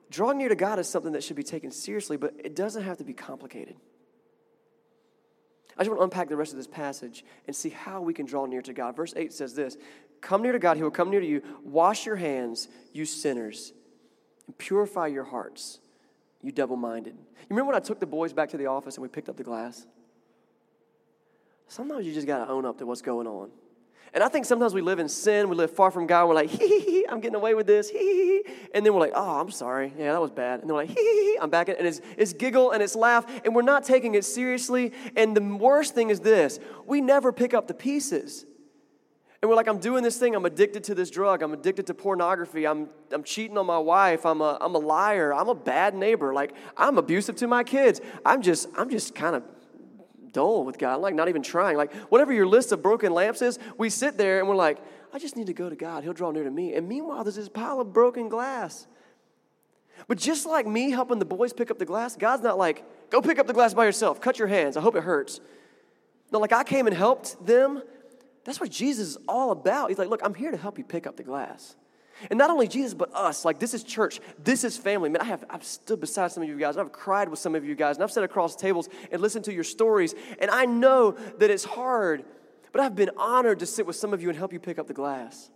Drawing 0.10 0.40
near 0.40 0.50
to 0.50 0.56
God 0.56 0.80
is 0.80 0.90
something 0.90 1.12
that 1.12 1.24
should 1.24 1.36
be 1.36 1.44
taken 1.44 1.70
seriously, 1.72 2.18
but 2.18 2.34
it 2.44 2.56
doesn't 2.56 2.84
have 2.84 2.98
to 2.98 3.04
be 3.04 3.14
complicated. 3.14 3.76
I 5.78 5.84
just 5.84 5.90
want 5.90 6.00
to 6.00 6.04
unpack 6.04 6.28
the 6.28 6.36
rest 6.36 6.52
of 6.52 6.58
this 6.58 6.68
passage 6.68 7.24
and 7.46 7.56
see 7.56 7.70
how 7.70 8.02
we 8.02 8.14
can 8.14 8.26
draw 8.26 8.46
near 8.46 8.62
to 8.64 8.74
God. 8.74 8.96
Verse 8.96 9.14
8 9.16 9.32
says 9.32 9.54
this 9.54 9.78
Come 10.22 10.42
near 10.42 10.52
to 10.52 10.60
God, 10.60 10.76
He 10.76 10.84
will 10.84 10.92
come 10.92 11.12
near 11.12 11.22
to 11.22 11.26
you. 11.26 11.44
Wash 11.64 12.06
your 12.06 12.16
hands, 12.18 12.68
you 12.94 13.06
sinners, 13.06 13.74
and 14.48 14.58
purify 14.58 15.08
your 15.08 15.24
hearts, 15.24 15.80
you 16.42 16.52
double 16.52 16.76
minded. 16.76 17.14
You 17.14 17.48
remember 17.52 17.68
when 17.68 17.82
I 17.82 17.86
took 17.86 18.00
the 18.00 18.06
boys 18.08 18.34
back 18.34 18.50
to 18.50 18.58
the 18.58 18.66
office 18.66 18.96
and 18.96 19.04
we 19.04 19.08
picked 19.08 19.30
up 19.30 19.38
the 19.38 19.44
glass? 19.44 19.86
Sometimes 21.72 22.06
you 22.06 22.14
just 22.14 22.28
got 22.28 22.44
to 22.44 22.52
own 22.52 22.66
up 22.66 22.80
to 22.80 22.86
what's 22.86 23.02
going 23.02 23.28
on. 23.28 23.50
And 24.14 24.22
I 24.22 24.28
think 24.28 24.46
sometimes 24.46 24.74
we 24.74 24.82
live 24.82 25.00
in 25.00 25.08
sin, 25.08 25.48
we 25.48 25.56
live 25.56 25.72
far 25.72 25.90
from 25.90 26.06
God, 26.06 26.28
we're 26.28 26.36
like, 26.36 26.50
hee 26.50 26.68
hee 26.68 26.80
hee, 26.82 27.06
I'm 27.10 27.22
getting 27.22 27.38
away 27.38 27.54
with 27.54 27.66
this, 27.66 27.90
hee 27.90 27.98
hee 27.98 28.44
hee. 28.44 28.54
And 28.76 28.86
then 28.86 28.94
we're 28.94 29.00
like, 29.00 29.14
oh, 29.16 29.40
I'm 29.40 29.52
sorry. 29.52 29.94
Yeah, 29.98 30.12
that 30.12 30.20
was 30.20 30.32
bad. 30.32 30.60
And 30.60 30.70
then 30.70 30.76
we're 30.76 30.82
like, 30.82 30.90
hee 30.90 30.96
hee 30.96 31.32
hee, 31.32 31.38
I'm 31.42 31.50
back. 31.50 31.70
And 31.70 31.88
it's, 31.88 32.02
it's 32.18 32.34
giggle 32.34 32.72
and 32.72 32.84
it's 32.84 32.94
laugh, 32.94 33.26
and 33.46 33.56
we're 33.56 33.62
not 33.62 33.86
taking 33.86 34.16
it 34.16 34.26
seriously. 34.26 34.92
And 35.16 35.34
the 35.34 35.40
worst 35.42 35.96
thing 35.96 36.10
is 36.10 36.20
this 36.20 36.60
we 36.86 37.00
never 37.00 37.32
pick 37.32 37.54
up 37.54 37.70
the 37.70 37.74
pieces. 37.74 38.46
And 39.42 39.50
we're 39.50 39.56
like, 39.56 39.70
I'm 39.70 39.80
doing 39.80 40.04
this 40.04 40.18
thing. 40.18 40.36
I'm 40.36 40.46
addicted 40.46 40.84
to 40.84 40.94
this 40.94 41.10
drug. 41.10 41.42
I'm 41.42 41.54
addicted 41.54 41.88
to 41.88 41.94
pornography. 41.94 42.68
I'm, 42.68 42.90
I'm 43.14 43.24
cheating 43.24 43.58
on 43.58 43.66
my 43.66 43.80
wife. 43.80 44.26
I'm 44.26 44.42
a, 44.42 44.58
I'm 44.60 44.76
a 44.76 44.80
liar. 44.80 45.34
I'm 45.34 45.48
a 45.48 45.56
bad 45.56 45.96
neighbor. 45.96 46.34
Like, 46.34 46.54
I'm 46.76 46.98
abusive 46.98 47.38
to 47.38 47.48
my 47.48 47.64
kids. 47.64 48.02
I'm 48.26 48.42
just, 48.42 48.68
I'm 48.78 48.90
just 48.90 49.16
kind 49.16 49.38
of 49.38 49.44
dull 50.34 50.63
with 50.63 50.78
God, 50.78 51.02
like 51.02 51.15
not 51.15 51.30
even 51.30 51.41
trying. 51.41 51.78
Like 51.78 51.94
whatever 52.10 52.34
your 52.34 52.48
list 52.48 52.72
of 52.72 52.82
broken 52.82 53.13
lamps 53.13 53.41
is, 53.41 53.60
we 53.78 53.89
sit 53.89 54.17
there 54.17 54.39
and 54.39 54.48
we're 54.48 54.56
like, 54.56 54.80
I 55.13 55.20
just 55.20 55.36
need 55.36 55.48
to 55.48 55.54
go 55.54 55.70
to 55.70 55.76
God. 55.76 56.04
He'll 56.04 56.13
draw 56.13 56.32
near 56.32 56.44
to 56.44 56.52
me. 56.52 56.74
And 56.74 56.88
meanwhile, 56.88 57.24
there's 57.24 57.36
this 57.36 57.50
pile 57.50 57.80
of 57.80 57.94
broken 57.94 58.30
glass. 58.30 58.88
But 60.08 60.17
just 60.17 60.46
like 60.46 60.65
me 60.65 60.91
helping 60.91 61.20
the 61.20 61.26
boys 61.26 61.54
pick 61.54 61.70
up 61.70 61.78
the 61.78 61.86
glass, 61.86 62.15
God's 62.15 62.44
not 62.44 62.58
like, 62.58 62.84
go 63.10 63.22
pick 63.22 63.39
up 63.39 63.48
the 63.48 63.54
glass 63.54 63.74
by 63.74 63.86
yourself. 63.86 64.22
Cut 64.22 64.39
your 64.39 64.48
hands. 64.48 64.78
I 64.78 64.82
hope 64.82 64.96
it 64.96 65.04
hurts. 65.04 65.41
No, 66.32 66.39
like 66.39 66.54
I 66.54 66.63
came 66.63 66.88
and 66.88 66.96
helped 66.96 67.46
them. 67.46 67.84
That's 68.44 68.60
what 68.60 68.71
Jesus 68.71 69.10
is 69.10 69.17
all 69.27 69.52
about. 69.52 69.90
He's 69.90 70.00
like, 70.00 70.10
look, 70.10 70.21
I'm 70.23 70.34
here 70.34 70.52
to 70.52 70.58
help 70.58 70.77
you 70.77 70.84
pick 70.84 71.06
up 71.06 71.17
the 71.17 71.23
glass. 71.23 71.75
And 72.30 72.38
not 72.38 72.50
only 72.50 72.67
Jesus, 72.67 72.94
but 72.94 73.13
us. 73.13 73.44
Like, 73.46 73.60
this 73.60 73.74
is 73.74 73.84
church. 73.84 74.19
This 74.44 74.63
is 74.63 74.78
family. 74.78 75.10
Man, 75.10 75.22
I 75.22 75.26
have, 75.26 75.44
I've 75.50 75.63
stood 75.63 76.00
beside 76.00 76.32
some 76.32 76.44
of 76.44 76.50
you 76.50 76.58
guys. 76.58 76.78
I've 76.78 76.92
cried 76.92 77.30
with 77.30 77.40
some 77.40 77.56
of 77.56 77.65
you 77.65 77.76
guys. 77.76 77.98
And 77.98 78.04
I've 78.04 78.12
sat 78.12 78.24
across 78.24 78.56
tables 78.56 78.90
and 79.12 79.22
listened 79.22 79.46
to 79.46 79.54
your 79.54 79.63
stories. 79.63 80.13
And 80.40 80.52
I 80.52 80.65
know 80.65 81.12
that 81.40 81.50
it's 81.50 81.63
hard, 81.63 82.24
but 82.72 82.82
I've 82.82 82.96
been 82.96 83.12
honored 83.17 83.60
to 83.60 83.65
sit 83.65 83.86
with 83.86 83.96
some 83.96 84.13
of 84.13 84.22
you 84.22 84.30
and 84.30 84.38
help 84.38 84.54
you 84.54 84.60
pick 84.60 84.78
up 84.78 84.88
the 84.88 84.94
glass. 84.94 85.50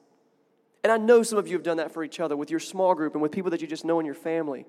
And 0.83 0.91
I 0.91 0.97
know 0.97 1.23
some 1.23 1.39
of 1.39 1.47
you 1.47 1.53
have 1.53 1.63
done 1.63 1.77
that 1.77 1.91
for 1.91 2.03
each 2.03 2.19
other 2.19 2.37
with 2.37 2.51
your 2.51 2.59
small 2.59 2.93
group 2.93 3.13
and 3.13 3.21
with 3.21 3.31
people 3.31 3.51
that 3.51 3.61
you 3.61 3.67
just 3.67 3.85
know 3.85 3.99
in 3.99 4.05
your 4.05 4.15
family. 4.15 4.65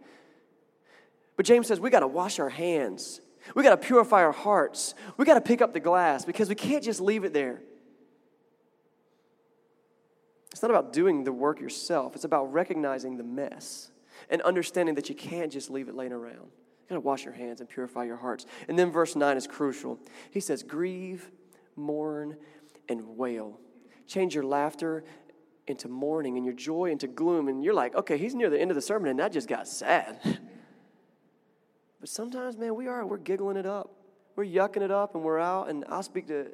But 1.37 1.45
James 1.45 1.67
says 1.67 1.79
we 1.79 1.91
got 1.91 2.01
to 2.01 2.07
wash 2.07 2.39
our 2.39 2.49
hands. 2.49 3.21
We 3.55 3.63
got 3.63 3.71
to 3.71 3.77
purify 3.77 4.23
our 4.23 4.33
hearts. 4.33 4.95
We 5.17 5.25
got 5.25 5.35
to 5.35 5.41
pick 5.41 5.61
up 5.61 5.73
the 5.73 5.81
glass 5.81 6.25
because 6.25 6.49
we 6.49 6.55
can't 6.55 6.83
just 6.83 7.01
leave 7.01 7.25
it 7.25 7.33
there. 7.33 7.61
It's 10.57 10.63
not 10.63 10.71
about 10.71 10.95
doing 10.95 11.23
the 11.23 11.35
work 11.35 11.61
yourself, 11.61 12.15
it's 12.15 12.25
about 12.25 12.51
recognizing 12.51 13.19
the 13.19 13.23
mess. 13.23 13.91
and 14.31 14.41
understanding 14.41 14.95
that 14.95 15.11
you 15.11 15.15
can't 15.15 15.53
just 15.53 15.69
leave 15.69 15.87
it 15.87 15.95
laying 15.95 16.15
around. 16.15 16.47
You 16.47 16.89
gotta 16.89 17.01
wash 17.01 17.27
your 17.27 17.35
hands 17.35 17.61
and 17.61 17.69
purify 17.69 18.05
your 18.05 18.17
hearts. 18.17 18.47
And 18.67 18.79
then 18.79 18.91
verse 18.91 19.15
9 19.15 19.37
is 19.37 19.47
crucial. 19.47 20.01
He 20.31 20.41
says, 20.41 20.63
Grieve, 20.63 21.31
mourn, 21.77 22.39
and 22.89 23.19
wail. 23.19 23.61
Change 24.07 24.35
your 24.35 24.45
laughter 24.45 25.05
into 25.67 25.89
mourning 25.89 26.39
and 26.39 26.47
your 26.47 26.55
joy 26.55 26.91
into 26.91 27.07
gloom. 27.07 27.49
And 27.49 27.63
you're 27.63 27.75
like, 27.75 27.95
okay, 27.95 28.17
he's 28.17 28.35
near 28.35 28.49
the 28.49 28.59
end 28.59 28.71
of 28.71 28.77
the 28.77 28.81
sermon, 28.81 29.11
and 29.11 29.19
that 29.19 29.33
just 29.33 29.49
got 29.49 29.69
sad. 29.69 30.19
but 32.01 32.09
sometimes, 32.09 32.57
man, 32.57 32.75
we 32.75 32.87
are, 32.87 33.05
we're 33.05 33.19
giggling 33.19 33.59
it 33.59 33.67
up. 33.67 33.91
We're 34.37 34.47
yucking 34.47 34.83
it 34.83 34.91
up 34.91 35.15
and 35.15 35.23
we're 35.23 35.39
out. 35.39 35.69
And 35.69 35.85
I'll 35.91 36.03
speak 36.03 36.29
to 36.29 36.47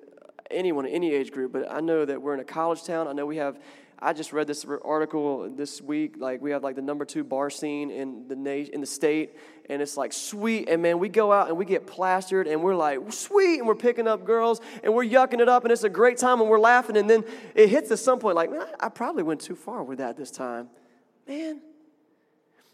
anyone 0.50 0.86
in 0.86 0.92
any 0.92 1.12
age 1.12 1.30
group, 1.30 1.52
but 1.52 1.70
I 1.70 1.80
know 1.80 2.04
that 2.04 2.20
we're 2.20 2.34
in 2.34 2.40
a 2.40 2.44
college 2.44 2.82
town. 2.82 3.06
I 3.06 3.12
know 3.12 3.26
we 3.26 3.36
have 3.36 3.60
I 4.02 4.12
just 4.12 4.32
read 4.32 4.48
this 4.48 4.66
article 4.84 5.48
this 5.48 5.80
week. 5.80 6.16
Like 6.18 6.42
we 6.42 6.50
have 6.50 6.64
like 6.64 6.74
the 6.74 6.82
number 6.82 7.04
two 7.04 7.22
bar 7.22 7.50
scene 7.50 7.92
in 7.92 8.26
the 8.26 8.34
in 8.74 8.80
the 8.80 8.86
state, 8.86 9.36
and 9.70 9.80
it's 9.80 9.96
like 9.96 10.12
sweet. 10.12 10.68
And 10.68 10.82
man, 10.82 10.98
we 10.98 11.08
go 11.08 11.32
out 11.32 11.48
and 11.48 11.56
we 11.56 11.64
get 11.64 11.86
plastered, 11.86 12.48
and 12.48 12.62
we're 12.64 12.74
like 12.74 13.12
sweet, 13.12 13.58
and 13.58 13.68
we're 13.68 13.76
picking 13.76 14.08
up 14.08 14.24
girls, 14.24 14.60
and 14.82 14.92
we're 14.92 15.04
yucking 15.04 15.38
it 15.38 15.48
up, 15.48 15.62
and 15.62 15.70
it's 15.70 15.84
a 15.84 15.88
great 15.88 16.18
time, 16.18 16.40
and 16.40 16.50
we're 16.50 16.58
laughing. 16.58 16.96
And 16.96 17.08
then 17.08 17.24
it 17.54 17.68
hits 17.68 17.92
at 17.92 18.00
some 18.00 18.18
point, 18.18 18.34
like 18.34 18.50
man, 18.50 18.66
I 18.80 18.88
probably 18.88 19.22
went 19.22 19.40
too 19.40 19.54
far 19.54 19.84
with 19.84 19.98
that 19.98 20.16
this 20.16 20.32
time, 20.32 20.68
man. 21.28 21.60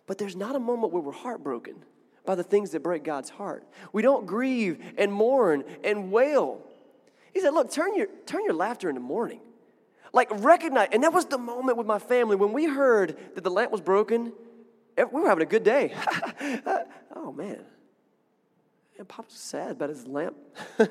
But 0.07 0.17
there's 0.17 0.37
not 0.37 0.57
a 0.57 0.61
moment 0.61 0.95
where 0.95 1.03
we're 1.03 1.13
heartbroken 1.13 1.85
by 2.25 2.37
the 2.37 2.43
things 2.43 2.71
that 2.71 2.83
break 2.83 3.05
God's 3.05 3.29
heart. 3.29 3.67
We 3.93 4.01
don't 4.01 4.27
grieve 4.27 4.83
and 4.97 5.13
mourn 5.13 5.65
and 5.85 6.11
wail. 6.11 6.63
He 7.35 7.41
said, 7.41 7.53
"Look, 7.53 7.71
turn 7.71 7.95
your 7.95 8.07
turn 8.25 8.45
your 8.45 8.55
laughter 8.55 8.89
into 8.89 9.03
mourning." 9.03 9.43
Like, 10.13 10.29
recognize, 10.33 10.89
and 10.93 11.03
that 11.03 11.13
was 11.13 11.27
the 11.27 11.39
moment 11.39 11.77
with 11.77 11.87
my 11.87 11.99
family 11.99 12.37
when 12.37 12.53
we 12.53 12.67
heard 12.67 13.17
that 13.35 13.45
the 13.45 13.51
lamp 13.51 13.71
was 13.71 13.81
broken. 13.81 14.33
Eh, 14.97 15.05
we 15.05 15.21
were 15.21 15.29
having 15.29 15.43
a 15.43 15.51
good 15.51 15.65
day. 15.65 15.95
oh, 17.15 17.33
man. 17.33 17.65
And 18.99 19.09
Papa's 19.09 19.35
sad 19.35 19.73
about 19.73 19.91
his 19.91 20.07
lamp. 20.07 20.37
and 20.79 20.89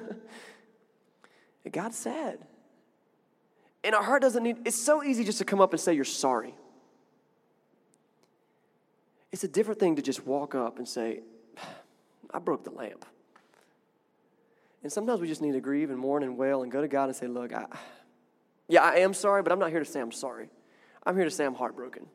God's 1.72 1.98
sad. 1.98 2.40
And 3.84 3.96
our 3.96 4.04
heart 4.04 4.22
doesn't 4.22 4.44
need, 4.44 4.58
it's 4.66 4.82
so 4.82 5.04
easy 5.04 5.24
just 5.24 5.38
to 5.40 5.46
come 5.46 5.62
up 5.62 5.74
and 5.74 5.80
say 5.80 5.94
you're 5.94 6.06
sorry. 6.06 6.56
It's 9.32 9.44
a 9.44 9.48
different 9.48 9.80
thing 9.80 9.96
to 9.98 10.02
just 10.02 10.26
walk 10.26 10.56
up 10.56 10.78
and 10.78 10.88
say, 10.88 11.22
I 12.34 12.40
broke 12.40 12.64
the 12.64 12.72
lamp. 12.72 13.06
And 14.84 14.92
sometimes 14.92 15.20
we 15.20 15.28
just 15.28 15.42
need 15.42 15.52
to 15.54 15.60
grieve 15.60 15.90
and 15.90 16.00
mourn 16.00 16.24
and 16.24 16.38
wail 16.38 16.64
and 16.64 16.72
go 16.72 16.82
to 16.82 16.88
God 16.88 17.06
and 17.06 17.16
say, 17.16 17.28
Look, 17.28 17.54
I, 17.54 17.66
yeah, 18.68 18.84
I 18.84 18.98
am 18.98 19.14
sorry, 19.14 19.44
but 19.44 19.52
I'm 19.52 19.60
not 19.60 19.70
here 19.70 19.80
to 19.80 19.86
say 19.86 20.00
I'm 20.00 20.12
sorry. 20.12 20.50
I'm 21.06 21.16
here 21.16 21.26
to 21.26 21.32
say 21.32 21.46
I'm 21.46 21.56
heartbroken. 21.56 22.08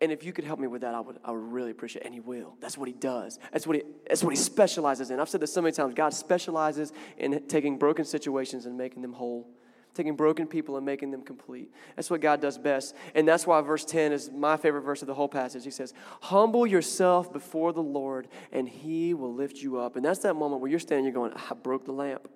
And 0.00 0.10
if 0.10 0.24
you 0.24 0.32
could 0.32 0.44
help 0.44 0.58
me 0.58 0.66
with 0.66 0.82
that, 0.82 0.96
I 0.96 1.00
would, 1.00 1.18
I 1.24 1.30
would 1.30 1.52
really 1.52 1.70
appreciate 1.70 2.02
it. 2.02 2.06
And 2.06 2.14
He 2.14 2.20
will. 2.20 2.56
That's 2.60 2.76
what 2.76 2.88
He 2.88 2.94
does. 2.94 3.38
That's 3.52 3.66
what 3.66 3.76
he, 3.76 3.82
that's 4.08 4.24
what 4.24 4.30
he 4.30 4.36
specializes 4.36 5.10
in. 5.10 5.20
I've 5.20 5.28
said 5.28 5.40
this 5.40 5.52
so 5.52 5.62
many 5.62 5.72
times. 5.72 5.94
God 5.94 6.12
specializes 6.12 6.92
in 7.16 7.46
taking 7.46 7.78
broken 7.78 8.04
situations 8.04 8.66
and 8.66 8.76
making 8.76 9.02
them 9.02 9.12
whole, 9.12 9.48
taking 9.94 10.16
broken 10.16 10.48
people 10.48 10.76
and 10.76 10.84
making 10.84 11.12
them 11.12 11.22
complete. 11.22 11.70
That's 11.94 12.10
what 12.10 12.20
God 12.20 12.40
does 12.40 12.58
best. 12.58 12.96
And 13.14 13.28
that's 13.28 13.46
why 13.46 13.60
verse 13.60 13.84
10 13.84 14.10
is 14.10 14.28
my 14.30 14.56
favorite 14.56 14.82
verse 14.82 15.02
of 15.02 15.06
the 15.06 15.14
whole 15.14 15.28
passage. 15.28 15.62
He 15.62 15.70
says, 15.70 15.94
Humble 16.20 16.66
yourself 16.66 17.32
before 17.32 17.72
the 17.72 17.82
Lord, 17.82 18.26
and 18.50 18.68
He 18.68 19.14
will 19.14 19.32
lift 19.32 19.58
you 19.58 19.78
up. 19.78 19.94
And 19.94 20.04
that's 20.04 20.20
that 20.20 20.34
moment 20.34 20.62
where 20.62 20.70
you're 20.70 20.80
standing, 20.80 21.04
you're 21.04 21.14
going, 21.14 21.32
I 21.32 21.54
broke 21.54 21.84
the 21.84 21.92
lamp 21.92 22.28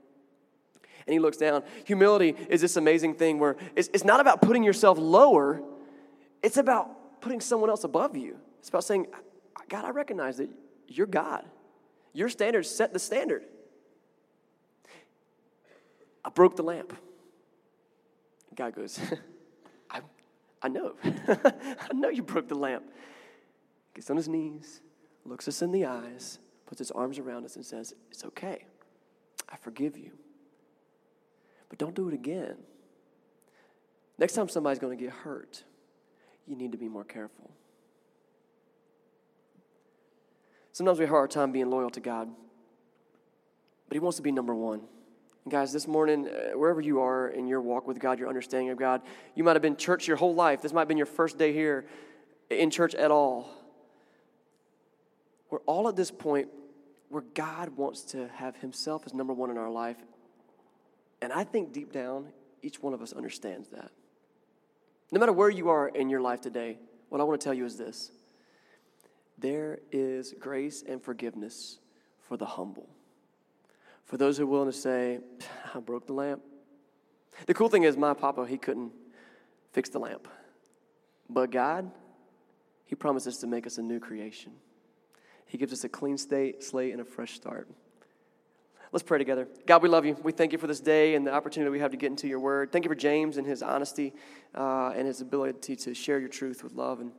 and 1.06 1.12
he 1.12 1.18
looks 1.18 1.36
down. 1.36 1.62
Humility 1.84 2.34
is 2.48 2.60
this 2.60 2.76
amazing 2.76 3.14
thing 3.14 3.38
where 3.38 3.56
it's, 3.76 3.88
it's 3.92 4.04
not 4.04 4.20
about 4.20 4.42
putting 4.42 4.64
yourself 4.64 4.98
lower, 4.98 5.62
it's 6.42 6.56
about 6.56 7.20
putting 7.20 7.40
someone 7.40 7.70
else 7.70 7.84
above 7.84 8.16
you. 8.16 8.36
It's 8.58 8.68
about 8.68 8.84
saying, 8.84 9.06
God, 9.68 9.84
I 9.84 9.90
recognize 9.90 10.36
that 10.38 10.50
you're 10.88 11.06
God. 11.06 11.44
Your 12.12 12.28
standards 12.28 12.68
set 12.68 12.92
the 12.92 12.98
standard. 12.98 13.44
I 16.24 16.30
broke 16.30 16.56
the 16.56 16.62
lamp. 16.62 16.96
God 18.54 18.74
goes, 18.74 18.98
I, 19.90 20.00
I 20.62 20.68
know. 20.68 20.94
I 21.04 21.92
know 21.92 22.08
you 22.08 22.22
broke 22.22 22.48
the 22.48 22.54
lamp. 22.56 22.84
Gets 23.94 24.10
on 24.10 24.16
his 24.16 24.28
knees, 24.28 24.80
looks 25.24 25.46
us 25.46 25.62
in 25.62 25.72
the 25.72 25.86
eyes, 25.86 26.38
puts 26.66 26.78
his 26.78 26.90
arms 26.90 27.18
around 27.18 27.44
us, 27.44 27.56
and 27.56 27.64
says, 27.64 27.94
It's 28.10 28.24
okay. 28.24 28.66
I 29.48 29.56
forgive 29.56 29.96
you. 29.96 30.12
But 31.68 31.78
don't 31.78 31.94
do 31.94 32.08
it 32.08 32.14
again. 32.14 32.56
Next 34.18 34.34
time 34.34 34.48
somebody's 34.48 34.78
going 34.78 34.96
to 34.96 35.02
get 35.02 35.12
hurt, 35.12 35.64
you 36.46 36.56
need 36.56 36.72
to 36.72 36.78
be 36.78 36.88
more 36.88 37.04
careful. 37.04 37.50
Sometimes 40.72 40.98
we 40.98 41.04
have 41.04 41.10
a 41.10 41.16
hard 41.16 41.30
time 41.30 41.52
being 41.52 41.70
loyal 41.70 41.90
to 41.90 42.00
God, 42.00 42.28
but 43.88 43.94
He 43.94 43.98
wants 43.98 44.16
to 44.16 44.22
be 44.22 44.32
number 44.32 44.54
one. 44.54 44.82
And 45.44 45.52
guys, 45.52 45.72
this 45.72 45.86
morning, 45.86 46.28
uh, 46.28 46.58
wherever 46.58 46.80
you 46.80 47.00
are 47.00 47.28
in 47.28 47.46
your 47.46 47.60
walk 47.60 47.86
with 47.86 47.98
God, 47.98 48.18
your 48.18 48.28
understanding 48.28 48.70
of 48.70 48.78
God, 48.78 49.00
you 49.34 49.44
might 49.44 49.54
have 49.54 49.62
been 49.62 49.76
church 49.76 50.08
your 50.08 50.16
whole 50.16 50.34
life. 50.34 50.60
This 50.60 50.72
might 50.72 50.82
have 50.82 50.88
been 50.88 50.96
your 50.96 51.06
first 51.06 51.38
day 51.38 51.52
here 51.52 51.86
in 52.50 52.70
church 52.70 52.94
at 52.94 53.10
all. 53.10 53.48
We're 55.50 55.60
all 55.60 55.88
at 55.88 55.96
this 55.96 56.10
point 56.10 56.48
where 57.08 57.22
God 57.34 57.70
wants 57.76 58.02
to 58.12 58.28
have 58.34 58.56
Himself 58.56 59.04
as 59.06 59.14
number 59.14 59.32
one 59.32 59.50
in 59.50 59.58
our 59.58 59.70
life 59.70 59.98
and 61.20 61.32
I 61.32 61.44
think 61.44 61.72
deep 61.72 61.92
down, 61.92 62.28
each 62.62 62.82
one 62.82 62.94
of 62.94 63.02
us 63.02 63.12
understands 63.12 63.68
that. 63.68 63.90
No 65.12 65.20
matter 65.20 65.32
where 65.32 65.50
you 65.50 65.68
are 65.68 65.88
in 65.88 66.10
your 66.10 66.20
life 66.20 66.40
today, 66.40 66.78
what 67.08 67.20
I 67.20 67.24
want 67.24 67.40
to 67.40 67.44
tell 67.44 67.54
you 67.54 67.64
is 67.64 67.76
this 67.76 68.10
there 69.38 69.80
is 69.92 70.34
grace 70.38 70.82
and 70.86 71.02
forgiveness 71.02 71.78
for 72.20 72.36
the 72.36 72.46
humble. 72.46 72.88
For 74.04 74.16
those 74.16 74.38
who 74.38 74.44
are 74.44 74.46
willing 74.46 74.70
to 74.70 74.76
say, 74.76 75.20
I 75.74 75.80
broke 75.80 76.06
the 76.06 76.12
lamp. 76.12 76.42
The 77.46 77.54
cool 77.54 77.68
thing 77.68 77.82
is, 77.82 77.96
my 77.96 78.14
papa, 78.14 78.46
he 78.46 78.56
couldn't 78.56 78.92
fix 79.72 79.90
the 79.90 79.98
lamp. 79.98 80.26
But 81.28 81.50
God, 81.50 81.90
he 82.86 82.94
promises 82.94 83.38
to 83.38 83.46
make 83.46 83.66
us 83.66 83.78
a 83.78 83.82
new 83.82 84.00
creation. 84.00 84.52
He 85.44 85.58
gives 85.58 85.72
us 85.72 85.84
a 85.84 85.88
clean 85.88 86.18
slate, 86.18 86.62
and 86.92 87.00
a 87.00 87.04
fresh 87.04 87.34
start. 87.34 87.68
Let's 88.92 89.02
pray 89.02 89.18
together. 89.18 89.48
God, 89.66 89.82
we 89.82 89.88
love 89.88 90.06
you. 90.06 90.16
We 90.22 90.32
thank 90.32 90.52
you 90.52 90.58
for 90.58 90.66
this 90.66 90.80
day 90.80 91.16
and 91.16 91.26
the 91.26 91.32
opportunity 91.32 91.70
we 91.70 91.80
have 91.80 91.90
to 91.90 91.96
get 91.96 92.10
into 92.10 92.28
your 92.28 92.38
word. 92.38 92.70
Thank 92.70 92.84
you 92.84 92.88
for 92.88 92.94
James 92.94 93.36
and 93.36 93.46
his 93.46 93.62
honesty 93.62 94.14
uh, 94.54 94.90
and 94.90 95.06
his 95.06 95.20
ability 95.20 95.76
to 95.76 95.94
share 95.94 96.18
your 96.18 96.28
truth 96.28 96.62
with 96.62 96.72
love. 96.72 97.00
And 97.00 97.12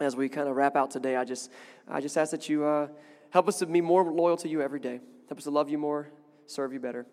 as 0.00 0.16
we 0.16 0.28
kind 0.28 0.48
of 0.48 0.56
wrap 0.56 0.76
out 0.76 0.90
today, 0.90 1.16
I 1.16 1.24
just, 1.24 1.50
I 1.88 2.00
just 2.00 2.16
ask 2.16 2.30
that 2.30 2.48
you 2.48 2.64
uh, 2.64 2.88
help 3.30 3.48
us 3.48 3.58
to 3.58 3.66
be 3.66 3.80
more 3.80 4.10
loyal 4.10 4.36
to 4.38 4.48
you 4.48 4.62
every 4.62 4.80
day. 4.80 5.00
Help 5.28 5.38
us 5.38 5.44
to 5.44 5.50
love 5.50 5.70
you 5.70 5.78
more, 5.78 6.10
serve 6.46 6.72
you 6.72 6.80
better. 6.80 7.06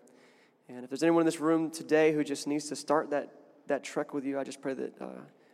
And 0.70 0.84
if 0.84 0.90
there's 0.90 1.04
anyone 1.04 1.22
in 1.22 1.26
this 1.26 1.40
room 1.40 1.70
today 1.70 2.14
who 2.14 2.24
just 2.24 2.48
needs 2.48 2.70
to 2.70 2.76
start 2.76 3.10
that, 3.10 3.30
that 3.68 3.84
trek 3.84 4.14
with 4.14 4.26
you, 4.26 4.40
I 4.40 4.44
just 4.44 4.62
pray 4.62 4.74
that 4.74 5.02
uh, 5.02 5.08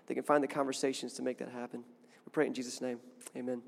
they 0.06 0.14
can 0.14 0.24
find 0.24 0.44
the 0.44 0.48
conversations 0.48 1.14
to 1.14 1.24
make 1.24 1.40
that 1.40 1.50
happen. 1.50 1.84
We 2.26 2.32
pray 2.32 2.46
in 2.46 2.54
Jesus' 2.54 2.82
name. 2.82 3.00
Amen. 3.36 3.62